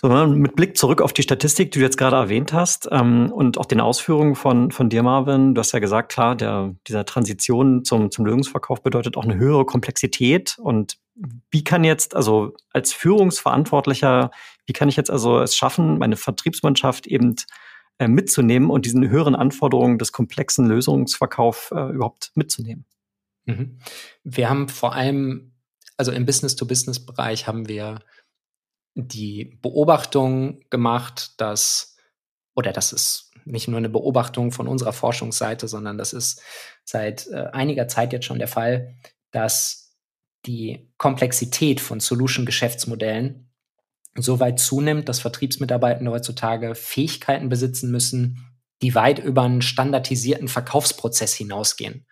So, 0.05 0.11
mit 0.11 0.55
Blick 0.55 0.77
zurück 0.77 1.01
auf 1.01 1.14
die 1.14 1.23
Statistik, 1.23 1.71
die 1.71 1.79
du 1.79 1.83
jetzt 1.83 1.97
gerade 1.97 2.17
erwähnt 2.17 2.53
hast, 2.53 2.87
ähm, 2.90 3.33
und 3.33 3.57
auch 3.57 3.64
den 3.64 3.81
Ausführungen 3.81 4.35
von, 4.35 4.71
von 4.71 4.90
dir, 4.90 5.03
Marvin, 5.03 5.55
du 5.55 5.61
hast 5.61 5.73
ja 5.73 5.79
gesagt, 5.79 6.12
klar, 6.12 6.37
der, 6.37 6.75
dieser 6.87 7.07
Transition 7.07 7.87
zum, 7.87 8.11
zum 8.11 8.27
Lösungsverkauf 8.27 8.83
bedeutet 8.83 9.17
auch 9.17 9.25
eine 9.25 9.37
höhere 9.37 9.64
Komplexität. 9.64 10.59
Und 10.59 10.99
wie 11.51 11.64
kann 11.64 11.85
jetzt, 11.85 12.14
also 12.14 12.53
als 12.69 12.93
Führungsverantwortlicher, 12.93 14.31
wie 14.67 14.75
kann 14.75 14.90
ich 14.90 14.97
jetzt 14.97 15.11
also 15.11 15.40
es 15.40 15.57
schaffen, 15.57 15.97
meine 15.97 16.17
Vertriebsmannschaft 16.17 17.07
eben 17.07 17.37
äh, 17.99 18.07
mitzunehmen 18.07 18.69
und 18.69 18.85
diesen 18.85 19.09
höheren 19.09 19.35
Anforderungen 19.35 19.97
des 19.97 20.12
komplexen 20.12 20.67
Lösungsverkauf 20.67 21.73
äh, 21.75 21.95
überhaupt 21.95 22.31
mitzunehmen? 22.35 22.85
Mhm. 23.47 23.79
Wir 24.23 24.51
haben 24.51 24.69
vor 24.69 24.95
allem, 24.95 25.53
also 25.97 26.12
im 26.12 26.27
Business-to-Business-Bereich 26.27 27.47
haben 27.47 27.69
wir 27.69 28.01
die 28.95 29.59
Beobachtung 29.61 30.61
gemacht, 30.71 31.41
dass, 31.41 31.97
oder 32.55 32.73
das 32.73 32.93
ist 32.93 33.33
nicht 33.45 33.69
nur 33.69 33.79
eine 33.79 33.89
Beobachtung 33.89 34.53
von 34.53 34.69
unserer 34.69 34.93
Forschungsseite, 34.93 35.69
sondern 35.69 35.99
das 35.99 36.13
ist 36.13 36.41
seit 36.85 37.27
äh, 37.29 37.47
einiger 37.53 37.89
Zeit 37.89 38.13
jetzt 38.13 38.25
schon 38.25 38.39
der 38.39 38.49
Fall, 38.49 38.97
dass 39.31 39.97
die 40.47 40.91
Komplexität 40.99 41.81
von 41.81 42.01
Solution-Geschäftsmodellen 42.01 43.51
so 44.17 44.41
weit 44.41 44.61
zunimmt, 44.61 45.09
dass 45.09 45.21
Vertriebsmitarbeitende 45.21 46.11
heutzutage 46.11 46.75
Fähigkeiten 46.75 47.49
besitzen 47.49 47.91
müssen, 47.91 48.55
die 48.83 48.95
weit 48.95 49.19
über 49.19 49.43
einen 49.43 49.63
standardisierten 49.63 50.49
Verkaufsprozess 50.49 51.35
hinausgehen. 51.35 52.07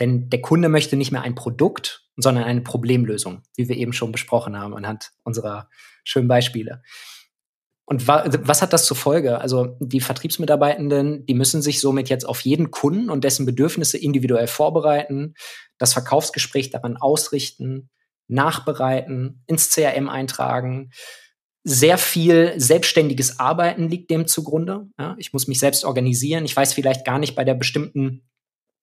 Denn 0.00 0.30
der 0.30 0.40
Kunde 0.40 0.68
möchte 0.68 0.96
nicht 0.96 1.10
mehr 1.10 1.22
ein 1.22 1.34
Produkt, 1.34 2.08
sondern 2.16 2.44
eine 2.44 2.60
Problemlösung, 2.60 3.42
wie 3.56 3.68
wir 3.68 3.76
eben 3.76 3.92
schon 3.92 4.12
besprochen 4.12 4.58
haben 4.58 4.74
anhand 4.74 5.10
unserer 5.24 5.68
schönen 6.08 6.28
Beispiele. 6.28 6.82
Und 7.84 8.06
wa 8.06 8.24
was 8.42 8.60
hat 8.60 8.74
das 8.74 8.84
zur 8.84 8.96
Folge? 8.96 9.40
Also 9.40 9.76
die 9.80 10.00
Vertriebsmitarbeitenden, 10.00 11.24
die 11.24 11.34
müssen 11.34 11.62
sich 11.62 11.80
somit 11.80 12.10
jetzt 12.10 12.28
auf 12.28 12.42
jeden 12.42 12.70
Kunden 12.70 13.08
und 13.08 13.24
dessen 13.24 13.46
Bedürfnisse 13.46 13.96
individuell 13.96 14.46
vorbereiten, 14.46 15.34
das 15.78 15.94
Verkaufsgespräch 15.94 16.70
daran 16.70 16.98
ausrichten, 16.98 17.88
nachbereiten, 18.28 19.42
ins 19.46 19.70
CRM 19.70 20.10
eintragen. 20.10 20.90
Sehr 21.64 21.96
viel 21.96 22.52
selbstständiges 22.58 23.40
Arbeiten 23.40 23.88
liegt 23.88 24.10
dem 24.10 24.26
zugrunde. 24.26 24.88
Ja, 24.98 25.16
ich 25.18 25.32
muss 25.32 25.48
mich 25.48 25.58
selbst 25.58 25.84
organisieren. 25.84 26.44
Ich 26.44 26.54
weiß 26.54 26.74
vielleicht 26.74 27.06
gar 27.06 27.18
nicht 27.18 27.34
bei 27.34 27.44
der 27.44 27.54
bestimmten 27.54 28.27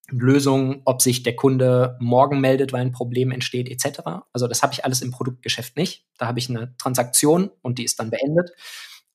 Lösung, 0.10 0.82
ob 0.86 1.02
sich 1.02 1.24
der 1.24 1.36
Kunde 1.36 1.98
morgen 2.00 2.39
meldet, 2.39 2.74
weil 2.74 2.82
ein 2.82 2.91
Problem 2.91 3.32
entsteht, 3.32 3.70
etc. 3.70 4.02
Also 4.34 4.48
das 4.48 4.62
habe 4.62 4.74
ich 4.74 4.86
alles 4.86 5.02
im 5.02 5.12
Produktgeschäft 5.12 5.78
nicht. 5.78 6.06
Da 6.18 6.28
habe 6.28 6.39
ich 6.39 6.50
eine 6.50 6.76
Transaktion 6.78 7.50
und 7.62 7.80
die 7.80 7.84
ist 7.84 8.00
dann 8.00 8.12
beendet. 8.12 8.52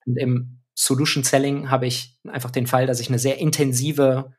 Und 0.04 0.16
im 0.16 0.60
Solution 0.74 1.22
Selling 1.22 1.70
habe 1.70 1.86
ich 1.86 2.18
einfach 2.28 2.50
den 2.50 2.66
Fall, 2.66 2.86
dass 2.86 3.00
ich 3.00 3.08
eine 3.08 3.18
sehr 3.18 3.38
intensive 3.38 4.34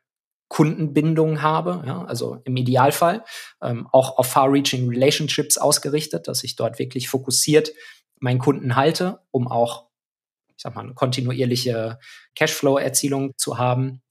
Kundenbindung 0.48 1.40
habe, 1.40 1.82
ja, 1.86 2.04
also 2.04 2.42
im 2.44 2.56
Idealfall 2.56 3.24
ähm, 3.62 3.88
auch 3.90 4.18
auf 4.18 4.26
Far-Reaching 4.26 4.90
Relationships 4.90 5.56
ausgerichtet, 5.56 6.28
dass 6.28 6.44
ich 6.44 6.56
dort 6.56 6.78
wirklich 6.78 7.08
fokussiert 7.08 7.72
meinen 8.20 8.38
Kunden 8.38 8.76
halte, 8.76 9.20
um 9.30 9.48
auch, 9.48 9.88
ich 10.48 10.62
sag 10.62 10.74
mal, 10.74 10.82
eine 10.82 10.92
kontinuierliche 10.92 11.98
Cashflow-Erzielung 12.34 13.32
zu 13.38 13.56
haben. 13.56 14.02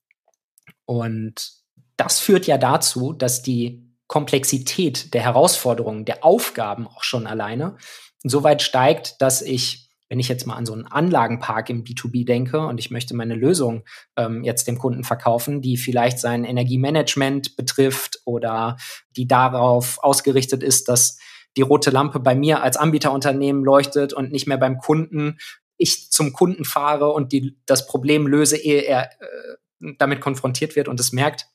Und 0.86 1.61
das 1.98 2.20
führt 2.20 2.48
ja 2.48 2.58
dazu, 2.58 3.14
dass 3.14 3.42
die 3.42 3.88
Komplexität 4.08 5.14
der 5.14 5.22
Herausforderungen, 5.22 6.06
der 6.06 6.26
Aufgaben 6.26 6.88
auch 6.88 7.04
schon 7.04 7.28
alleine 7.28 7.78
so 8.24 8.44
weit 8.44 8.62
steigt, 8.62 9.22
dass 9.22 9.42
ich 9.42 9.92
wenn 10.12 10.20
ich 10.20 10.28
jetzt 10.28 10.46
mal 10.46 10.56
an 10.56 10.66
so 10.66 10.74
einen 10.74 10.88
Anlagenpark 10.88 11.70
im 11.70 11.86
B2B 11.86 12.26
denke 12.26 12.60
und 12.68 12.82
ich 12.82 12.92
möchte 12.92 13.16
meine 13.16 13.34
Lösung 13.34 13.86
ähm, 14.18 14.44
jetzt 14.44 14.68
dem 14.68 14.78
Kunden 14.78 15.06
verkaufen, 15.06 15.62
die 15.62 15.78
vielleicht 15.78 16.20
sein 16.20 16.44
Energiemanagement 16.44 17.56
betrifft 17.56 18.20
oder 18.26 18.76
die 19.16 19.26
darauf 19.26 20.04
ausgerichtet 20.04 20.64
ist, 20.64 20.90
dass 20.90 21.18
die 21.56 21.62
rote 21.62 21.92
Lampe 21.92 22.20
bei 22.20 22.36
mir 22.36 22.62
als 22.62 22.76
Anbieterunternehmen 22.76 23.64
leuchtet 23.64 24.12
und 24.12 24.34
nicht 24.34 24.48
mehr 24.48 24.58
beim 24.58 24.80
Kunden, 24.80 25.38
ich 25.78 26.12
zum 26.12 26.34
Kunden 26.34 26.66
fahre 26.66 27.12
und 27.12 27.32
die, 27.32 27.58
das 27.66 27.88
Problem 27.88 28.28
löse, 28.28 28.58
ehe 28.58 28.82
er 28.82 29.12
äh, 29.14 29.94
damit 29.98 30.20
konfrontiert 30.20 30.76
wird 30.76 30.90
und 30.90 31.00
es 31.00 31.14
merkt. 31.14 31.48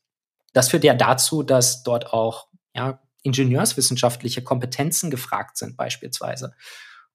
Das 0.56 0.70
führt 0.70 0.84
ja 0.84 0.94
dazu, 0.94 1.42
dass 1.42 1.82
dort 1.82 2.14
auch 2.14 2.48
ja, 2.74 2.98
ingenieurswissenschaftliche 3.22 4.42
Kompetenzen 4.42 5.10
gefragt 5.10 5.58
sind 5.58 5.76
beispielsweise. 5.76 6.54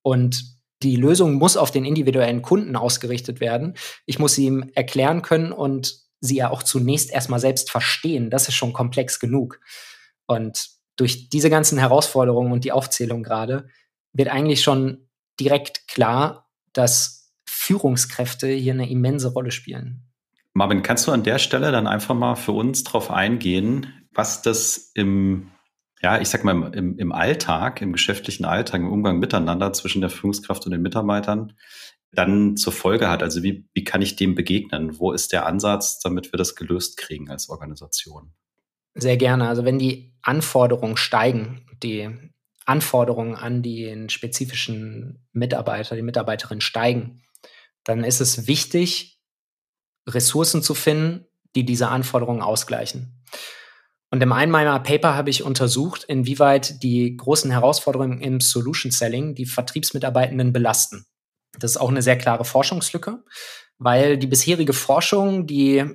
Und 0.04 0.44
die 0.84 0.96
Lösung 0.96 1.34
muss 1.34 1.58
auf 1.58 1.72
den 1.72 1.84
individuellen 1.84 2.44
Kunden 2.44 2.76
ausgerichtet 2.76 3.40
werden. 3.40 3.74
Ich 4.06 4.20
muss 4.20 4.36
sie 4.36 4.46
ihm 4.46 4.70
erklären 4.76 5.24
können 5.24 5.54
und 5.54 6.02
sie 6.20 6.36
ja 6.36 6.52
auch 6.52 6.62
zunächst 6.62 7.10
erstmal 7.10 7.40
selbst 7.40 7.72
verstehen. 7.72 8.30
Das 8.30 8.48
ist 8.48 8.54
schon 8.54 8.74
komplex 8.74 9.20
genug. 9.20 9.60
Und 10.28 10.70
durch 10.96 11.30
diese 11.30 11.50
ganzen 11.50 11.80
Herausforderungen 11.80 12.52
und 12.52 12.64
die 12.64 12.72
Aufzählung 12.72 13.24
gerade 13.24 13.70
wird 14.14 14.30
eigentlich 14.30 14.62
schon 14.62 15.10
direkt 15.40 15.88
klar, 15.88 16.48
dass 16.74 17.34
Führungskräfte 17.46 18.50
hier 18.50 18.74
eine 18.74 18.88
immense 18.88 19.30
Rolle 19.34 19.50
spielen. 19.50 20.11
Marvin, 20.54 20.84
kannst 20.84 21.08
du 21.08 21.12
an 21.12 21.24
der 21.24 21.40
Stelle 21.40 21.72
dann 21.72 21.88
einfach 21.88 22.16
mal 22.16 22.36
für 22.36 22.52
uns 22.52 22.84
darauf 22.84 23.10
eingehen, 23.10 23.94
was 24.12 24.42
das 24.42 24.92
im 24.94 25.52
ja, 26.02 26.20
ich 26.20 26.30
sag 26.30 26.44
mal, 26.44 26.74
im, 26.74 26.98
im 26.98 27.12
Alltag, 27.12 27.82
im 27.82 27.94
geschäftlichen 27.94 28.46
Alltag, 28.46 28.82
im 28.82 28.92
Umgang 28.92 29.20
miteinander 29.20 29.72
zwischen 29.74 30.02
der 30.02 30.10
Führungskraft 30.10 30.66
und 30.66 30.72
den 30.72 30.82
Mitarbeitern 30.82 31.54
dann 32.12 32.58
zur 32.58 32.74
Folge 32.74 33.10
hat. 33.10 33.24
Also 33.24 33.44
wie, 33.44 33.68
wie 33.74 33.84
kann 33.84 34.02
ich 34.02 34.16
dem 34.16 34.36
begegnen? 34.36 35.00
Wo 35.00 35.12
ist 35.12 35.32
der 35.32 35.46
Ansatz, 35.46 36.00
damit 36.00 36.34
wir 36.34 36.38
das 36.38 36.56
gelöst 36.56 36.98
kriegen 36.98 37.30
als 37.30 37.50
Organisation? 37.50 38.34
Sehr 38.96 39.16
gerne. 39.16 39.48
Also 39.48 39.64
wenn 39.64 39.80
die 39.80 40.14
Anforderungen 40.22 40.98
steigen, 40.98 41.66
die 41.82 42.10
Anforderungen 42.66 43.36
an 43.36 43.64
den 43.64 44.10
spezifischen 44.10 45.26
Mitarbeiter, 45.32 45.96
die 45.96 46.02
Mitarbeiterin 46.02 46.62
steigen, 46.62 47.24
dann 47.84 48.04
ist 48.04 48.20
es 48.20 48.48
wichtig, 48.48 49.21
Ressourcen 50.08 50.64
zu 50.64 50.74
finden, 50.74 51.26
die 51.56 51.66
diese 51.66 51.90
Anforderungen 51.90 52.42
ausgleichen. 52.42 53.22
Und 54.10 54.22
im 54.22 54.34
einen 54.34 54.52
meiner 54.52 54.78
Paper 54.80 55.16
habe 55.16 55.30
ich 55.30 55.44
untersucht, 55.44 56.04
inwieweit 56.04 56.84
die 56.84 57.16
großen 57.16 57.50
Herausforderungen 57.50 58.20
im 58.20 58.42
Solution 58.42 58.92
Selling 58.92 59.36
die 59.36 59.46
Vertriebsmitarbeitenden 59.46 60.52
belasten. 60.52 61.06
Das 61.58 61.72
ist 61.72 61.78
auch 61.78 61.90
eine 61.90 62.02
sehr 62.02 62.18
klare 62.18 62.44
Forschungslücke, 62.44 63.24
weil 63.78 64.18
die 64.18 64.28
bisherige 64.28 64.74
Forschung, 64.74 65.48
die 65.48 65.86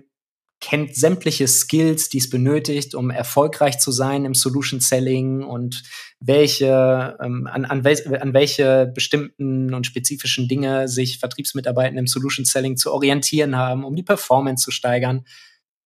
kennt 0.61 0.97
sämtliche 0.97 1.47
Skills, 1.49 2.09
die 2.09 2.19
es 2.19 2.31
benötigt, 2.31 2.95
um 2.95 3.11
erfolgreich 3.11 3.79
zu 3.79 3.93
sein 3.93 4.25
im 4.25 4.35
Solution 4.35 4.81
Selling 4.81 5.43
und 5.45 5.83
welche, 6.19 7.17
ähm, 7.23 7.47
an, 7.47 7.65
an, 7.67 7.85
wel 7.85 8.19
an 8.21 8.33
welche 8.33 8.91
bestimmten 8.95 9.75
und 9.75 9.87
spezifischen 9.87 10.49
Dinge 10.49 10.89
sich 10.89 11.19
Vertriebsmitarbeitende 11.19 12.01
im 12.01 12.07
Solution 12.07 12.45
Selling 12.45 12.77
zu 12.77 12.93
orientieren 12.93 13.57
haben, 13.57 13.85
um 13.85 13.95
die 13.97 14.03
Performance 14.03 14.65
zu 14.65 14.71
steigern. 14.71 15.27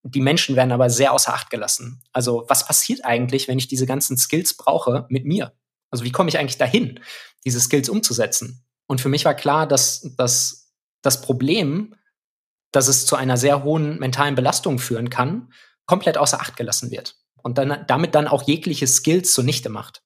Die 0.03 0.21
Menschen 0.21 0.57
werden 0.57 0.73
aber 0.73 0.89
sehr 0.89 1.13
außer 1.13 1.35
Acht 1.35 1.51
gelassen. 1.51 2.03
Also 2.13 2.45
was 2.49 2.65
passiert 2.65 3.05
eigentlich, 3.05 3.49
wenn 3.49 3.59
ich 3.59 3.69
diese 3.69 3.87
ganzen 3.87 4.17
Skills 4.17 4.57
brauche 4.57 5.07
mit 5.11 5.25
mir? 5.25 5.53
Also 5.91 6.05
wie 6.05 6.13
komme 6.13 6.29
ich 6.29 6.39
eigentlich 6.39 6.59
dahin, 6.59 7.01
diese 7.45 7.61
Skills 7.61 7.89
umzusetzen? 7.89 8.65
Und 8.87 9.01
für 9.01 9.09
mich 9.09 9.25
war 9.25 9.35
klar, 9.35 9.67
dass, 9.67 10.15
dass 10.17 10.73
das 11.03 11.21
Problem, 11.21 11.95
dass 12.73 12.89
es 12.89 13.07
zu 13.07 13.17
einer 13.17 13.37
sehr 13.37 13.65
hohen 13.65 13.99
mentalen 13.99 14.35
Belastung 14.35 14.79
führen 14.79 15.11
kann, 15.11 15.53
komplett 15.87 16.19
außer 16.19 16.41
Acht 16.41 16.57
gelassen 16.57 16.91
wird 16.91 17.17
und 17.43 17.59
dann, 17.59 17.85
damit 17.87 18.15
dann 18.15 18.29
auch 18.29 18.43
jegliche 18.43 18.87
Skills 18.87 19.33
zunichte 19.33 19.69
macht. 19.69 20.03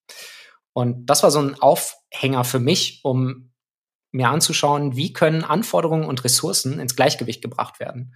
Und 0.73 1.07
das 1.07 1.23
war 1.23 1.31
so 1.31 1.41
ein 1.41 1.61
Aufhänger 1.61 2.45
für 2.45 2.59
mich, 2.59 3.01
um 3.05 3.53
mir 4.13 4.29
anzuschauen, 4.29 4.97
wie 4.97 5.13
können 5.13 5.45
Anforderungen 5.45 6.07
und 6.07 6.25
Ressourcen 6.25 6.79
ins 6.79 6.97
Gleichgewicht 6.97 7.43
gebracht 7.43 7.81
werden. 7.81 8.15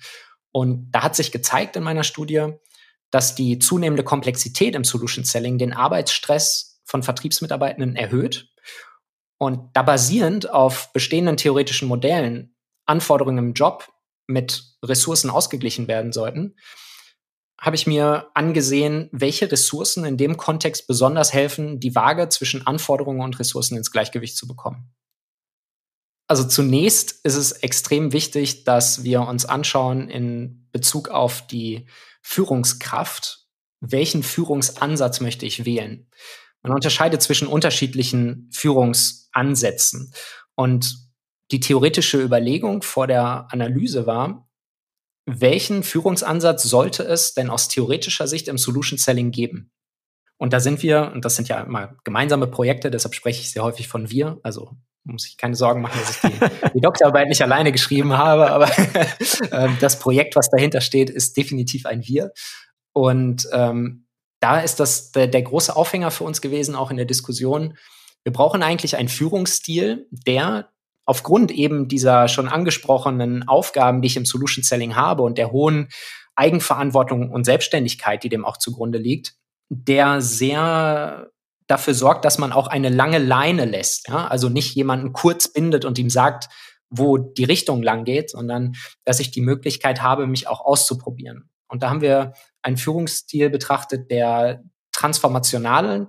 Und 0.52 0.90
da 0.92 1.02
hat 1.02 1.16
sich 1.16 1.32
gezeigt 1.32 1.76
in 1.76 1.82
meiner 1.82 2.04
Studie, 2.04 2.52
dass 3.10 3.34
die 3.34 3.58
zunehmende 3.58 4.04
Komplexität 4.04 4.74
im 4.74 4.84
Solution 4.84 5.24
Selling 5.24 5.58
den 5.58 5.72
Arbeitsstress 5.72 6.80
von 6.84 7.02
Vertriebsmitarbeitenden 7.02 7.96
erhöht. 7.96 8.48
Und 9.38 9.70
da 9.74 9.82
basierend 9.82 10.50
auf 10.50 10.92
bestehenden 10.92 11.36
theoretischen 11.36 11.88
Modellen 11.88 12.54
Anforderungen 12.86 13.38
im 13.38 13.52
Job 13.52 13.88
mit 14.28 14.76
Ressourcen 14.84 15.30
ausgeglichen 15.30 15.88
werden 15.88 16.12
sollten, 16.12 16.54
habe 17.60 17.74
ich 17.74 17.88
mir 17.88 18.30
angesehen, 18.34 19.08
welche 19.10 19.50
Ressourcen 19.50 20.04
in 20.04 20.16
dem 20.16 20.36
Kontext 20.36 20.86
besonders 20.86 21.32
helfen, 21.32 21.80
die 21.80 21.96
Waage 21.96 22.28
zwischen 22.28 22.64
Anforderungen 22.66 23.22
und 23.22 23.38
Ressourcen 23.40 23.76
ins 23.76 23.90
Gleichgewicht 23.90 24.36
zu 24.36 24.46
bekommen. 24.46 24.94
Also 26.28 26.44
zunächst 26.44 27.24
ist 27.24 27.34
es 27.34 27.52
extrem 27.52 28.12
wichtig, 28.12 28.64
dass 28.64 29.02
wir 29.02 29.22
uns 29.22 29.46
anschauen 29.46 30.08
in 30.08 30.68
Bezug 30.70 31.08
auf 31.08 31.46
die 31.46 31.88
Führungskraft, 32.22 33.46
welchen 33.80 34.22
Führungsansatz 34.22 35.20
möchte 35.20 35.46
ich 35.46 35.64
wählen. 35.64 36.08
Man 36.62 36.74
unterscheidet 36.74 37.22
zwischen 37.22 37.48
unterschiedlichen 37.48 38.50
Führungsansätzen. 38.52 40.12
Und 40.54 41.07
die 41.50 41.60
theoretische 41.60 42.20
Überlegung 42.22 42.82
vor 42.82 43.06
der 43.06 43.48
Analyse 43.50 44.06
war, 44.06 44.48
welchen 45.26 45.82
Führungsansatz 45.82 46.62
sollte 46.62 47.02
es 47.02 47.34
denn 47.34 47.50
aus 47.50 47.68
theoretischer 47.68 48.26
Sicht 48.26 48.48
im 48.48 48.58
Solution 48.58 48.98
Selling 48.98 49.30
geben? 49.30 49.70
Und 50.38 50.52
da 50.52 50.60
sind 50.60 50.82
wir, 50.82 51.10
und 51.12 51.24
das 51.24 51.36
sind 51.36 51.48
ja 51.48 51.60
immer 51.60 51.96
gemeinsame 52.04 52.46
Projekte, 52.46 52.90
deshalb 52.90 53.14
spreche 53.14 53.40
ich 53.40 53.50
sehr 53.50 53.64
häufig 53.64 53.88
von 53.88 54.10
wir, 54.10 54.38
also 54.42 54.76
muss 55.04 55.26
ich 55.26 55.36
keine 55.36 55.54
Sorgen 55.54 55.80
machen, 55.80 55.98
dass 56.00 56.22
ich 56.24 56.30
die, 56.30 56.70
die 56.74 56.80
Doktorarbeit 56.80 57.28
nicht 57.28 57.42
alleine 57.42 57.72
geschrieben 57.72 58.16
habe, 58.16 58.50
aber 58.50 58.70
äh, 59.50 59.68
das 59.80 59.98
Projekt, 59.98 60.36
was 60.36 60.50
dahinter 60.50 60.80
steht, 60.80 61.10
ist 61.10 61.36
definitiv 61.36 61.86
ein 61.86 62.06
Wir. 62.06 62.30
Und 62.92 63.48
ähm, 63.52 64.06
da 64.40 64.60
ist 64.60 64.80
das 64.80 65.10
der, 65.12 65.26
der 65.26 65.42
große 65.42 65.74
Aufhänger 65.74 66.10
für 66.10 66.24
uns 66.24 66.40
gewesen, 66.40 66.74
auch 66.74 66.90
in 66.90 66.96
der 66.96 67.06
Diskussion. 67.06 67.76
Wir 68.24 68.32
brauchen 68.32 68.62
eigentlich 68.62 68.96
einen 68.96 69.08
Führungsstil, 69.08 70.06
der 70.10 70.70
aufgrund 71.08 71.50
eben 71.50 71.88
dieser 71.88 72.28
schon 72.28 72.48
angesprochenen 72.48 73.48
Aufgaben, 73.48 74.02
die 74.02 74.08
ich 74.08 74.18
im 74.18 74.26
Solution 74.26 74.62
Selling 74.62 74.94
habe 74.94 75.22
und 75.22 75.38
der 75.38 75.50
hohen 75.50 75.88
Eigenverantwortung 76.36 77.30
und 77.30 77.44
Selbstständigkeit, 77.44 78.22
die 78.22 78.28
dem 78.28 78.44
auch 78.44 78.58
zugrunde 78.58 78.98
liegt, 78.98 79.32
der 79.70 80.20
sehr 80.20 81.30
dafür 81.66 81.94
sorgt, 81.94 82.26
dass 82.26 82.36
man 82.36 82.52
auch 82.52 82.66
eine 82.66 82.90
lange 82.90 83.16
Leine 83.16 83.64
lässt. 83.64 84.08
Ja? 84.08 84.26
Also 84.26 84.50
nicht 84.50 84.74
jemanden 84.74 85.14
kurz 85.14 85.50
bindet 85.50 85.86
und 85.86 85.98
ihm 85.98 86.10
sagt, 86.10 86.50
wo 86.90 87.16
die 87.16 87.44
Richtung 87.44 87.82
lang 87.82 88.04
geht, 88.04 88.28
sondern 88.28 88.74
dass 89.06 89.18
ich 89.18 89.30
die 89.30 89.40
Möglichkeit 89.40 90.02
habe, 90.02 90.26
mich 90.26 90.46
auch 90.46 90.60
auszuprobieren. 90.60 91.48
Und 91.68 91.82
da 91.82 91.88
haben 91.88 92.02
wir 92.02 92.34
einen 92.60 92.76
Führungsstil 92.76 93.48
betrachtet, 93.48 94.10
der 94.10 94.62
transformationale, 94.92 96.08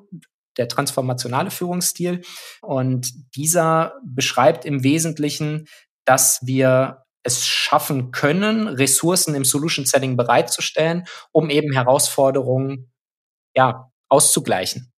der 0.60 0.68
transformationale 0.68 1.50
Führungsstil. 1.50 2.22
Und 2.62 3.36
dieser 3.36 3.96
beschreibt 4.04 4.66
im 4.66 4.84
Wesentlichen, 4.84 5.68
dass 6.06 6.40
wir 6.44 7.04
es 7.24 7.46
schaffen 7.48 8.12
können, 8.12 8.68
Ressourcen 8.68 9.36
im 9.36 9.46
Solution 9.46 9.86
Setting 9.86 10.16
bereitzustellen, 10.16 11.06
um 11.32 11.50
eben 11.50 11.74
Herausforderungen 11.74 12.92
ja, 13.56 13.92
auszugleichen. 14.08 14.92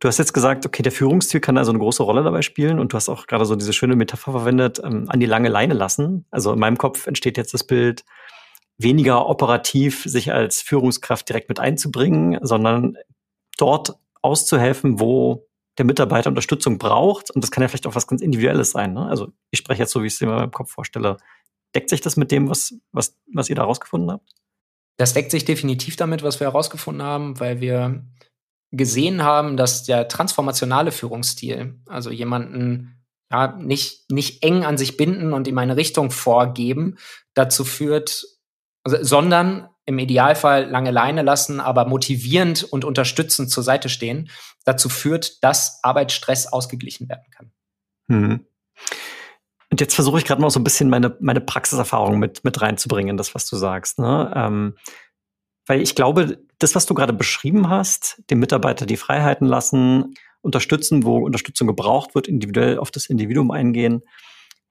Du 0.00 0.08
hast 0.08 0.18
jetzt 0.18 0.32
gesagt, 0.32 0.64
okay, 0.64 0.82
der 0.82 0.92
Führungsstil 0.92 1.40
kann 1.40 1.58
also 1.58 1.72
eine 1.72 1.78
große 1.78 2.02
Rolle 2.02 2.22
dabei 2.22 2.40
spielen 2.40 2.78
und 2.78 2.92
du 2.92 2.96
hast 2.96 3.10
auch 3.10 3.26
gerade 3.26 3.44
so 3.44 3.54
diese 3.54 3.74
schöne 3.74 3.96
Metapher 3.96 4.32
verwendet, 4.32 4.80
ähm, 4.82 5.04
an 5.08 5.20
die 5.20 5.26
lange 5.26 5.50
Leine 5.50 5.74
lassen. 5.74 6.24
Also 6.30 6.52
in 6.52 6.58
meinem 6.58 6.78
Kopf 6.78 7.06
entsteht 7.06 7.36
jetzt 7.36 7.52
das 7.52 7.64
Bild, 7.64 8.04
weniger 8.78 9.28
operativ 9.28 10.04
sich 10.04 10.32
als 10.32 10.62
Führungskraft 10.62 11.28
direkt 11.28 11.50
mit 11.50 11.60
einzubringen, 11.60 12.38
sondern 12.40 12.96
dort 13.58 13.99
auszuhelfen, 14.22 15.00
wo 15.00 15.46
der 15.78 15.84
Mitarbeiter 15.84 16.28
Unterstützung 16.28 16.78
braucht. 16.78 17.30
Und 17.30 17.42
das 17.42 17.50
kann 17.50 17.62
ja 17.62 17.68
vielleicht 17.68 17.86
auch 17.86 17.94
was 17.94 18.06
ganz 18.06 18.20
Individuelles 18.20 18.72
sein. 18.72 18.92
Ne? 18.92 19.06
Also 19.06 19.32
ich 19.50 19.58
spreche 19.58 19.82
jetzt 19.82 19.92
so, 19.92 20.02
wie 20.02 20.08
ich 20.08 20.14
es 20.14 20.20
mir 20.20 20.28
meinem 20.28 20.50
Kopf 20.50 20.72
vorstelle. 20.72 21.16
Deckt 21.74 21.88
sich 21.88 22.00
das 22.00 22.16
mit 22.16 22.30
dem, 22.30 22.50
was, 22.50 22.74
was, 22.92 23.16
was 23.32 23.48
ihr 23.48 23.56
da 23.56 23.64
rausgefunden 23.64 24.10
habt? 24.10 24.30
Das 24.98 25.14
deckt 25.14 25.30
sich 25.30 25.46
definitiv 25.46 25.96
damit, 25.96 26.22
was 26.22 26.40
wir 26.40 26.48
herausgefunden 26.48 27.02
haben, 27.02 27.40
weil 27.40 27.62
wir 27.62 28.04
gesehen 28.72 29.22
haben, 29.22 29.56
dass 29.56 29.84
der 29.84 30.08
transformationale 30.08 30.92
Führungsstil, 30.92 31.80
also 31.86 32.10
jemanden 32.10 33.00
ja, 33.32 33.56
nicht, 33.56 34.10
nicht 34.10 34.42
eng 34.42 34.64
an 34.64 34.76
sich 34.76 34.98
binden 34.98 35.32
und 35.32 35.48
ihm 35.48 35.56
eine 35.56 35.76
Richtung 35.78 36.10
vorgeben, 36.10 36.98
dazu 37.32 37.64
führt, 37.64 38.26
also, 38.84 38.98
sondern 39.00 39.69
im 39.86 39.98
Idealfall 39.98 40.68
lange 40.68 40.90
Leine 40.90 41.22
lassen, 41.22 41.60
aber 41.60 41.86
motivierend 41.86 42.64
und 42.64 42.84
unterstützend 42.84 43.50
zur 43.50 43.62
Seite 43.62 43.88
stehen, 43.88 44.30
dazu 44.64 44.88
führt, 44.88 45.42
dass 45.42 45.82
Arbeitsstress 45.82 46.46
ausgeglichen 46.46 47.08
werden 47.08 47.30
kann. 47.30 47.52
Hm. 48.08 48.46
Und 49.70 49.80
jetzt 49.80 49.94
versuche 49.94 50.18
ich 50.18 50.24
gerade 50.24 50.42
mal 50.42 50.50
so 50.50 50.60
ein 50.60 50.64
bisschen 50.64 50.90
meine, 50.90 51.16
meine 51.20 51.40
Praxiserfahrung 51.40 52.18
mit, 52.18 52.44
mit 52.44 52.60
reinzubringen, 52.60 53.16
das, 53.16 53.34
was 53.34 53.46
du 53.46 53.56
sagst. 53.56 53.98
Ne? 53.98 54.32
Ähm, 54.34 54.76
weil 55.66 55.80
ich 55.80 55.94
glaube, 55.94 56.38
das, 56.58 56.74
was 56.74 56.86
du 56.86 56.94
gerade 56.94 57.12
beschrieben 57.12 57.68
hast, 57.68 58.20
dem 58.30 58.40
Mitarbeiter 58.40 58.86
die 58.86 58.96
Freiheiten 58.96 59.46
lassen, 59.46 60.14
unterstützen, 60.42 61.04
wo 61.04 61.18
Unterstützung 61.18 61.68
gebraucht 61.68 62.14
wird, 62.14 62.26
individuell 62.26 62.78
auf 62.78 62.90
das 62.90 63.06
Individuum 63.06 63.50
eingehen. 63.50 64.02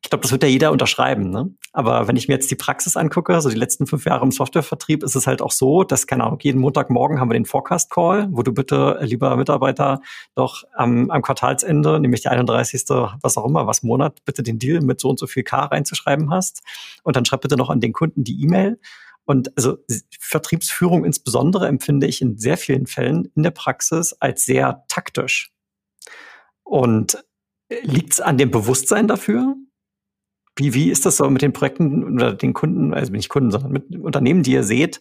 Ich 0.01 0.09
glaube, 0.09 0.21
das 0.21 0.31
wird 0.31 0.43
ja 0.43 0.49
jeder 0.49 0.71
unterschreiben. 0.71 1.29
Ne? 1.29 1.53
Aber 1.73 2.07
wenn 2.07 2.15
ich 2.15 2.27
mir 2.29 2.35
jetzt 2.35 2.49
die 2.49 2.55
Praxis 2.55 2.95
angucke, 2.95 3.33
also 3.33 3.49
die 3.49 3.57
letzten 3.57 3.85
fünf 3.85 4.05
Jahre 4.05 4.23
im 4.23 4.31
Softwarevertrieb, 4.31 5.03
ist 5.03 5.15
es 5.15 5.27
halt 5.27 5.41
auch 5.41 5.51
so, 5.51 5.83
dass, 5.83 6.07
keine 6.07 6.23
Ahnung, 6.23 6.39
jeden 6.41 6.61
Montagmorgen 6.61 7.19
haben 7.19 7.29
wir 7.29 7.33
den 7.33 7.45
Forecast-Call, 7.45 8.29
wo 8.31 8.41
du 8.41 8.53
bitte, 8.53 8.97
lieber 9.01 9.35
Mitarbeiter, 9.35 10.01
doch 10.35 10.63
am, 10.73 11.11
am 11.11 11.21
Quartalsende, 11.21 11.99
nämlich 11.99 12.21
der 12.21 12.31
31., 12.31 12.85
was 13.21 13.37
auch 13.37 13.45
immer, 13.45 13.67
was 13.67 13.83
Monat, 13.83 14.23
bitte 14.23 14.41
den 14.41 14.57
Deal 14.57 14.79
mit 14.81 15.01
so 15.01 15.09
und 15.09 15.19
so 15.19 15.27
viel 15.27 15.43
K 15.43 15.65
reinzuschreiben 15.65 16.31
hast. 16.31 16.61
Und 17.03 17.17
dann 17.17 17.25
schreib 17.25 17.41
bitte 17.41 17.57
noch 17.57 17.69
an 17.69 17.81
den 17.81 17.91
Kunden 17.91 18.23
die 18.23 18.41
E-Mail. 18.41 18.79
Und 19.25 19.55
also 19.57 19.77
Vertriebsführung 20.19 21.05
insbesondere 21.05 21.67
empfinde 21.67 22.07
ich 22.07 22.21
in 22.21 22.39
sehr 22.39 22.57
vielen 22.57 22.87
Fällen 22.87 23.31
in 23.35 23.43
der 23.43 23.51
Praxis 23.51 24.13
als 24.13 24.45
sehr 24.45 24.85
taktisch. 24.87 25.51
Und 26.63 27.23
äh, 27.69 27.81
liegt 27.83 28.13
es 28.13 28.21
an 28.21 28.37
dem 28.37 28.49
Bewusstsein 28.49 29.07
dafür? 29.07 29.55
Wie, 30.59 30.73
wie 30.73 30.89
ist 30.89 31.05
das 31.05 31.17
so 31.17 31.29
mit 31.29 31.41
den 31.41 31.53
Projekten 31.53 32.15
oder 32.15 32.33
den 32.33 32.53
Kunden, 32.53 32.93
also 32.93 33.11
nicht 33.11 33.29
Kunden, 33.29 33.49
sondern 33.51 33.71
mit 33.71 33.95
Unternehmen, 33.95 34.43
die 34.43 34.51
ihr 34.51 34.63
seht? 34.63 34.99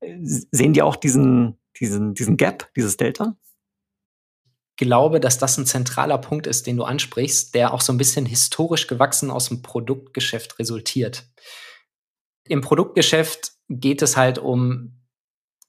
Sehen 0.00 0.72
die 0.72 0.82
auch 0.82 0.96
diesen, 0.96 1.58
diesen, 1.80 2.14
diesen 2.14 2.36
Gap, 2.36 2.70
dieses 2.74 2.96
Delta? 2.96 3.36
glaube, 4.76 5.20
dass 5.20 5.38
das 5.38 5.56
ein 5.56 5.66
zentraler 5.66 6.18
Punkt 6.18 6.46
ist, 6.46 6.66
den 6.66 6.76
du 6.76 6.84
ansprichst, 6.84 7.54
der 7.54 7.72
auch 7.72 7.80
so 7.80 7.92
ein 7.92 7.98
bisschen 7.98 8.26
historisch 8.26 8.86
gewachsen 8.86 9.30
aus 9.30 9.48
dem 9.48 9.62
Produktgeschäft 9.62 10.58
resultiert. 10.58 11.24
Im 12.46 12.60
Produktgeschäft 12.60 13.52
geht 13.68 14.02
es 14.02 14.16
halt 14.16 14.38
um 14.38 15.00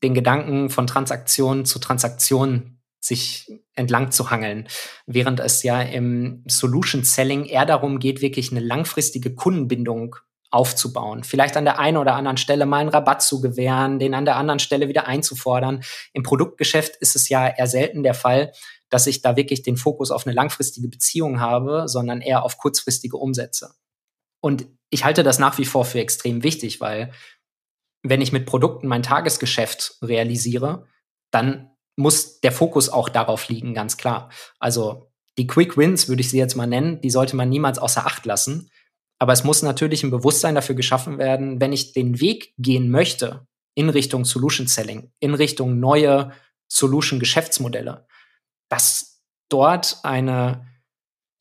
den 0.04 0.14
Gedanken 0.14 0.70
von 0.70 0.86
Transaktion 0.86 1.66
zu 1.66 1.80
Transaktion 1.80 2.77
sich 3.00 3.52
entlang 3.74 4.12
zu 4.12 4.32
hangeln, 4.32 4.68
während 5.06 5.40
es 5.40 5.64
ja 5.64 5.82
im 5.82 6.44
Solution 6.48 7.04
Selling 7.04 7.46
eher 7.46 7.66
darum 7.66 8.00
geht, 8.00 8.22
wirklich 8.22 8.52
eine 8.52 8.60
langfristige 8.60 9.36
Kundenbindung 9.36 10.16
aufzubauen. 10.50 11.24
Vielleicht 11.24 11.58
an 11.58 11.66
der 11.66 11.80
einen 11.80 11.98
oder 11.98 12.16
anderen 12.16 12.38
Stelle 12.38 12.66
mal 12.66 12.80
einen 12.80 12.90
Rabatt 12.90 13.22
zu 13.22 13.42
gewähren, 13.42 14.00
den 14.00 14.14
an 14.14 14.26
der 14.26 14.38
anderen 14.38 14.60
Stelle 14.60 14.88
wieder 14.88 15.08
einzufordern. 15.08 15.84
Im 16.14 16.24
Produktgeschäft 16.24 16.96
ist 16.98 17.16
es 17.16 17.30
ja 17.30 17.48
eher 17.48 17.68
selten 17.68 18.04
der 18.04 18.14
Fall, 18.14 18.54
dass 18.90 19.08
ich 19.08 19.22
da 19.22 19.36
wirklich 19.36 19.64
den 19.64 19.78
Fokus 19.78 20.12
auf 20.12 20.26
eine 20.26 20.34
langfristige 20.34 20.88
Beziehung 20.88 21.42
habe, 21.42 21.88
sondern 21.88 22.22
eher 22.22 22.44
auf 22.44 22.58
kurzfristige 22.58 23.18
Umsätze. 23.18 23.74
Und 24.40 24.68
ich 24.90 25.04
halte 25.04 25.24
das 25.24 25.40
nach 25.40 25.58
wie 25.58 25.66
vor 25.66 25.84
für 25.84 26.00
extrem 26.00 26.44
wichtig, 26.44 26.80
weil 26.80 27.12
wenn 28.04 28.22
ich 28.22 28.32
mit 28.32 28.46
Produkten 28.46 28.88
mein 28.88 29.04
Tagesgeschäft 29.04 29.98
realisiere, 30.02 30.86
dann 31.32 31.72
muss 31.98 32.40
der 32.40 32.52
Fokus 32.52 32.90
auch 32.90 33.10
darauf 33.10 33.50
liegen, 33.50 33.74
ganz 33.74 33.98
klar. 33.98 34.30
Also 34.60 35.12
die 35.38 35.48
Quick 35.48 35.78
Wins, 35.78 36.08
würde 36.08 36.22
ich 36.22 36.30
sie 36.30 36.38
jetzt 36.38 36.56
mal 36.56 36.68
nennen, 36.68 37.02
die 37.02 37.10
sollte 37.10 37.36
man 37.36 37.50
niemals 37.50 37.80
außer 37.80 38.06
Acht 38.06 38.26
lassen. 38.26 38.72
Aber 39.20 39.34
es 39.34 39.44
muss 39.44 39.64
natürlich 39.64 40.04
ein 40.04 40.12
Bewusstsein 40.12 40.56
dafür 40.56 40.76
geschaffen 40.76 41.18
werden, 41.18 41.60
wenn 41.60 41.74
ich 41.74 41.94
den 41.94 42.20
Weg 42.20 42.54
gehen 42.58 42.90
möchte 42.90 43.48
in 43.76 43.90
Richtung 43.90 44.26
Solution 44.26 44.68
Selling, 44.68 45.12
in 45.20 45.34
Richtung 45.34 45.80
neue 45.80 46.32
Solution 46.68 47.20
Geschäftsmodelle, 47.20 48.08
dass 48.70 49.24
dort 49.50 50.00
eine 50.04 50.68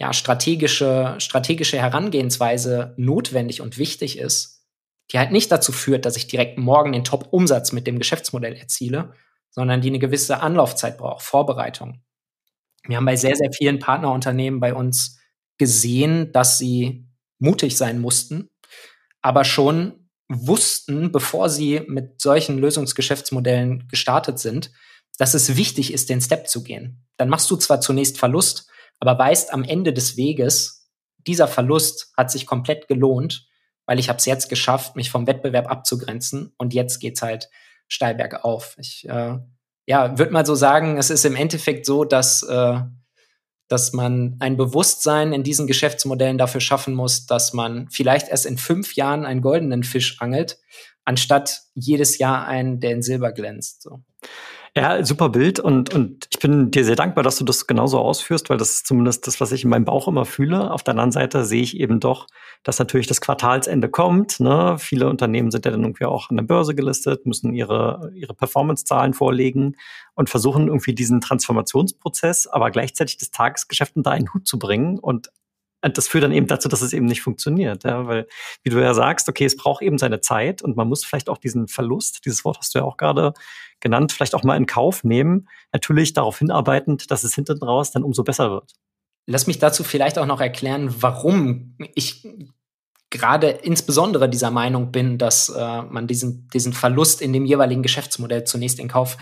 ja, 0.00 0.12
strategische, 0.12 1.16
strategische 1.18 1.78
Herangehensweise 1.78 2.94
notwendig 2.96 3.60
und 3.60 3.78
wichtig 3.78 4.18
ist, 4.18 4.64
die 5.12 5.18
halt 5.18 5.32
nicht 5.32 5.50
dazu 5.50 5.72
führt, 5.72 6.04
dass 6.04 6.16
ich 6.16 6.26
direkt 6.26 6.58
morgen 6.58 6.92
den 6.92 7.04
Top-Umsatz 7.04 7.72
mit 7.72 7.86
dem 7.86 7.98
Geschäftsmodell 7.98 8.54
erziele, 8.54 9.14
sondern 9.56 9.80
die 9.80 9.88
eine 9.88 9.98
gewisse 9.98 10.40
Anlaufzeit 10.40 10.98
braucht, 10.98 11.24
Vorbereitung. 11.24 12.02
Wir 12.86 12.98
haben 12.98 13.06
bei 13.06 13.16
sehr, 13.16 13.34
sehr 13.34 13.50
vielen 13.52 13.78
Partnerunternehmen 13.78 14.60
bei 14.60 14.74
uns 14.74 15.18
gesehen, 15.56 16.30
dass 16.30 16.58
sie 16.58 17.08
mutig 17.38 17.76
sein 17.76 18.00
mussten, 18.00 18.50
aber 19.22 19.44
schon 19.44 20.10
wussten, 20.28 21.10
bevor 21.10 21.48
sie 21.48 21.80
mit 21.88 22.20
solchen 22.20 22.58
Lösungsgeschäftsmodellen 22.58 23.88
gestartet 23.88 24.38
sind, 24.38 24.72
dass 25.18 25.32
es 25.32 25.56
wichtig 25.56 25.92
ist, 25.92 26.10
den 26.10 26.20
Step 26.20 26.48
zu 26.48 26.62
gehen. 26.62 27.06
Dann 27.16 27.30
machst 27.30 27.50
du 27.50 27.56
zwar 27.56 27.80
zunächst 27.80 28.18
Verlust, 28.18 28.68
aber 29.00 29.18
weißt 29.18 29.54
am 29.54 29.64
Ende 29.64 29.94
des 29.94 30.18
Weges, 30.18 30.90
dieser 31.26 31.48
Verlust 31.48 32.12
hat 32.14 32.30
sich 32.30 32.44
komplett 32.44 32.88
gelohnt, 32.88 33.48
weil 33.86 33.98
ich 33.98 34.10
habe 34.10 34.18
es 34.18 34.26
jetzt 34.26 34.50
geschafft, 34.50 34.96
mich 34.96 35.10
vom 35.10 35.26
Wettbewerb 35.26 35.70
abzugrenzen 35.70 36.52
und 36.58 36.74
jetzt 36.74 36.98
geht's 36.98 37.22
halt 37.22 37.48
steil 37.88 38.14
bergauf. 38.14 38.76
Ich 38.78 39.08
äh, 39.08 39.38
ja, 39.86 40.18
würde 40.18 40.32
mal 40.32 40.44
so 40.44 40.54
sagen, 40.54 40.98
es 40.98 41.10
ist 41.10 41.24
im 41.24 41.36
Endeffekt 41.36 41.86
so, 41.86 42.04
dass, 42.04 42.42
äh, 42.42 42.80
dass 43.68 43.92
man 43.92 44.36
ein 44.40 44.56
Bewusstsein 44.56 45.32
in 45.32 45.44
diesen 45.44 45.66
Geschäftsmodellen 45.66 46.38
dafür 46.38 46.60
schaffen 46.60 46.94
muss, 46.94 47.26
dass 47.26 47.52
man 47.52 47.88
vielleicht 47.90 48.28
erst 48.28 48.46
in 48.46 48.58
fünf 48.58 48.96
Jahren 48.96 49.24
einen 49.24 49.42
goldenen 49.42 49.84
Fisch 49.84 50.20
angelt, 50.20 50.58
anstatt 51.04 51.62
jedes 51.74 52.18
Jahr 52.18 52.46
einen, 52.46 52.80
der 52.80 52.90
in 52.90 53.02
Silber 53.02 53.32
glänzt. 53.32 53.82
So. 53.82 54.00
Ja, 54.76 55.02
super 55.02 55.30
Bild 55.30 55.58
und, 55.58 55.94
und 55.94 56.28
ich 56.30 56.38
bin 56.38 56.70
dir 56.70 56.84
sehr 56.84 56.96
dankbar, 56.96 57.24
dass 57.24 57.38
du 57.38 57.44
das 57.46 57.66
genauso 57.66 57.98
ausführst, 57.98 58.50
weil 58.50 58.58
das 58.58 58.72
ist 58.72 58.86
zumindest 58.86 59.26
das, 59.26 59.40
was 59.40 59.50
ich 59.52 59.64
in 59.64 59.70
meinem 59.70 59.86
Bauch 59.86 60.06
immer 60.06 60.26
fühle. 60.26 60.70
Auf 60.70 60.82
der 60.82 60.92
anderen 60.92 61.12
Seite 61.12 61.46
sehe 61.46 61.62
ich 61.62 61.80
eben 61.80 61.98
doch, 61.98 62.26
dass 62.62 62.78
natürlich 62.78 63.06
das 63.06 63.22
Quartalsende 63.22 63.88
kommt. 63.88 64.38
Ne? 64.38 64.76
Viele 64.78 65.08
Unternehmen 65.08 65.50
sind 65.50 65.64
ja 65.64 65.70
dann 65.70 65.80
irgendwie 65.80 66.04
auch 66.04 66.28
an 66.28 66.36
der 66.36 66.44
Börse 66.44 66.74
gelistet, 66.74 67.24
müssen 67.24 67.54
ihre, 67.54 68.12
ihre 68.14 68.34
Performance-Zahlen 68.34 69.14
vorlegen 69.14 69.76
und 70.14 70.28
versuchen 70.28 70.66
irgendwie 70.66 70.94
diesen 70.94 71.22
Transformationsprozess, 71.22 72.46
aber 72.46 72.70
gleichzeitig 72.70 73.16
das 73.16 73.30
Tagesgeschäft 73.30 73.96
unter 73.96 74.10
einen 74.10 74.34
Hut 74.34 74.46
zu 74.46 74.58
bringen 74.58 74.98
und 74.98 75.30
das 75.82 76.08
führt 76.08 76.24
dann 76.24 76.32
eben 76.32 76.46
dazu, 76.46 76.68
dass 76.68 76.82
es 76.82 76.92
eben 76.92 77.06
nicht 77.06 77.22
funktioniert. 77.22 77.84
Ja? 77.84 78.06
Weil, 78.06 78.26
wie 78.62 78.70
du 78.70 78.80
ja 78.80 78.94
sagst, 78.94 79.28
okay, 79.28 79.44
es 79.44 79.56
braucht 79.56 79.82
eben 79.82 79.98
seine 79.98 80.20
Zeit 80.20 80.62
und 80.62 80.76
man 80.76 80.88
muss 80.88 81.04
vielleicht 81.04 81.28
auch 81.28 81.38
diesen 81.38 81.68
Verlust, 81.68 82.24
dieses 82.24 82.44
Wort 82.44 82.58
hast 82.58 82.74
du 82.74 82.80
ja 82.80 82.84
auch 82.84 82.96
gerade 82.96 83.32
genannt, 83.80 84.12
vielleicht 84.12 84.34
auch 84.34 84.42
mal 84.42 84.56
in 84.56 84.66
Kauf 84.66 85.04
nehmen. 85.04 85.48
Natürlich 85.72 86.12
darauf 86.12 86.38
hinarbeitend, 86.38 87.10
dass 87.10 87.24
es 87.24 87.34
hinten 87.34 87.62
raus 87.62 87.90
dann 87.92 88.02
umso 88.02 88.24
besser 88.24 88.50
wird. 88.50 88.72
Lass 89.26 89.46
mich 89.46 89.58
dazu 89.58 89.84
vielleicht 89.84 90.18
auch 90.18 90.26
noch 90.26 90.40
erklären, 90.40 90.94
warum 91.02 91.76
ich 91.94 92.26
gerade 93.10 93.48
insbesondere 93.48 94.28
dieser 94.28 94.50
Meinung 94.50 94.92
bin, 94.92 95.18
dass 95.18 95.48
äh, 95.48 95.82
man 95.82 96.06
diesen, 96.06 96.48
diesen 96.48 96.72
Verlust 96.72 97.22
in 97.22 97.32
dem 97.32 97.44
jeweiligen 97.44 97.82
Geschäftsmodell 97.82 98.44
zunächst 98.44 98.78
in 98.78 98.88
Kauf 98.88 99.16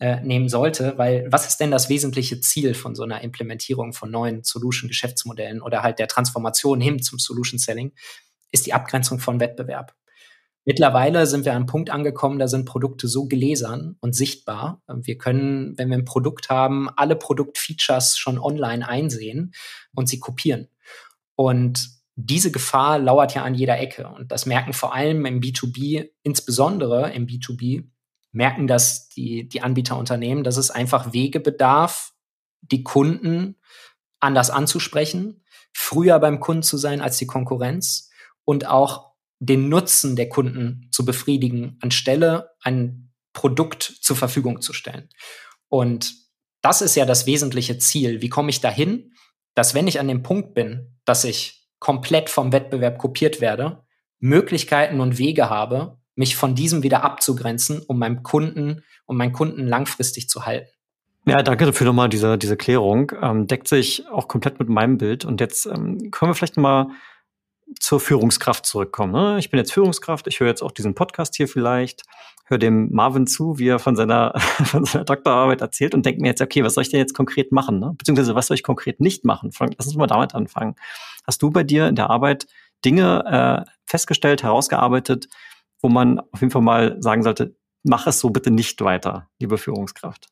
äh, 0.00 0.20
nehmen 0.22 0.48
sollte, 0.48 0.98
weil 0.98 1.26
was 1.30 1.46
ist 1.46 1.58
denn 1.58 1.70
das 1.70 1.88
wesentliche 1.88 2.40
Ziel 2.40 2.74
von 2.74 2.94
so 2.94 3.04
einer 3.04 3.22
Implementierung 3.22 3.92
von 3.92 4.10
neuen 4.10 4.42
Solution-Geschäftsmodellen 4.42 5.62
oder 5.62 5.82
halt 5.82 5.98
der 5.98 6.08
Transformation 6.08 6.80
hin 6.80 7.00
zum 7.00 7.18
Solution-Selling, 7.18 7.92
ist 8.50 8.66
die 8.66 8.72
Abgrenzung 8.72 9.18
von 9.18 9.40
Wettbewerb. 9.40 9.94
Mittlerweile 10.64 11.26
sind 11.26 11.44
wir 11.44 11.52
an 11.52 11.56
einem 11.58 11.66
Punkt 11.66 11.90
angekommen, 11.90 12.38
da 12.38 12.48
sind 12.48 12.64
Produkte 12.64 13.06
so 13.06 13.26
gläsern 13.26 13.96
und 14.00 14.14
sichtbar. 14.14 14.82
Wir 14.88 15.18
können, 15.18 15.76
wenn 15.76 15.90
wir 15.90 15.98
ein 15.98 16.06
Produkt 16.06 16.48
haben, 16.48 16.88
alle 16.96 17.16
Produktfeatures 17.16 18.16
schon 18.16 18.38
online 18.38 18.88
einsehen 18.88 19.52
und 19.94 20.08
sie 20.08 20.20
kopieren. 20.20 20.68
Und 21.36 21.90
diese 22.16 22.50
Gefahr 22.50 22.98
lauert 22.98 23.34
ja 23.34 23.42
an 23.42 23.54
jeder 23.54 23.78
Ecke. 23.78 24.08
Und 24.08 24.32
das 24.32 24.46
merken 24.46 24.72
vor 24.72 24.94
allem 24.94 25.26
im 25.26 25.40
B2B, 25.40 26.08
insbesondere 26.22 27.12
im 27.12 27.26
B2B, 27.26 27.84
merken 28.34 28.66
das 28.66 29.08
die, 29.08 29.48
die 29.48 29.62
Anbieterunternehmen, 29.62 30.44
dass 30.44 30.56
es 30.56 30.70
einfach 30.70 31.12
Wege 31.12 31.40
bedarf, 31.40 32.12
die 32.60 32.82
Kunden 32.82 33.56
anders 34.20 34.50
anzusprechen, 34.50 35.44
früher 35.72 36.18
beim 36.18 36.40
Kunden 36.40 36.62
zu 36.62 36.76
sein 36.76 37.00
als 37.00 37.16
die 37.16 37.26
Konkurrenz 37.26 38.10
und 38.44 38.66
auch 38.66 39.12
den 39.38 39.68
Nutzen 39.68 40.16
der 40.16 40.28
Kunden 40.28 40.88
zu 40.90 41.04
befriedigen, 41.04 41.78
anstelle 41.80 42.50
ein 42.62 43.12
Produkt 43.32 43.82
zur 43.82 44.16
Verfügung 44.16 44.60
zu 44.60 44.72
stellen. 44.72 45.08
Und 45.68 46.14
das 46.62 46.82
ist 46.82 46.94
ja 46.94 47.04
das 47.04 47.26
wesentliche 47.26 47.78
Ziel. 47.78 48.22
Wie 48.22 48.28
komme 48.28 48.50
ich 48.50 48.60
dahin, 48.60 49.12
dass 49.54 49.74
wenn 49.74 49.86
ich 49.86 50.00
an 50.00 50.08
dem 50.08 50.22
Punkt 50.22 50.54
bin, 50.54 50.96
dass 51.04 51.24
ich 51.24 51.68
komplett 51.78 52.30
vom 52.30 52.52
Wettbewerb 52.52 52.98
kopiert 52.98 53.40
werde, 53.40 53.84
Möglichkeiten 54.18 55.00
und 55.00 55.18
Wege 55.18 55.50
habe, 55.50 55.98
mich 56.16 56.36
von 56.36 56.54
diesem 56.54 56.82
wieder 56.82 57.04
abzugrenzen, 57.04 57.82
um 57.86 57.98
meinem 57.98 58.22
Kunden, 58.22 58.84
um 59.06 59.16
meinen 59.16 59.32
Kunden 59.32 59.66
langfristig 59.66 60.28
zu 60.28 60.46
halten. 60.46 60.68
Ja, 61.26 61.42
danke 61.42 61.64
dafür 61.64 61.86
nochmal 61.86 62.08
diese, 62.08 62.36
diese 62.36 62.56
Klärung. 62.56 63.12
Ähm, 63.22 63.46
deckt 63.46 63.66
sich 63.66 64.06
auch 64.08 64.28
komplett 64.28 64.58
mit 64.58 64.68
meinem 64.68 64.98
Bild. 64.98 65.24
Und 65.24 65.40
jetzt 65.40 65.66
ähm, 65.66 66.10
können 66.10 66.30
wir 66.30 66.34
vielleicht 66.34 66.58
mal 66.58 66.88
zur 67.80 67.98
Führungskraft 67.98 68.66
zurückkommen. 68.66 69.12
Ne? 69.12 69.38
Ich 69.38 69.50
bin 69.50 69.58
jetzt 69.58 69.72
Führungskraft, 69.72 70.26
ich 70.26 70.40
höre 70.40 70.48
jetzt 70.48 70.62
auch 70.62 70.70
diesen 70.70 70.94
Podcast 70.94 71.34
hier 71.34 71.48
vielleicht, 71.48 72.02
höre 72.44 72.58
dem 72.58 72.92
Marvin 72.92 73.26
zu, 73.26 73.58
wie 73.58 73.68
er 73.68 73.78
von 73.78 73.96
seiner, 73.96 74.38
von 74.38 74.84
seiner 74.84 75.04
Doktorarbeit 75.04 75.62
erzählt 75.62 75.94
und 75.94 76.04
denke 76.04 76.20
mir 76.20 76.28
jetzt, 76.28 76.42
okay, 76.42 76.62
was 76.62 76.74
soll 76.74 76.82
ich 76.82 76.90
denn 76.90 77.00
jetzt 77.00 77.14
konkret 77.14 77.52
machen? 77.52 77.80
Ne? 77.80 77.94
Beziehungsweise 77.96 78.34
was 78.34 78.48
soll 78.48 78.56
ich 78.56 78.62
konkret 78.62 79.00
nicht 79.00 79.24
machen? 79.24 79.50
Lass 79.58 79.86
uns 79.86 79.96
mal 79.96 80.06
damit 80.06 80.34
anfangen. 80.34 80.76
Hast 81.26 81.40
du 81.42 81.50
bei 81.50 81.62
dir 81.62 81.88
in 81.88 81.96
der 81.96 82.10
Arbeit 82.10 82.46
Dinge 82.84 83.64
äh, 83.66 83.70
festgestellt, 83.86 84.42
herausgearbeitet, 84.42 85.28
wo 85.84 85.90
man 85.90 86.18
auf 86.18 86.40
jeden 86.40 86.50
Fall 86.50 86.62
mal 86.62 86.96
sagen 87.02 87.22
sollte, 87.22 87.58
mach 87.82 88.06
es 88.06 88.18
so 88.18 88.30
bitte 88.30 88.50
nicht 88.50 88.80
weiter, 88.80 89.28
liebe 89.38 89.58
Führungskraft? 89.58 90.28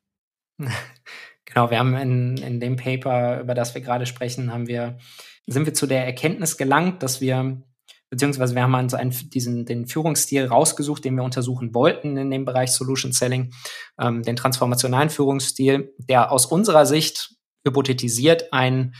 Genau, 1.44 1.70
wir 1.70 1.80
haben 1.80 1.94
in, 1.96 2.36
in 2.38 2.60
dem 2.60 2.76
Paper, 2.76 3.40
über 3.40 3.52
das 3.52 3.74
wir 3.74 3.82
gerade 3.82 4.06
sprechen, 4.06 4.52
haben 4.52 4.68
wir, 4.68 4.96
sind 5.46 5.66
wir 5.66 5.74
zu 5.74 5.86
der 5.86 6.06
Erkenntnis 6.06 6.56
gelangt, 6.56 7.02
dass 7.02 7.20
wir, 7.20 7.60
beziehungsweise 8.08 8.54
wir 8.54 8.62
haben 8.62 8.72
uns 8.74 8.94
einen, 8.94 9.10
diesen, 9.10 9.66
den 9.66 9.86
Führungsstil 9.86 10.46
rausgesucht, 10.46 11.04
den 11.04 11.16
wir 11.16 11.24
untersuchen 11.24 11.74
wollten 11.74 12.16
in 12.16 12.30
dem 12.30 12.44
Bereich 12.44 12.70
Solution 12.70 13.12
Selling, 13.12 13.52
ähm, 14.00 14.22
den 14.22 14.36
transformationalen 14.36 15.10
Führungsstil, 15.10 15.92
der 15.98 16.30
aus 16.30 16.46
unserer 16.46 16.86
Sicht 16.86 17.34
hypothetisiert 17.66 18.52
ein, 18.52 18.94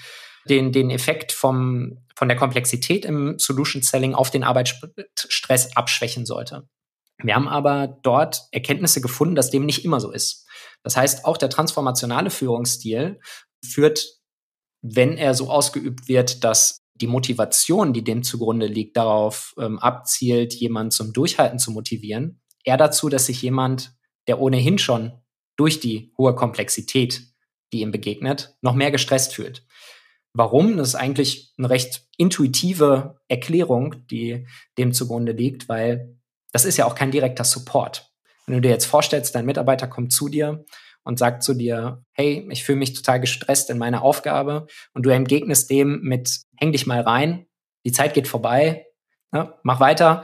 den, 0.48 0.72
den 0.72 0.90
Effekt 0.90 1.32
vom, 1.32 1.98
von 2.16 2.28
der 2.28 2.36
Komplexität 2.36 3.04
im 3.04 3.38
Solution 3.38 3.82
Selling 3.82 4.14
auf 4.14 4.30
den 4.30 4.44
Arbeitsstress 4.44 5.76
abschwächen 5.76 6.26
sollte. 6.26 6.68
Wir 7.22 7.34
haben 7.34 7.48
aber 7.48 7.98
dort 8.02 8.48
Erkenntnisse 8.50 9.00
gefunden, 9.00 9.34
dass 9.34 9.50
dem 9.50 9.64
nicht 9.64 9.84
immer 9.84 10.00
so 10.00 10.10
ist. 10.10 10.46
Das 10.82 10.96
heißt, 10.96 11.24
auch 11.24 11.36
der 11.36 11.50
transformationale 11.50 12.30
Führungsstil 12.30 13.20
führt, 13.64 14.04
wenn 14.82 15.16
er 15.16 15.34
so 15.34 15.48
ausgeübt 15.48 16.08
wird, 16.08 16.42
dass 16.42 16.82
die 16.94 17.06
Motivation, 17.06 17.92
die 17.92 18.04
dem 18.04 18.22
zugrunde 18.22 18.66
liegt, 18.66 18.96
darauf 18.96 19.54
ähm, 19.58 19.78
abzielt, 19.78 20.54
jemanden 20.54 20.90
zum 20.90 21.12
Durchhalten 21.12 21.58
zu 21.58 21.70
motivieren, 21.70 22.40
eher 22.64 22.76
dazu, 22.76 23.08
dass 23.08 23.26
sich 23.26 23.42
jemand, 23.42 23.94
der 24.26 24.40
ohnehin 24.40 24.78
schon 24.78 25.12
durch 25.56 25.80
die 25.80 26.12
hohe 26.18 26.34
Komplexität, 26.34 27.22
die 27.72 27.80
ihm 27.80 27.90
begegnet, 27.90 28.56
noch 28.60 28.74
mehr 28.74 28.90
gestresst 28.90 29.34
fühlt. 29.34 29.64
Warum? 30.34 30.76
Das 30.78 30.88
ist 30.88 30.94
eigentlich 30.94 31.52
eine 31.58 31.68
recht 31.68 32.06
intuitive 32.16 33.18
Erklärung, 33.28 34.06
die 34.06 34.46
dem 34.78 34.92
zugrunde 34.92 35.32
liegt, 35.32 35.68
weil 35.68 36.16
das 36.52 36.64
ist 36.64 36.78
ja 36.78 36.86
auch 36.86 36.94
kein 36.94 37.10
direkter 37.10 37.44
Support. 37.44 38.10
Wenn 38.46 38.56
du 38.56 38.60
dir 38.60 38.70
jetzt 38.70 38.86
vorstellst, 38.86 39.34
dein 39.34 39.46
Mitarbeiter 39.46 39.86
kommt 39.86 40.12
zu 40.12 40.28
dir 40.28 40.64
und 41.04 41.18
sagt 41.18 41.42
zu 41.42 41.54
dir, 41.54 42.04
hey, 42.12 42.46
ich 42.50 42.64
fühle 42.64 42.78
mich 42.78 42.94
total 42.94 43.20
gestresst 43.20 43.70
in 43.70 43.78
meiner 43.78 44.02
Aufgabe 44.02 44.66
und 44.94 45.04
du 45.04 45.10
entgegnest 45.10 45.70
dem 45.70 46.00
mit, 46.02 46.40
häng 46.56 46.72
dich 46.72 46.86
mal 46.86 47.00
rein, 47.00 47.46
die 47.84 47.92
Zeit 47.92 48.14
geht 48.14 48.28
vorbei, 48.28 48.86
ne, 49.32 49.54
mach 49.62 49.80
weiter. 49.80 50.22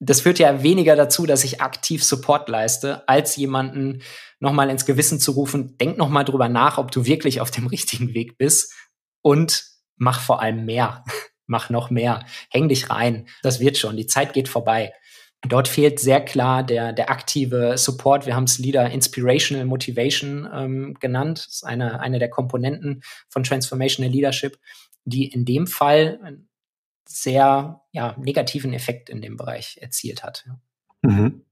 Das 0.00 0.22
führt 0.22 0.38
ja 0.38 0.62
weniger 0.62 0.96
dazu, 0.96 1.26
dass 1.26 1.44
ich 1.44 1.60
aktiv 1.60 2.04
Support 2.04 2.48
leiste, 2.48 3.08
als 3.08 3.36
jemanden 3.36 4.02
nochmal 4.40 4.68
ins 4.68 4.84
Gewissen 4.84 5.20
zu 5.20 5.32
rufen, 5.32 5.78
denk 5.78 5.96
nochmal 5.96 6.24
drüber 6.24 6.48
nach, 6.48 6.78
ob 6.78 6.90
du 6.90 7.06
wirklich 7.06 7.40
auf 7.40 7.50
dem 7.50 7.66
richtigen 7.68 8.14
Weg 8.14 8.36
bist 8.36 8.72
und 9.24 9.64
mach 9.96 10.20
vor 10.20 10.40
allem 10.40 10.64
mehr. 10.66 11.04
mach 11.46 11.70
noch 11.70 11.90
mehr. 11.90 12.24
Häng 12.50 12.68
dich 12.68 12.90
rein. 12.90 13.26
Das 13.42 13.58
wird 13.58 13.76
schon. 13.76 13.96
Die 13.96 14.06
Zeit 14.06 14.32
geht 14.32 14.48
vorbei. 14.48 14.92
Dort 15.46 15.68
fehlt 15.68 15.98
sehr 15.98 16.24
klar 16.24 16.62
der, 16.62 16.92
der 16.92 17.10
aktive 17.10 17.76
Support. 17.76 18.24
Wir 18.24 18.34
haben 18.34 18.44
es 18.44 18.58
Leader 18.58 18.90
Inspirational 18.90 19.66
Motivation 19.66 20.48
ähm, 20.52 20.94
genannt. 21.00 21.44
Das 21.46 21.54
ist 21.56 21.64
eine, 21.64 22.00
eine 22.00 22.18
der 22.18 22.30
Komponenten 22.30 23.02
von 23.28 23.44
Transformational 23.44 24.10
Leadership, 24.10 24.58
die 25.04 25.26
in 25.26 25.44
dem 25.44 25.66
Fall 25.66 26.18
einen 26.22 26.48
sehr 27.06 27.82
ja, 27.92 28.16
negativen 28.18 28.72
Effekt 28.72 29.10
in 29.10 29.20
dem 29.20 29.36
Bereich 29.36 29.78
erzielt 29.80 30.22
hat. 30.22 30.46
Mhm. 31.02 31.42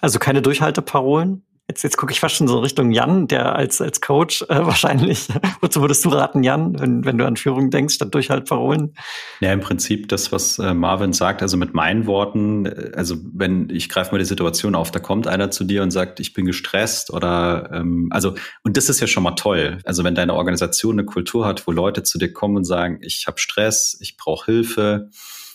Also 0.00 0.20
keine 0.20 0.42
Durchhalteparolen? 0.42 1.44
Jetzt, 1.72 1.84
jetzt 1.84 1.96
gucke 1.96 2.12
ich 2.12 2.20
fast 2.20 2.34
schon 2.34 2.48
so 2.48 2.58
Richtung 2.58 2.90
Jan, 2.90 3.28
der 3.28 3.56
als, 3.56 3.80
als 3.80 4.02
Coach 4.02 4.42
äh, 4.42 4.46
wahrscheinlich, 4.66 5.28
wozu 5.62 5.80
würdest 5.80 6.04
du 6.04 6.10
raten, 6.10 6.42
Jan, 6.42 6.78
wenn, 6.78 7.06
wenn 7.06 7.16
du 7.16 7.24
an 7.24 7.36
Führung 7.36 7.70
denkst, 7.70 7.94
statt 7.94 8.12
Durchhaltparolen? 8.12 8.94
Ja, 9.40 9.54
im 9.54 9.60
Prinzip 9.60 10.10
das, 10.10 10.32
was 10.32 10.58
äh, 10.58 10.74
Marvin 10.74 11.14
sagt, 11.14 11.40
also 11.40 11.56
mit 11.56 11.72
meinen 11.72 12.06
Worten, 12.06 12.66
äh, 12.66 12.92
also 12.94 13.16
wenn, 13.32 13.70
ich 13.70 13.88
greife 13.88 14.12
mal 14.12 14.18
die 14.18 14.26
Situation 14.26 14.74
auf, 14.74 14.90
da 14.90 14.98
kommt 14.98 15.26
einer 15.26 15.50
zu 15.50 15.64
dir 15.64 15.82
und 15.82 15.92
sagt, 15.92 16.20
ich 16.20 16.34
bin 16.34 16.44
gestresst 16.44 17.10
oder, 17.10 17.70
ähm, 17.72 18.08
also, 18.10 18.34
und 18.64 18.76
das 18.76 18.90
ist 18.90 19.00
ja 19.00 19.06
schon 19.06 19.22
mal 19.22 19.30
toll. 19.30 19.78
Also 19.86 20.04
wenn 20.04 20.14
deine 20.14 20.34
Organisation 20.34 20.96
eine 20.98 21.06
Kultur 21.06 21.46
hat, 21.46 21.66
wo 21.66 21.72
Leute 21.72 22.02
zu 22.02 22.18
dir 22.18 22.34
kommen 22.34 22.58
und 22.58 22.64
sagen, 22.64 22.98
ich 23.00 23.24
habe 23.26 23.38
Stress, 23.38 23.96
ich 23.98 24.18
brauche 24.18 24.44
Hilfe, 24.44 25.08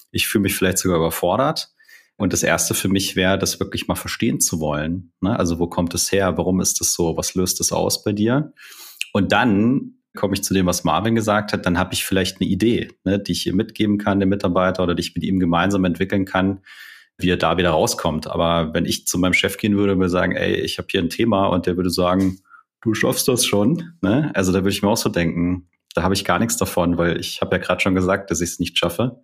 ich 0.10 0.27
fühle 0.27 0.41
mich 0.41 0.56
vielleicht 0.56 0.80
sogar 0.80 0.97
überfordert, 0.97 1.69
und 2.17 2.34
das 2.34 2.43
erste 2.43 2.73
für 2.73 2.89
mich 2.89 3.15
wäre, 3.15 3.38
das 3.38 3.60
wirklich 3.60 3.88
mal 3.88 3.95
verstehen 3.95 4.39
zu 4.39 4.60
wollen. 4.60 5.13
Ne? 5.21 5.38
Also 5.38 5.60
wo 5.60 5.67
kommt 5.67 5.93
es 5.93 6.12
her? 6.12 6.38
Warum 6.38 6.60
ist 6.60 6.82
das 6.82 6.93
so? 6.93 7.15
Was 7.15 7.36
löst 7.36 7.62
es 7.62 7.71
aus 7.71 8.03
bei 8.03 8.12
dir? 8.12 8.53
Und 9.13 9.32
dann 9.32 9.93
komme 10.15 10.34
ich 10.34 10.43
zu 10.43 10.53
dem, 10.53 10.65
was 10.65 10.84
Marvin 10.84 11.15
gesagt 11.15 11.53
hat, 11.53 11.65
dann 11.65 11.77
habe 11.77 11.93
ich 11.93 12.03
vielleicht 12.03 12.41
eine 12.41 12.49
Idee, 12.49 12.89
ne, 13.06 13.19
die 13.19 13.34
ich 13.34 13.43
hier 13.43 13.53
mitgeben 13.53 13.99
kann, 13.99 14.19
dem 14.19 14.30
Mitarbeiter, 14.30 14.84
oder 14.84 14.95
die 14.95 15.01
ich 15.01 15.15
mit 15.15 15.23
ihm 15.23 15.39
gemeinsam 15.39 15.86
entwickeln 15.86 16.25
kann, 16.25 16.62
wie 17.19 17.30
er 17.30 17.38
da 17.38 17.58
wieder 17.58 17.69
rauskommt. 17.69 18.27
Aber 18.27 18.73
wenn 18.73 18.86
ich 18.86 19.06
zu 19.06 19.19
meinem 19.19 19.34
Chef 19.34 19.58
gehen 19.58 19.77
würde 19.77 19.93
und 19.93 19.99
würde 19.99 20.10
sagen, 20.10 20.34
ey, 20.34 20.56
ich 20.56 20.80
habe 20.80 20.88
hier 20.89 21.01
ein 21.01 21.10
Thema 21.10 21.45
und 21.47 21.67
der 21.67 21.77
würde 21.77 21.91
sagen, 21.91 22.39
du 22.82 22.93
schaffst 22.93 23.27
das 23.27 23.45
schon, 23.45 23.93
ne? 24.01 24.32
Also 24.34 24.51
da 24.51 24.60
würde 24.60 24.71
ich 24.71 24.82
mir 24.82 24.89
auch 24.89 24.97
so 24.97 25.10
denken, 25.10 25.69
da 25.93 26.03
habe 26.03 26.13
ich 26.13 26.25
gar 26.25 26.39
nichts 26.39 26.58
davon, 26.58 26.97
weil 26.97 27.19
ich 27.19 27.41
habe 27.41 27.56
ja 27.56 27.62
gerade 27.62 27.82
schon 27.82 27.95
gesagt, 27.95 28.30
dass 28.32 28.41
ich 28.41 28.51
es 28.51 28.60
nicht 28.60 28.77
schaffe. 28.77 29.23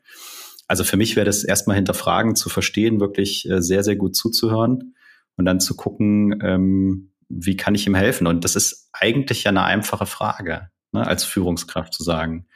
Also 0.73 0.85
für 0.85 0.97
mich 0.97 1.15
wäre 1.15 1.27
das 1.27 1.43
erstmal 1.43 1.75
hinterfragen, 1.75 2.35
zu 2.35 2.49
verstehen, 2.49 2.99
wirklich 2.99 3.47
äh, 3.47 3.61
sehr, 3.61 3.83
sehr 3.83 3.95
gut 3.95 4.15
zuzuhören 4.15 4.95
und 5.37 5.45
dann 5.45 5.59
zu 5.59 5.75
gucken, 5.75 6.39
ähm, 6.41 7.11
wie 7.29 7.55
kann 7.55 7.75
ich 7.75 7.85
ihm 7.85 7.93
helfen? 7.93 8.25
Und 8.25 8.43
das 8.43 8.55
ist 8.55 8.89
eigentlich 8.91 9.43
ja 9.43 9.49
eine 9.51 9.65
einfache 9.65 10.07
Frage, 10.07 10.71
ne, 10.91 11.05
als 11.05 11.25
Führungskraft 11.25 11.93
zu 11.93 12.01
sagen, 12.01 12.47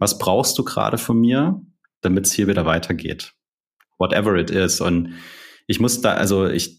was 0.00 0.18
brauchst 0.18 0.58
du 0.58 0.64
gerade 0.64 0.98
von 0.98 1.20
mir, 1.20 1.62
damit 2.00 2.26
es 2.26 2.32
hier 2.32 2.48
wieder 2.48 2.66
weitergeht? 2.66 3.34
Whatever 3.98 4.34
it 4.34 4.50
is. 4.50 4.80
Und 4.80 5.14
ich 5.66 5.80
muss 5.80 6.02
da, 6.02 6.12
also 6.12 6.46
ich 6.46 6.78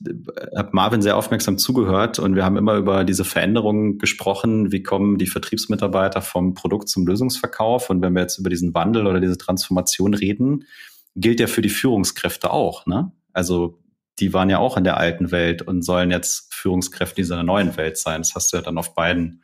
habe 0.55 0.69
Marvin 0.73 1.01
sehr 1.01 1.17
aufmerksam 1.17 1.57
zugehört 1.57 2.19
und 2.19 2.35
wir 2.35 2.45
haben 2.45 2.57
immer 2.57 2.75
über 2.75 3.03
diese 3.03 3.25
Veränderungen 3.25 3.97
gesprochen. 3.97 4.71
Wie 4.71 4.83
kommen 4.83 5.17
die 5.17 5.25
Vertriebsmitarbeiter 5.25 6.21
vom 6.21 6.53
Produkt 6.53 6.89
zum 6.89 7.07
Lösungsverkauf? 7.07 7.89
Und 7.89 8.01
wenn 8.01 8.13
wir 8.13 8.21
jetzt 8.21 8.37
über 8.37 8.51
diesen 8.51 8.75
Wandel 8.75 9.07
oder 9.07 9.19
diese 9.19 9.39
Transformation 9.39 10.13
reden, 10.13 10.65
gilt 11.15 11.39
ja 11.39 11.47
für 11.47 11.63
die 11.63 11.69
Führungskräfte 11.69 12.51
auch. 12.51 12.85
Ne? 12.85 13.11
Also 13.33 13.79
die 14.19 14.33
waren 14.33 14.51
ja 14.51 14.59
auch 14.59 14.77
in 14.77 14.83
der 14.83 14.97
alten 14.97 15.31
Welt 15.31 15.63
und 15.63 15.81
sollen 15.81 16.11
jetzt 16.11 16.53
Führungskräfte 16.53 17.15
dieser 17.15 17.41
neuen 17.41 17.75
Welt 17.77 17.97
sein. 17.97 18.21
Das 18.21 18.35
hast 18.35 18.53
du 18.53 18.57
ja 18.57 18.63
dann 18.63 18.77
auf 18.77 18.93
beiden, 18.93 19.41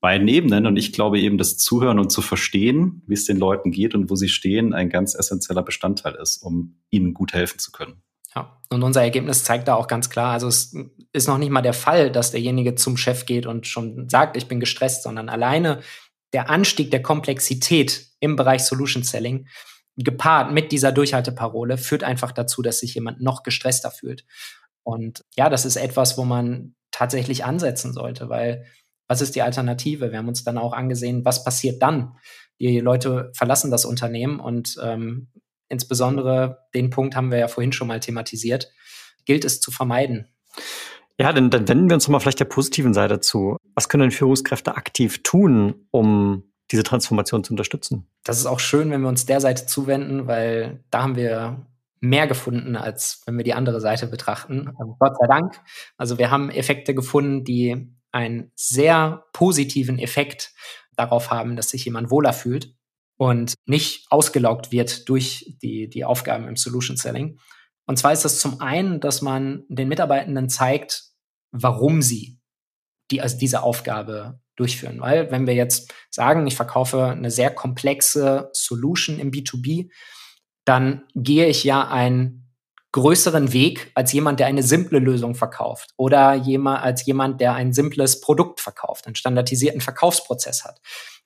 beiden 0.00 0.28
Ebenen. 0.28 0.66
Und 0.66 0.76
ich 0.76 0.92
glaube 0.92 1.18
eben, 1.18 1.38
das 1.38 1.56
Zuhören 1.56 1.98
und 1.98 2.10
zu 2.10 2.20
verstehen, 2.20 3.02
wie 3.06 3.14
es 3.14 3.24
den 3.24 3.38
Leuten 3.38 3.70
geht 3.70 3.94
und 3.94 4.10
wo 4.10 4.16
sie 4.16 4.28
stehen, 4.28 4.74
ein 4.74 4.90
ganz 4.90 5.14
essentieller 5.14 5.62
Bestandteil 5.62 6.14
ist, 6.16 6.42
um 6.42 6.78
ihnen 6.90 7.14
gut 7.14 7.32
helfen 7.32 7.58
zu 7.58 7.72
können. 7.72 8.02
Ja, 8.34 8.60
und 8.70 8.82
unser 8.82 9.02
Ergebnis 9.02 9.44
zeigt 9.44 9.68
da 9.68 9.74
auch 9.74 9.86
ganz 9.86 10.10
klar, 10.10 10.32
also 10.32 10.48
es 10.48 10.74
ist 11.12 11.28
noch 11.28 11.38
nicht 11.38 11.50
mal 11.50 11.62
der 11.62 11.74
Fall, 11.74 12.10
dass 12.10 12.30
derjenige 12.30 12.74
zum 12.74 12.96
Chef 12.96 13.26
geht 13.26 13.46
und 13.46 13.66
schon 13.66 14.08
sagt, 14.08 14.36
ich 14.36 14.48
bin 14.48 14.60
gestresst, 14.60 15.02
sondern 15.02 15.28
alleine 15.28 15.80
der 16.32 16.48
Anstieg 16.48 16.90
der 16.90 17.02
Komplexität 17.02 18.06
im 18.20 18.36
Bereich 18.36 18.64
Solution 18.64 19.02
Selling 19.02 19.46
gepaart 19.96 20.52
mit 20.52 20.72
dieser 20.72 20.92
Durchhalteparole 20.92 21.76
führt 21.76 22.02
einfach 22.02 22.32
dazu, 22.32 22.62
dass 22.62 22.78
sich 22.80 22.94
jemand 22.94 23.20
noch 23.20 23.42
gestresster 23.42 23.90
fühlt. 23.90 24.24
Und 24.82 25.24
ja, 25.36 25.50
das 25.50 25.64
ist 25.64 25.76
etwas, 25.76 26.16
wo 26.16 26.24
man 26.24 26.74
tatsächlich 26.90 27.44
ansetzen 27.44 27.92
sollte, 27.92 28.28
weil 28.28 28.64
was 29.08 29.20
ist 29.20 29.34
die 29.34 29.42
Alternative? 29.42 30.10
Wir 30.10 30.18
haben 30.18 30.28
uns 30.28 30.44
dann 30.44 30.56
auch 30.56 30.72
angesehen, 30.72 31.24
was 31.24 31.44
passiert 31.44 31.82
dann? 31.82 32.16
Die 32.60 32.80
Leute 32.80 33.30
verlassen 33.34 33.70
das 33.70 33.84
Unternehmen 33.84 34.40
und 34.40 34.78
ähm, 34.82 35.28
insbesondere 35.72 36.66
den 36.74 36.90
Punkt 36.90 37.16
haben 37.16 37.30
wir 37.30 37.38
ja 37.38 37.48
vorhin 37.48 37.72
schon 37.72 37.88
mal 37.88 37.98
thematisiert, 37.98 38.70
gilt 39.24 39.44
es 39.44 39.60
zu 39.60 39.70
vermeiden. 39.70 40.28
Ja, 41.18 41.32
dann, 41.32 41.50
dann 41.50 41.66
wenden 41.68 41.88
wir 41.88 41.94
uns 41.94 42.08
mal 42.08 42.20
vielleicht 42.20 42.40
der 42.40 42.44
positiven 42.46 42.94
Seite 42.94 43.20
zu. 43.20 43.56
Was 43.74 43.88
können 43.88 44.02
denn 44.02 44.10
Führungskräfte 44.10 44.76
aktiv 44.76 45.22
tun, 45.22 45.86
um 45.90 46.44
diese 46.70 46.82
Transformation 46.82 47.44
zu 47.44 47.52
unterstützen? 47.52 48.06
Das 48.24 48.38
ist 48.38 48.46
auch 48.46 48.60
schön, 48.60 48.90
wenn 48.90 49.00
wir 49.00 49.08
uns 49.08 49.26
der 49.26 49.40
Seite 49.40 49.66
zuwenden, 49.66 50.26
weil 50.26 50.84
da 50.90 51.02
haben 51.02 51.16
wir 51.16 51.66
mehr 52.00 52.26
gefunden, 52.26 52.76
als 52.76 53.22
wenn 53.26 53.36
wir 53.36 53.44
die 53.44 53.54
andere 53.54 53.80
Seite 53.80 54.06
betrachten. 54.06 54.72
Also 54.78 54.96
Gott 54.98 55.16
sei 55.18 55.26
Dank. 55.26 55.60
Also 55.96 56.18
wir 56.18 56.30
haben 56.30 56.50
Effekte 56.50 56.94
gefunden, 56.94 57.44
die 57.44 57.94
einen 58.10 58.50
sehr 58.56 59.24
positiven 59.32 59.98
Effekt 59.98 60.52
darauf 60.96 61.30
haben, 61.30 61.56
dass 61.56 61.70
sich 61.70 61.84
jemand 61.84 62.10
wohler 62.10 62.32
fühlt 62.32 62.74
und 63.22 63.54
nicht 63.66 64.10
ausgelaugt 64.10 64.72
wird 64.72 65.08
durch 65.08 65.54
die, 65.62 65.88
die 65.88 66.04
Aufgaben 66.04 66.48
im 66.48 66.56
Solution 66.56 66.96
Selling. 66.96 67.38
Und 67.86 67.96
zwar 67.96 68.12
ist 68.12 68.24
das 68.24 68.40
zum 68.40 68.60
einen, 68.60 68.98
dass 68.98 69.22
man 69.22 69.62
den 69.68 69.86
Mitarbeitenden 69.86 70.48
zeigt, 70.48 71.04
warum 71.52 72.02
sie 72.02 72.40
die, 73.12 73.20
also 73.20 73.38
diese 73.38 73.62
Aufgabe 73.62 74.40
durchführen. 74.56 75.00
Weil 75.00 75.30
wenn 75.30 75.46
wir 75.46 75.54
jetzt 75.54 75.94
sagen, 76.10 76.48
ich 76.48 76.56
verkaufe 76.56 77.06
eine 77.06 77.30
sehr 77.30 77.50
komplexe 77.50 78.50
Solution 78.54 79.20
im 79.20 79.30
B2B, 79.30 79.92
dann 80.64 81.04
gehe 81.14 81.46
ich 81.46 81.62
ja 81.62 81.86
einen 81.86 82.52
größeren 82.90 83.52
Weg 83.52 83.92
als 83.94 84.12
jemand, 84.12 84.40
der 84.40 84.48
eine 84.48 84.64
simple 84.64 84.98
Lösung 84.98 85.36
verkauft 85.36 85.90
oder 85.96 86.34
jemand, 86.34 86.82
als 86.82 87.06
jemand, 87.06 87.40
der 87.40 87.54
ein 87.54 87.72
simples 87.72 88.20
Produkt 88.20 88.60
verkauft, 88.60 89.06
einen 89.06 89.14
standardisierten 89.14 89.80
Verkaufsprozess 89.80 90.64
hat. 90.64 90.80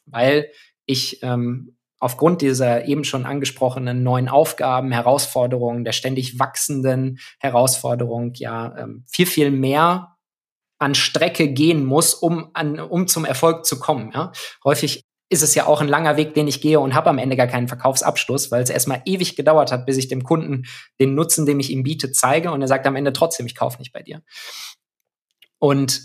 Weil 0.05 0.51
ich 0.84 1.22
ähm, 1.22 1.75
aufgrund 1.99 2.42
dieser 2.42 2.86
eben 2.86 3.05
schon 3.05 3.24
angesprochenen 3.24 4.03
neuen 4.03 4.28
Aufgaben, 4.28 4.92
Herausforderungen, 4.92 5.84
der 5.84 5.92
ständig 5.92 6.38
wachsenden 6.38 7.18
Herausforderung 7.38 8.32
ja 8.34 8.76
ähm, 8.76 9.05
viel, 9.11 9.26
viel 9.26 9.51
mehr 9.51 10.16
an 10.78 10.94
Strecke 10.94 11.49
gehen 11.49 11.86
muss, 11.86 12.14
um, 12.14 12.51
an, 12.53 12.78
um 12.78 13.09
zum 13.09 13.24
Erfolg 13.24 13.64
zu 13.64 13.78
kommen. 13.78 14.12
Ja? 14.14 14.32
Häufig 14.62 15.05
ist 15.28 15.42
es 15.42 15.55
ja 15.55 15.66
auch 15.66 15.80
ein 15.80 15.88
langer 15.88 16.16
Weg, 16.16 16.34
den 16.34 16.47
ich 16.47 16.61
gehe 16.61 16.78
und 16.78 16.94
habe 16.94 17.11
am 17.11 17.18
Ende 17.18 17.36
gar 17.36 17.49
keinen 17.49 17.66
Verkaufsabschluss, 17.66 18.53
weil 18.53 18.62
es 18.62 18.70
erstmal 18.70 19.03
ewig 19.07 19.34
gedauert 19.34 19.72
hat, 19.72 19.86
bis 19.86 19.97
ich 19.97 20.09
dem 20.09 20.22
Kunden 20.22 20.66
den 21.01 21.14
Nutzen, 21.14 21.47
den 21.47 21.59
ich 21.59 21.70
ihm 21.70 21.82
biete, 21.82 22.12
zeige 22.12 22.53
und 22.53 22.61
er 22.61 22.68
sagt 22.68 22.86
am 22.86 22.94
Ende 22.94 23.12
trotzdem, 23.12 23.47
ich 23.47 23.57
kaufe 23.57 23.78
nicht 23.78 23.92
bei 23.92 24.03
dir. 24.03 24.22
Und 25.59 26.01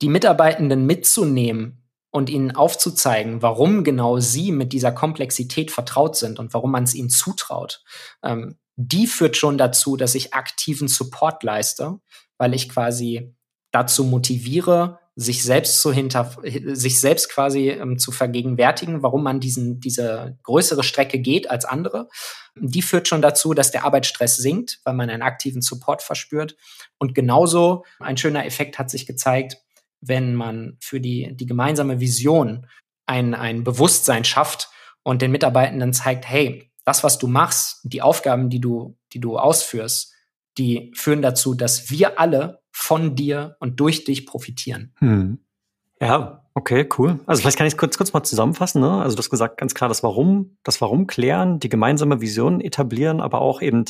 die 0.00 0.08
Mitarbeitenden 0.08 0.86
mitzunehmen 0.86 1.81
und 2.12 2.30
ihnen 2.30 2.54
aufzuzeigen, 2.54 3.42
warum 3.42 3.82
genau 3.82 4.20
sie 4.20 4.52
mit 4.52 4.72
dieser 4.72 4.92
Komplexität 4.92 5.70
vertraut 5.70 6.14
sind 6.14 6.38
und 6.38 6.54
warum 6.54 6.70
man 6.70 6.84
es 6.84 6.94
ihnen 6.94 7.10
zutraut, 7.10 7.82
ähm, 8.22 8.58
die 8.76 9.06
führt 9.06 9.36
schon 9.36 9.58
dazu, 9.58 9.96
dass 9.96 10.14
ich 10.14 10.34
aktiven 10.34 10.88
Support 10.88 11.42
leiste, 11.42 11.98
weil 12.38 12.54
ich 12.54 12.68
quasi 12.68 13.34
dazu 13.70 14.04
motiviere, 14.04 14.98
sich 15.14 15.42
selbst 15.42 15.80
zu 15.80 15.92
hinter, 15.92 16.36
sich 16.42 17.00
selbst 17.00 17.28
quasi 17.30 17.68
ähm, 17.68 17.98
zu 17.98 18.12
vergegenwärtigen, 18.12 19.02
warum 19.02 19.22
man 19.22 19.40
diesen, 19.40 19.78
diese 19.78 20.38
größere 20.42 20.82
Strecke 20.82 21.18
geht 21.18 21.50
als 21.50 21.66
andere. 21.66 22.08
Die 22.56 22.80
führt 22.80 23.08
schon 23.08 23.20
dazu, 23.20 23.52
dass 23.52 23.70
der 23.70 23.84
Arbeitsstress 23.84 24.36
sinkt, 24.36 24.80
weil 24.84 24.94
man 24.94 25.10
einen 25.10 25.22
aktiven 25.22 25.60
Support 25.60 26.02
verspürt. 26.02 26.56
Und 26.98 27.14
genauso 27.14 27.84
ein 28.00 28.16
schöner 28.16 28.46
Effekt 28.46 28.78
hat 28.78 28.90
sich 28.90 29.06
gezeigt, 29.06 29.58
wenn 30.02 30.34
man 30.34 30.76
für 30.80 31.00
die, 31.00 31.34
die 31.34 31.46
gemeinsame 31.46 32.00
Vision 32.00 32.66
ein, 33.06 33.34
ein 33.34 33.64
Bewusstsein 33.64 34.24
schafft 34.24 34.68
und 35.02 35.22
den 35.22 35.30
Mitarbeitenden 35.30 35.92
zeigt, 35.92 36.28
hey, 36.28 36.70
das, 36.84 37.04
was 37.04 37.18
du 37.18 37.28
machst, 37.28 37.80
die 37.84 38.02
Aufgaben, 38.02 38.50
die 38.50 38.60
du, 38.60 38.98
die 39.12 39.20
du 39.20 39.38
ausführst, 39.38 40.12
die 40.58 40.92
führen 40.94 41.22
dazu, 41.22 41.54
dass 41.54 41.90
wir 41.90 42.18
alle 42.20 42.60
von 42.72 43.14
dir 43.14 43.56
und 43.60 43.80
durch 43.80 44.04
dich 44.04 44.26
profitieren. 44.26 44.92
Hm. 44.98 45.38
Ja, 46.00 46.44
okay, 46.54 46.88
cool. 46.98 47.20
Also 47.26 47.40
vielleicht 47.40 47.56
kann 47.56 47.66
ich 47.66 47.76
kurz, 47.76 47.96
kurz 47.96 48.12
mal 48.12 48.24
zusammenfassen. 48.24 48.80
Ne? 48.80 48.90
Also 49.02 49.14
du 49.14 49.20
hast 49.20 49.30
gesagt, 49.30 49.58
ganz 49.58 49.74
klar 49.74 49.88
das 49.88 50.02
Warum, 50.02 50.56
das 50.64 50.80
Warum 50.80 51.06
klären, 51.06 51.60
die 51.60 51.68
gemeinsame 51.68 52.20
Vision 52.20 52.60
etablieren, 52.60 53.20
aber 53.20 53.40
auch 53.40 53.62
eben 53.62 53.84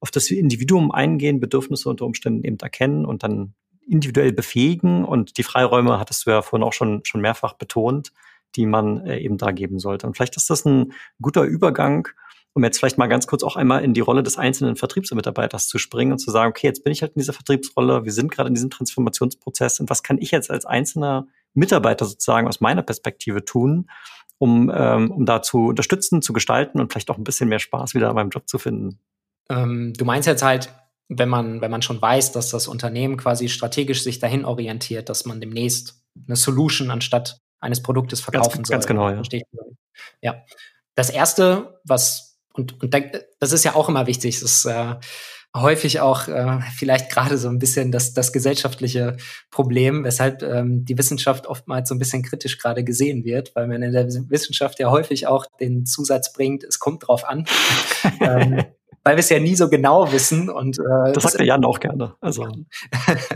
auf 0.00 0.10
das 0.10 0.30
Individuum 0.30 0.90
eingehen, 0.90 1.40
Bedürfnisse 1.40 1.88
unter 1.88 2.04
Umständen 2.04 2.44
eben 2.44 2.58
erkennen 2.58 3.06
und 3.06 3.22
dann 3.22 3.54
individuell 3.86 4.32
befähigen. 4.32 5.04
Und 5.04 5.38
die 5.38 5.42
Freiräume 5.42 5.98
hattest 5.98 6.26
du 6.26 6.30
ja 6.30 6.42
vorhin 6.42 6.66
auch 6.66 6.72
schon, 6.72 7.04
schon 7.04 7.20
mehrfach 7.20 7.54
betont, 7.54 8.12
die 8.56 8.66
man 8.66 9.06
äh, 9.06 9.18
eben 9.18 9.38
da 9.38 9.52
geben 9.52 9.78
sollte. 9.78 10.06
Und 10.06 10.16
vielleicht 10.16 10.36
ist 10.36 10.50
das 10.50 10.64
ein 10.64 10.92
guter 11.20 11.42
Übergang 11.42 12.08
um 12.56 12.64
jetzt 12.64 12.78
vielleicht 12.78 12.96
mal 12.96 13.06
ganz 13.06 13.26
kurz 13.26 13.42
auch 13.42 13.56
einmal 13.56 13.84
in 13.84 13.92
die 13.92 14.00
Rolle 14.00 14.22
des 14.22 14.38
einzelnen 14.38 14.76
Vertriebsmitarbeiters 14.76 15.68
zu 15.68 15.76
springen 15.76 16.12
und 16.12 16.18
zu 16.18 16.30
sagen, 16.30 16.48
okay, 16.48 16.66
jetzt 16.66 16.84
bin 16.84 16.90
ich 16.90 17.02
halt 17.02 17.12
in 17.14 17.20
dieser 17.20 17.34
Vertriebsrolle, 17.34 18.06
wir 18.06 18.12
sind 18.12 18.32
gerade 18.32 18.48
in 18.48 18.54
diesem 18.54 18.70
Transformationsprozess 18.70 19.78
und 19.78 19.90
was 19.90 20.02
kann 20.02 20.16
ich 20.16 20.30
jetzt 20.30 20.50
als 20.50 20.64
einzelner 20.64 21.26
Mitarbeiter 21.52 22.06
sozusagen 22.06 22.48
aus 22.48 22.62
meiner 22.62 22.80
Perspektive 22.80 23.44
tun, 23.44 23.90
um, 24.38 24.72
ähm, 24.74 25.10
um 25.10 25.26
da 25.26 25.42
zu 25.42 25.66
unterstützen, 25.66 26.22
zu 26.22 26.32
gestalten 26.32 26.80
und 26.80 26.90
vielleicht 26.90 27.10
auch 27.10 27.18
ein 27.18 27.24
bisschen 27.24 27.50
mehr 27.50 27.58
Spaß 27.58 27.94
wieder 27.94 28.08
an 28.08 28.14
meinem 28.14 28.30
Job 28.30 28.48
zu 28.48 28.58
finden? 28.58 29.00
Ähm, 29.50 29.92
du 29.94 30.06
meinst 30.06 30.26
jetzt 30.26 30.42
halt, 30.42 30.72
wenn 31.08 31.28
man, 31.28 31.60
wenn 31.60 31.70
man 31.70 31.82
schon 31.82 32.00
weiß, 32.00 32.32
dass 32.32 32.50
das 32.50 32.68
Unternehmen 32.68 33.16
quasi 33.16 33.48
strategisch 33.48 34.02
sich 34.02 34.18
dahin 34.18 34.44
orientiert, 34.44 35.08
dass 35.08 35.24
man 35.24 35.40
demnächst 35.40 36.02
eine 36.26 36.36
Solution 36.36 36.90
anstatt 36.90 37.40
eines 37.60 37.82
Produktes 37.82 38.20
verkaufen 38.20 38.62
ganz, 38.62 38.68
soll. 38.68 38.74
Ganz 38.74 38.86
genau, 38.86 39.10
ja. 39.10 39.22
Ja. 40.20 40.42
Das 40.94 41.10
erste, 41.10 41.80
was 41.84 42.26
und, 42.56 42.82
und 42.82 42.94
das 43.38 43.52
ist 43.52 43.64
ja 43.64 43.74
auch 43.74 43.88
immer 43.88 44.06
wichtig. 44.06 44.40
Ist 44.42 44.64
äh, 44.64 44.94
häufig 45.54 46.00
auch 46.00 46.28
äh, 46.28 46.58
vielleicht 46.74 47.10
gerade 47.10 47.38
so 47.38 47.48
ein 47.48 47.58
bisschen 47.58 47.92
das, 47.92 48.12
das 48.14 48.32
gesellschaftliche 48.32 49.16
Problem, 49.50 50.04
weshalb 50.04 50.42
ähm, 50.42 50.84
die 50.84 50.98
Wissenschaft 50.98 51.46
oftmals 51.46 51.88
so 51.88 51.94
ein 51.94 51.98
bisschen 51.98 52.22
kritisch 52.22 52.58
gerade 52.58 52.84
gesehen 52.84 53.24
wird, 53.24 53.54
weil 53.54 53.66
man 53.66 53.82
in 53.82 53.92
der 53.92 54.06
Wissenschaft 54.06 54.78
ja 54.78 54.90
häufig 54.90 55.26
auch 55.26 55.46
den 55.60 55.86
Zusatz 55.86 56.32
bringt, 56.32 56.64
es 56.64 56.78
kommt 56.78 57.06
drauf 57.06 57.24
an. 57.24 57.46
ähm, 58.20 58.64
weil 59.06 59.14
wir 59.14 59.20
es 59.20 59.28
ja 59.28 59.38
nie 59.38 59.54
so 59.54 59.68
genau 59.68 60.10
wissen. 60.10 60.50
Und, 60.50 60.80
äh, 60.80 61.12
das 61.12 61.22
sagt 61.22 61.38
der 61.38 61.46
Jan 61.46 61.64
auch 61.64 61.78
gerne. 61.78 62.16
Also. 62.20 62.48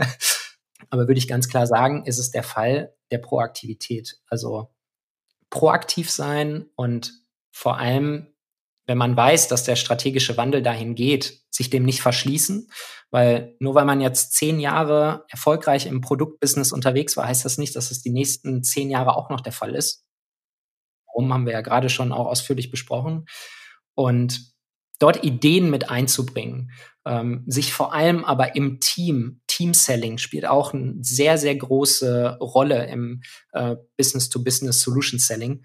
Aber 0.89 1.07
würde 1.07 1.17
ich 1.17 1.29
ganz 1.29 1.47
klar 1.47 1.65
sagen, 1.65 2.05
ist 2.05 2.19
es 2.19 2.29
der 2.29 2.43
Fall 2.43 2.93
der 3.09 3.19
Proaktivität. 3.19 4.19
Also 4.27 4.67
proaktiv 5.49 6.11
sein 6.11 6.65
und 6.75 7.13
vor 7.51 7.77
allem 7.77 8.27
wenn 8.87 8.97
man 8.97 9.15
weiß, 9.15 9.47
dass 9.47 9.63
der 9.63 9.77
strategische 9.77 10.35
Wandel 10.35 10.61
dahin 10.61 10.95
geht, 10.95 11.43
sich 11.49 11.69
dem 11.69 11.83
nicht 11.83 12.01
verschließen, 12.01 12.69
weil 13.09 13.55
nur 13.59 13.73
weil 13.73 13.85
man 13.85 14.01
jetzt 14.01 14.33
zehn 14.33 14.59
Jahre 14.59 15.23
erfolgreich 15.29 15.85
im 15.85 16.01
Produktbusiness 16.01 16.73
unterwegs 16.73 17.15
war, 17.15 17.27
heißt 17.27 17.45
das 17.45 17.57
nicht, 17.57 17.75
dass 17.77 17.91
es 17.91 18.01
die 18.01 18.09
nächsten 18.09 18.63
zehn 18.63 18.89
Jahre 18.89 19.15
auch 19.15 19.29
noch 19.29 19.39
der 19.39 19.53
Fall 19.53 19.75
ist. 19.75 20.03
Warum 21.05 21.31
haben 21.31 21.45
wir 21.45 21.53
ja 21.53 21.61
gerade 21.61 21.87
schon 21.87 22.11
auch 22.11 22.25
ausführlich 22.25 22.71
besprochen. 22.71 23.27
Und 23.93 24.50
dort 25.01 25.23
Ideen 25.23 25.69
mit 25.69 25.89
einzubringen, 25.89 26.71
ähm, 27.05 27.43
sich 27.47 27.73
vor 27.73 27.93
allem 27.93 28.23
aber 28.23 28.55
im 28.55 28.79
Team, 28.79 29.41
Team-Selling 29.47 30.17
spielt 30.17 30.45
auch 30.45 30.73
eine 30.73 30.95
sehr, 31.01 31.37
sehr 31.37 31.55
große 31.55 32.37
Rolle 32.39 32.85
im 32.87 33.21
äh, 33.53 33.75
Business-to-Business-Solution-Selling 33.97 35.63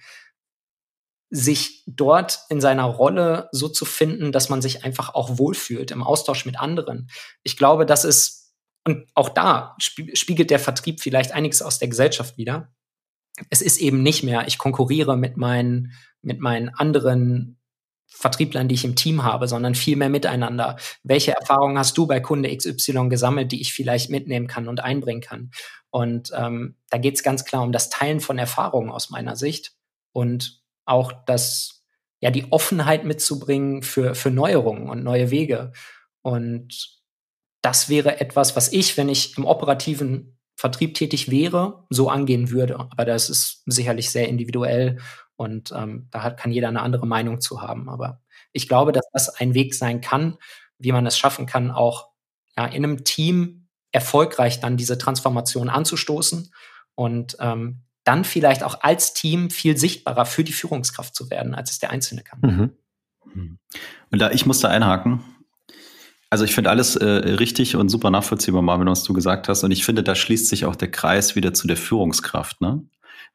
sich 1.29 1.83
dort 1.87 2.41
in 2.49 2.61
seiner 2.61 2.85
Rolle 2.85 3.49
so 3.53 3.69
zu 3.69 3.85
finden, 3.85 4.33
dass 4.33 4.49
man 4.49 4.63
sich 4.63 4.85
einfach 4.85 5.15
auch 5.15 5.39
wohlfühlt 5.39 5.91
im 5.91 6.03
Austausch 6.03 6.47
mit 6.47 6.59
anderen. 6.59 7.11
Ich 7.43 7.57
glaube, 7.57 7.85
das 7.85 8.05
ist, 8.05 8.55
und 8.85 9.09
auch 9.15 9.29
da 9.29 9.75
spiegelt 9.79 10.51
der 10.51 10.61
Vertrieb 10.61 11.01
vielleicht 11.01 11.33
einiges 11.33 11.63
aus 11.63 11.79
der 11.79 11.89
Gesellschaft 11.89 12.39
wieder. 12.39 12.73
Es 13.51 13.61
ist 13.61 13.79
eben 13.79 14.03
nicht 14.03 14.23
mehr, 14.23 14.47
ich 14.47 14.57
konkurriere 14.57 15.17
mit 15.17 15.37
meinen, 15.37 15.93
mit 16.23 16.41
meinen 16.41 16.69
anderen 16.69 17.59
Vertrieblern, 18.09 18.69
die 18.69 18.75
ich 18.75 18.85
im 18.85 18.97
Team 18.97 19.25
habe, 19.25 19.49
sondern 19.49 19.75
viel 19.75 19.97
mehr 19.97 20.09
miteinander. 20.09 20.77
Welche 21.03 21.33
Erfahrungen 21.33 21.79
hast 21.79 21.99
du 21.99 22.07
bei 22.07 22.21
Kunde 22.21 22.55
XY 22.57 23.09
gesammelt, 23.09 23.53
die 23.53 23.61
ich 23.61 23.73
vielleicht 23.73 24.11
mitnehmen 24.11 24.47
kann 24.47 24.69
und 24.69 24.81
einbringen 24.81 25.21
kann? 25.21 25.51
Und 25.91 26.31
ähm, 26.35 26.77
da 26.91 26.99
geht 26.99 27.15
es 27.15 27.23
ganz 27.23 27.45
klar 27.45 27.63
um 27.63 27.73
das 27.73 27.91
Teilen 27.91 28.21
von 28.21 28.39
Erfahrungen 28.39 28.91
aus 28.91 29.11
meiner 29.11 29.37
Sicht. 29.37 29.73
Und 30.13 30.63
auch 30.85 31.13
das, 31.27 31.85
ja, 32.21 32.31
die 32.31 32.51
Offenheit 32.53 33.05
mitzubringen 33.05 33.83
für, 33.83 34.15
für 34.15 34.31
Neuerungen 34.31 34.89
und 34.89 35.03
neue 35.05 35.31
Wege. 35.31 35.73
Und 36.23 37.03
das 37.63 37.89
wäre 37.89 38.21
etwas, 38.21 38.57
was 38.57 38.73
ich, 38.73 38.97
wenn 38.97 39.09
ich 39.09 39.37
im 39.37 39.45
operativen 39.45 40.39
Vertrieb 40.55 40.95
tätig 40.95 41.31
wäre, 41.31 41.85
so 41.91 42.09
angehen 42.09 42.51
würde. 42.51 42.79
Aber 42.79 43.05
das 43.05 43.29
ist 43.29 43.63
sicherlich 43.67 44.11
sehr 44.11 44.29
individuell 44.29 44.99
und 45.37 45.73
ähm, 45.77 46.09
da 46.11 46.23
hat, 46.23 46.39
kann 46.39 46.53
jeder 46.53 46.69
eine 46.69 46.83
andere 46.83 47.07
Meinung 47.07 47.41
zu 47.41 47.63
haben. 47.63 47.89
Aber 47.89 48.21
ich 48.53 48.69
glaube, 48.69 48.93
dass 48.93 49.05
das 49.13 49.29
ein 49.29 49.55
Weg 49.55 49.75
sein 49.75 50.01
kann, 50.01 50.37
wie 50.79 50.93
man 50.93 51.07
es 51.07 51.19
schaffen 51.19 51.47
kann, 51.47 51.71
auch 51.71 52.09
ja, 52.57 52.67
in 52.67 52.85
einem 52.85 53.05
Team 53.05 53.69
erfolgreich 53.93 54.61
dann 54.61 54.77
diese 54.77 54.99
Transformation 54.99 55.69
anzustoßen 55.69 56.53
und 56.95 57.37
ähm, 57.41 57.83
dann 58.05 58.25
vielleicht 58.25 58.63
auch 58.63 58.83
als 58.83 59.15
Team 59.15 59.51
viel 59.51 59.77
sichtbarer 59.77 60.27
für 60.27 60.45
die 60.45 60.53
Führungskraft 60.53 61.15
zu 61.15 61.31
werden, 61.31 61.55
als 61.55 61.71
es 61.71 61.79
der 61.79 61.91
Einzelne 61.91 62.23
kann. 62.23 62.41
Mhm. 62.43 62.73
mhm. 63.35 63.59
Und 64.11 64.19
da, 64.21 64.31
ich 64.31 64.47
muss 64.47 64.61
da 64.61 64.69
einhaken. 64.69 65.25
Also 66.31 66.45
ich 66.45 66.55
finde 66.55 66.71
alles 66.71 66.97
äh, 66.97 67.05
richtig 67.05 67.77
und 67.77 67.89
super 67.89 68.11
nachvollziehbar, 68.11 68.63
Marvin, 68.63 68.89
was 68.89 69.05
du 69.05 69.13
gesagt 69.13 69.49
hast. 69.49 69.65
Und 69.65 69.71
ich 69.71 69.85
finde, 69.85 70.03
da 70.03 70.15
schließt 70.15 70.49
sich 70.49 70.65
auch 70.65 70.77
der 70.77 70.91
Kreis 70.91 71.37
wieder 71.37 71.55
zu 71.55 71.67
der 71.67 71.77
Führungskraft, 71.77 72.61
ne? 72.61 72.85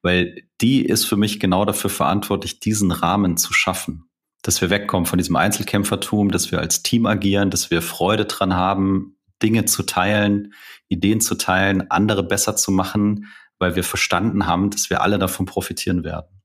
Weil 0.02 0.44
die 0.62 0.86
ist 0.86 1.06
für 1.06 1.18
mich 1.18 1.40
genau 1.40 1.66
dafür 1.66 1.90
verantwortlich, 1.90 2.60
diesen 2.60 2.92
Rahmen 2.92 3.38
zu 3.38 3.54
schaffen. 3.54 4.10
Dass 4.42 4.62
wir 4.62 4.70
wegkommen 4.70 5.06
von 5.06 5.18
diesem 5.18 5.36
Einzelkämpfertum, 5.36 6.32
dass 6.32 6.52
wir 6.52 6.60
als 6.60 6.82
Team 6.82 7.06
agieren, 7.06 7.52
dass 7.52 7.70
wir 7.70 7.82
Freude 7.82 8.26
dran 8.26 8.56
haben, 8.56 9.18
Dinge 9.42 9.66
zu 9.66 9.84
teilen, 9.84 10.54
Ideen 10.88 11.22
zu 11.22 11.36
teilen, 11.36 11.90
andere 11.92 12.24
besser 12.24 12.56
zu 12.56 12.72
machen, 12.72 13.28
weil 13.60 13.76
wir 13.76 13.84
verstanden 13.84 14.48
haben, 14.48 14.72
dass 14.72 14.90
wir 14.90 15.02
alle 15.02 15.20
davon 15.20 15.46
profitieren 15.46 16.04
werden. 16.04 16.42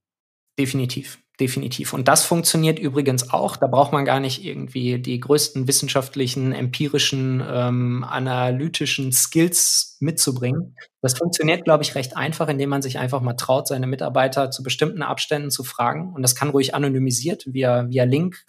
Definitiv, 0.59 1.19
definitiv. 1.41 1.93
Und 1.93 2.09
das 2.09 2.24
funktioniert 2.24 2.78
übrigens 2.78 3.30
auch. 3.30 3.57
Da 3.57 3.66
braucht 3.66 3.93
man 3.93 4.05
gar 4.05 4.20
nicht 4.20 4.43
irgendwie 4.45 4.99
die 4.99 5.20
größten 5.20 5.68
wissenschaftlichen, 5.68 6.53
empirischen, 6.53 7.43
ähm, 7.47 8.05
analytischen 8.09 9.12
Skills 9.12 9.97
mitzubringen. 10.01 10.76
Das 11.03 11.18
funktioniert, 11.18 11.64
glaube 11.64 11.84
ich, 11.84 11.95
recht 11.95 12.16
einfach, 12.16 12.49
indem 12.49 12.70
man 12.70 12.82
sich 12.82 12.99
einfach 12.99 13.20
mal 13.20 13.34
traut, 13.34 13.68
seine 13.68 13.87
Mitarbeiter 13.87 14.51
zu 14.51 14.62
bestimmten 14.62 15.03
Abständen 15.03 15.51
zu 15.51 15.62
fragen. 15.62 16.14
Und 16.14 16.22
das 16.22 16.34
kann 16.34 16.51
ruhig 16.51 16.74
anonymisiert 16.74 17.45
via, 17.47 17.89
via 17.89 18.05
Link 18.05 18.45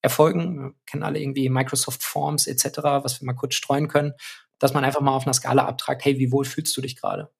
erfolgen. 0.00 0.58
Wir 0.58 0.74
kennen 0.86 1.02
alle 1.02 1.20
irgendwie 1.20 1.48
Microsoft 1.50 2.02
Forms 2.02 2.46
etc., 2.46 2.78
was 3.02 3.20
wir 3.20 3.26
mal 3.26 3.34
kurz 3.34 3.54
streuen 3.54 3.88
können, 3.88 4.12
dass 4.58 4.72
man 4.72 4.84
einfach 4.84 5.00
mal 5.00 5.14
auf 5.14 5.26
einer 5.26 5.34
Skala 5.34 5.66
abtragt, 5.66 6.04
hey, 6.04 6.18
wie 6.18 6.32
wohl 6.32 6.44
fühlst 6.44 6.76
du 6.76 6.80
dich 6.80 6.96
gerade? 6.96 7.30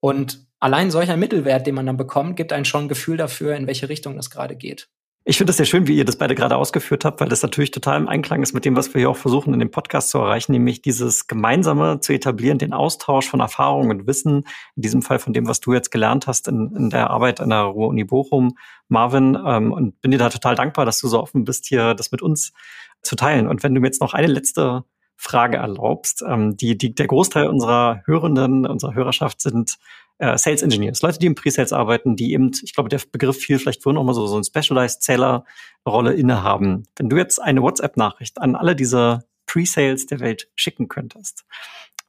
Und 0.00 0.49
allein 0.60 0.90
solcher 0.90 1.16
Mittelwert, 1.16 1.66
den 1.66 1.74
man 1.74 1.86
dann 1.86 1.96
bekommt, 1.96 2.36
gibt 2.36 2.52
einen 2.52 2.64
schon 2.64 2.84
ein 2.84 2.88
Gefühl 2.88 3.16
dafür, 3.16 3.56
in 3.56 3.66
welche 3.66 3.88
Richtung 3.88 4.16
das 4.16 4.30
gerade 4.30 4.56
geht. 4.56 4.88
Ich 5.24 5.36
finde 5.36 5.50
es 5.50 5.58
sehr 5.58 5.66
schön, 5.66 5.86
wie 5.86 5.96
ihr 5.96 6.06
das 6.06 6.16
beide 6.16 6.34
gerade 6.34 6.56
ausgeführt 6.56 7.04
habt, 7.04 7.20
weil 7.20 7.28
das 7.28 7.42
natürlich 7.42 7.70
total 7.70 8.00
im 8.00 8.08
Einklang 8.08 8.42
ist 8.42 8.54
mit 8.54 8.64
dem, 8.64 8.74
was 8.74 8.94
wir 8.94 9.00
hier 9.00 9.10
auch 9.10 9.18
versuchen, 9.18 9.52
in 9.52 9.60
dem 9.60 9.70
Podcast 9.70 10.08
zu 10.08 10.18
erreichen, 10.18 10.52
nämlich 10.52 10.80
dieses 10.80 11.26
Gemeinsame 11.26 12.00
zu 12.00 12.14
etablieren, 12.14 12.56
den 12.56 12.72
Austausch 12.72 13.28
von 13.28 13.40
Erfahrungen 13.40 13.90
und 13.90 14.06
Wissen, 14.06 14.44
in 14.76 14.82
diesem 14.82 15.02
Fall 15.02 15.18
von 15.18 15.34
dem, 15.34 15.46
was 15.46 15.60
du 15.60 15.74
jetzt 15.74 15.90
gelernt 15.90 16.26
hast 16.26 16.48
in, 16.48 16.74
in 16.74 16.88
der 16.88 17.10
Arbeit 17.10 17.40
an 17.40 17.50
der 17.50 17.60
Ruhr-Uni 17.60 18.04
Bochum, 18.04 18.56
Marvin, 18.88 19.36
ähm, 19.46 19.72
und 19.72 20.00
bin 20.00 20.10
dir 20.10 20.16
da 20.16 20.30
total 20.30 20.54
dankbar, 20.54 20.86
dass 20.86 21.00
du 21.00 21.08
so 21.08 21.20
offen 21.20 21.44
bist, 21.44 21.66
hier 21.66 21.92
das 21.92 22.12
mit 22.12 22.22
uns 22.22 22.54
zu 23.02 23.14
teilen. 23.14 23.46
Und 23.46 23.62
wenn 23.62 23.74
du 23.74 23.80
mir 23.82 23.88
jetzt 23.88 24.00
noch 24.00 24.14
eine 24.14 24.26
letzte 24.26 24.84
Frage 25.16 25.58
erlaubst, 25.58 26.24
ähm, 26.26 26.56
die, 26.56 26.78
die, 26.78 26.94
der 26.94 27.08
Großteil 27.08 27.46
unserer 27.46 28.00
Hörenden, 28.06 28.66
unserer 28.66 28.94
Hörerschaft 28.94 29.42
sind 29.42 29.76
äh, 30.20 30.36
Sales 30.36 30.62
Engineers, 30.62 31.00
Leute, 31.02 31.18
die 31.18 31.26
im 31.26 31.34
Pre-Sales 31.34 31.72
arbeiten, 31.72 32.14
die 32.14 32.32
eben, 32.32 32.52
ich 32.62 32.74
glaube, 32.74 32.90
der 32.90 33.00
Begriff 33.10 33.38
fiel 33.38 33.58
vielleicht 33.58 33.82
vorhin 33.82 33.98
auch 33.98 34.04
mal 34.04 34.14
so, 34.14 34.26
so 34.26 34.36
ein 34.36 34.44
Specialized 34.44 35.02
Seller 35.02 35.44
Rolle 35.88 36.12
innehaben. 36.12 36.84
Wenn 36.96 37.08
du 37.08 37.16
jetzt 37.16 37.40
eine 37.40 37.62
WhatsApp-Nachricht 37.62 38.38
an 38.38 38.54
alle 38.54 38.76
diese 38.76 39.24
Pre-Sales 39.46 40.06
der 40.06 40.20
Welt 40.20 40.48
schicken 40.54 40.88
könntest, 40.88 41.44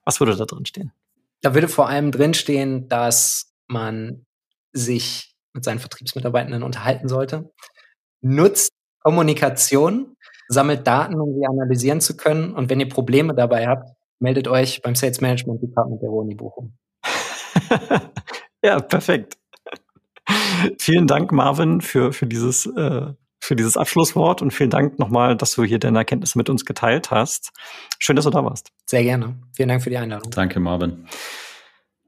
was 0.04 0.20
würde 0.20 0.36
da 0.36 0.46
drin 0.46 0.66
stehen? 0.66 0.92
Da 1.42 1.54
würde 1.54 1.70
vor 1.70 1.88
allem 1.88 2.12
drin 2.12 2.34
stehen, 2.34 2.90
dass 2.90 3.54
man 3.68 4.26
sich 4.74 5.34
mit 5.54 5.64
seinen 5.64 5.80
Vertriebsmitarbeitenden 5.80 6.64
unterhalten 6.64 7.08
sollte. 7.08 7.52
Nutzt 8.22 8.72
Kommunikation, 9.00 10.16
sammelt 10.50 10.86
Daten, 10.86 11.20
um 11.20 11.34
sie 11.34 11.46
analysieren 11.46 12.02
zu 12.02 12.18
können. 12.18 12.54
Und 12.54 12.70
wenn 12.70 12.80
ihr 12.80 12.90
Probleme 12.90 13.34
dabei 13.34 13.68
habt, 13.68 13.90
meldet 14.20 14.48
euch 14.50 14.82
beim 14.82 14.96
Sales 14.96 15.22
Management 15.22 15.64
Department 15.64 16.02
der 16.02 16.12
Uni 16.12 16.36
Bochum. 16.36 16.74
ja, 18.64 18.80
perfekt. 18.80 19.38
vielen 20.80 21.08
Dank, 21.08 21.32
Marvin, 21.32 21.82
für, 21.82 22.14
für, 22.14 22.28
dieses, 22.28 22.66
äh, 22.66 23.14
für 23.40 23.56
dieses 23.56 23.78
Abschlusswort 23.78 24.42
und 24.42 24.52
vielen 24.52 24.70
Dank 24.70 25.00
nochmal, 25.00 25.36
dass 25.36 25.56
du 25.56 25.64
hier 25.64 25.80
deine 25.80 26.00
Erkenntnisse 26.00 26.38
mit 26.38 26.50
uns 26.50 26.66
geteilt 26.66 27.12
hast. 27.12 27.52
Schön, 28.00 28.16
dass 28.16 28.26
du 28.26 28.32
da 28.32 28.44
warst. 28.44 28.72
Sehr 28.86 29.04
gerne. 29.04 29.36
Vielen 29.56 29.70
Dank 29.70 29.84
für 29.84 29.90
die 29.90 29.98
Einladung. 29.98 30.32
Danke, 30.32 30.60
Marvin. 30.60 31.08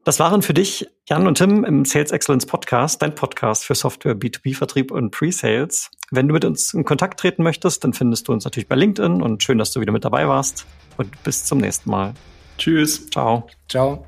Das 0.06 0.20
waren 0.20 0.42
für 0.42 0.54
dich 0.54 0.86
Jan 1.08 1.28
und 1.28 1.38
Tim 1.38 1.64
im 1.64 1.86
Sales 1.86 2.12
Excellence 2.12 2.46
Podcast, 2.46 3.02
dein 3.02 3.16
Podcast 3.16 3.64
für 3.64 3.74
Software, 3.74 4.16
B2B-Vertrieb 4.16 4.92
und 4.92 5.12
Pre-Sales. 5.12 5.90
Wenn 6.12 6.28
du 6.28 6.34
mit 6.34 6.44
uns 6.44 6.74
in 6.74 6.84
Kontakt 6.84 7.22
treten 7.22 7.42
möchtest, 7.42 7.86
dann 7.86 7.94
findest 7.94 8.28
du 8.28 8.34
uns 8.34 8.44
natürlich 8.44 8.68
bei 8.68 8.76
LinkedIn 8.76 9.22
und 9.22 9.44
schön, 9.44 9.58
dass 9.58 9.72
du 9.72 9.80
wieder 9.80 9.94
mit 9.94 10.04
dabei 10.04 10.28
warst. 10.28 10.66
Und 10.98 11.24
bis 11.24 11.46
zum 11.46 11.60
nächsten 11.60 11.90
Mal. 11.90 12.14
Tschüss. 12.58 13.10
Ciao. 13.10 13.48
Ciao. 13.70 14.06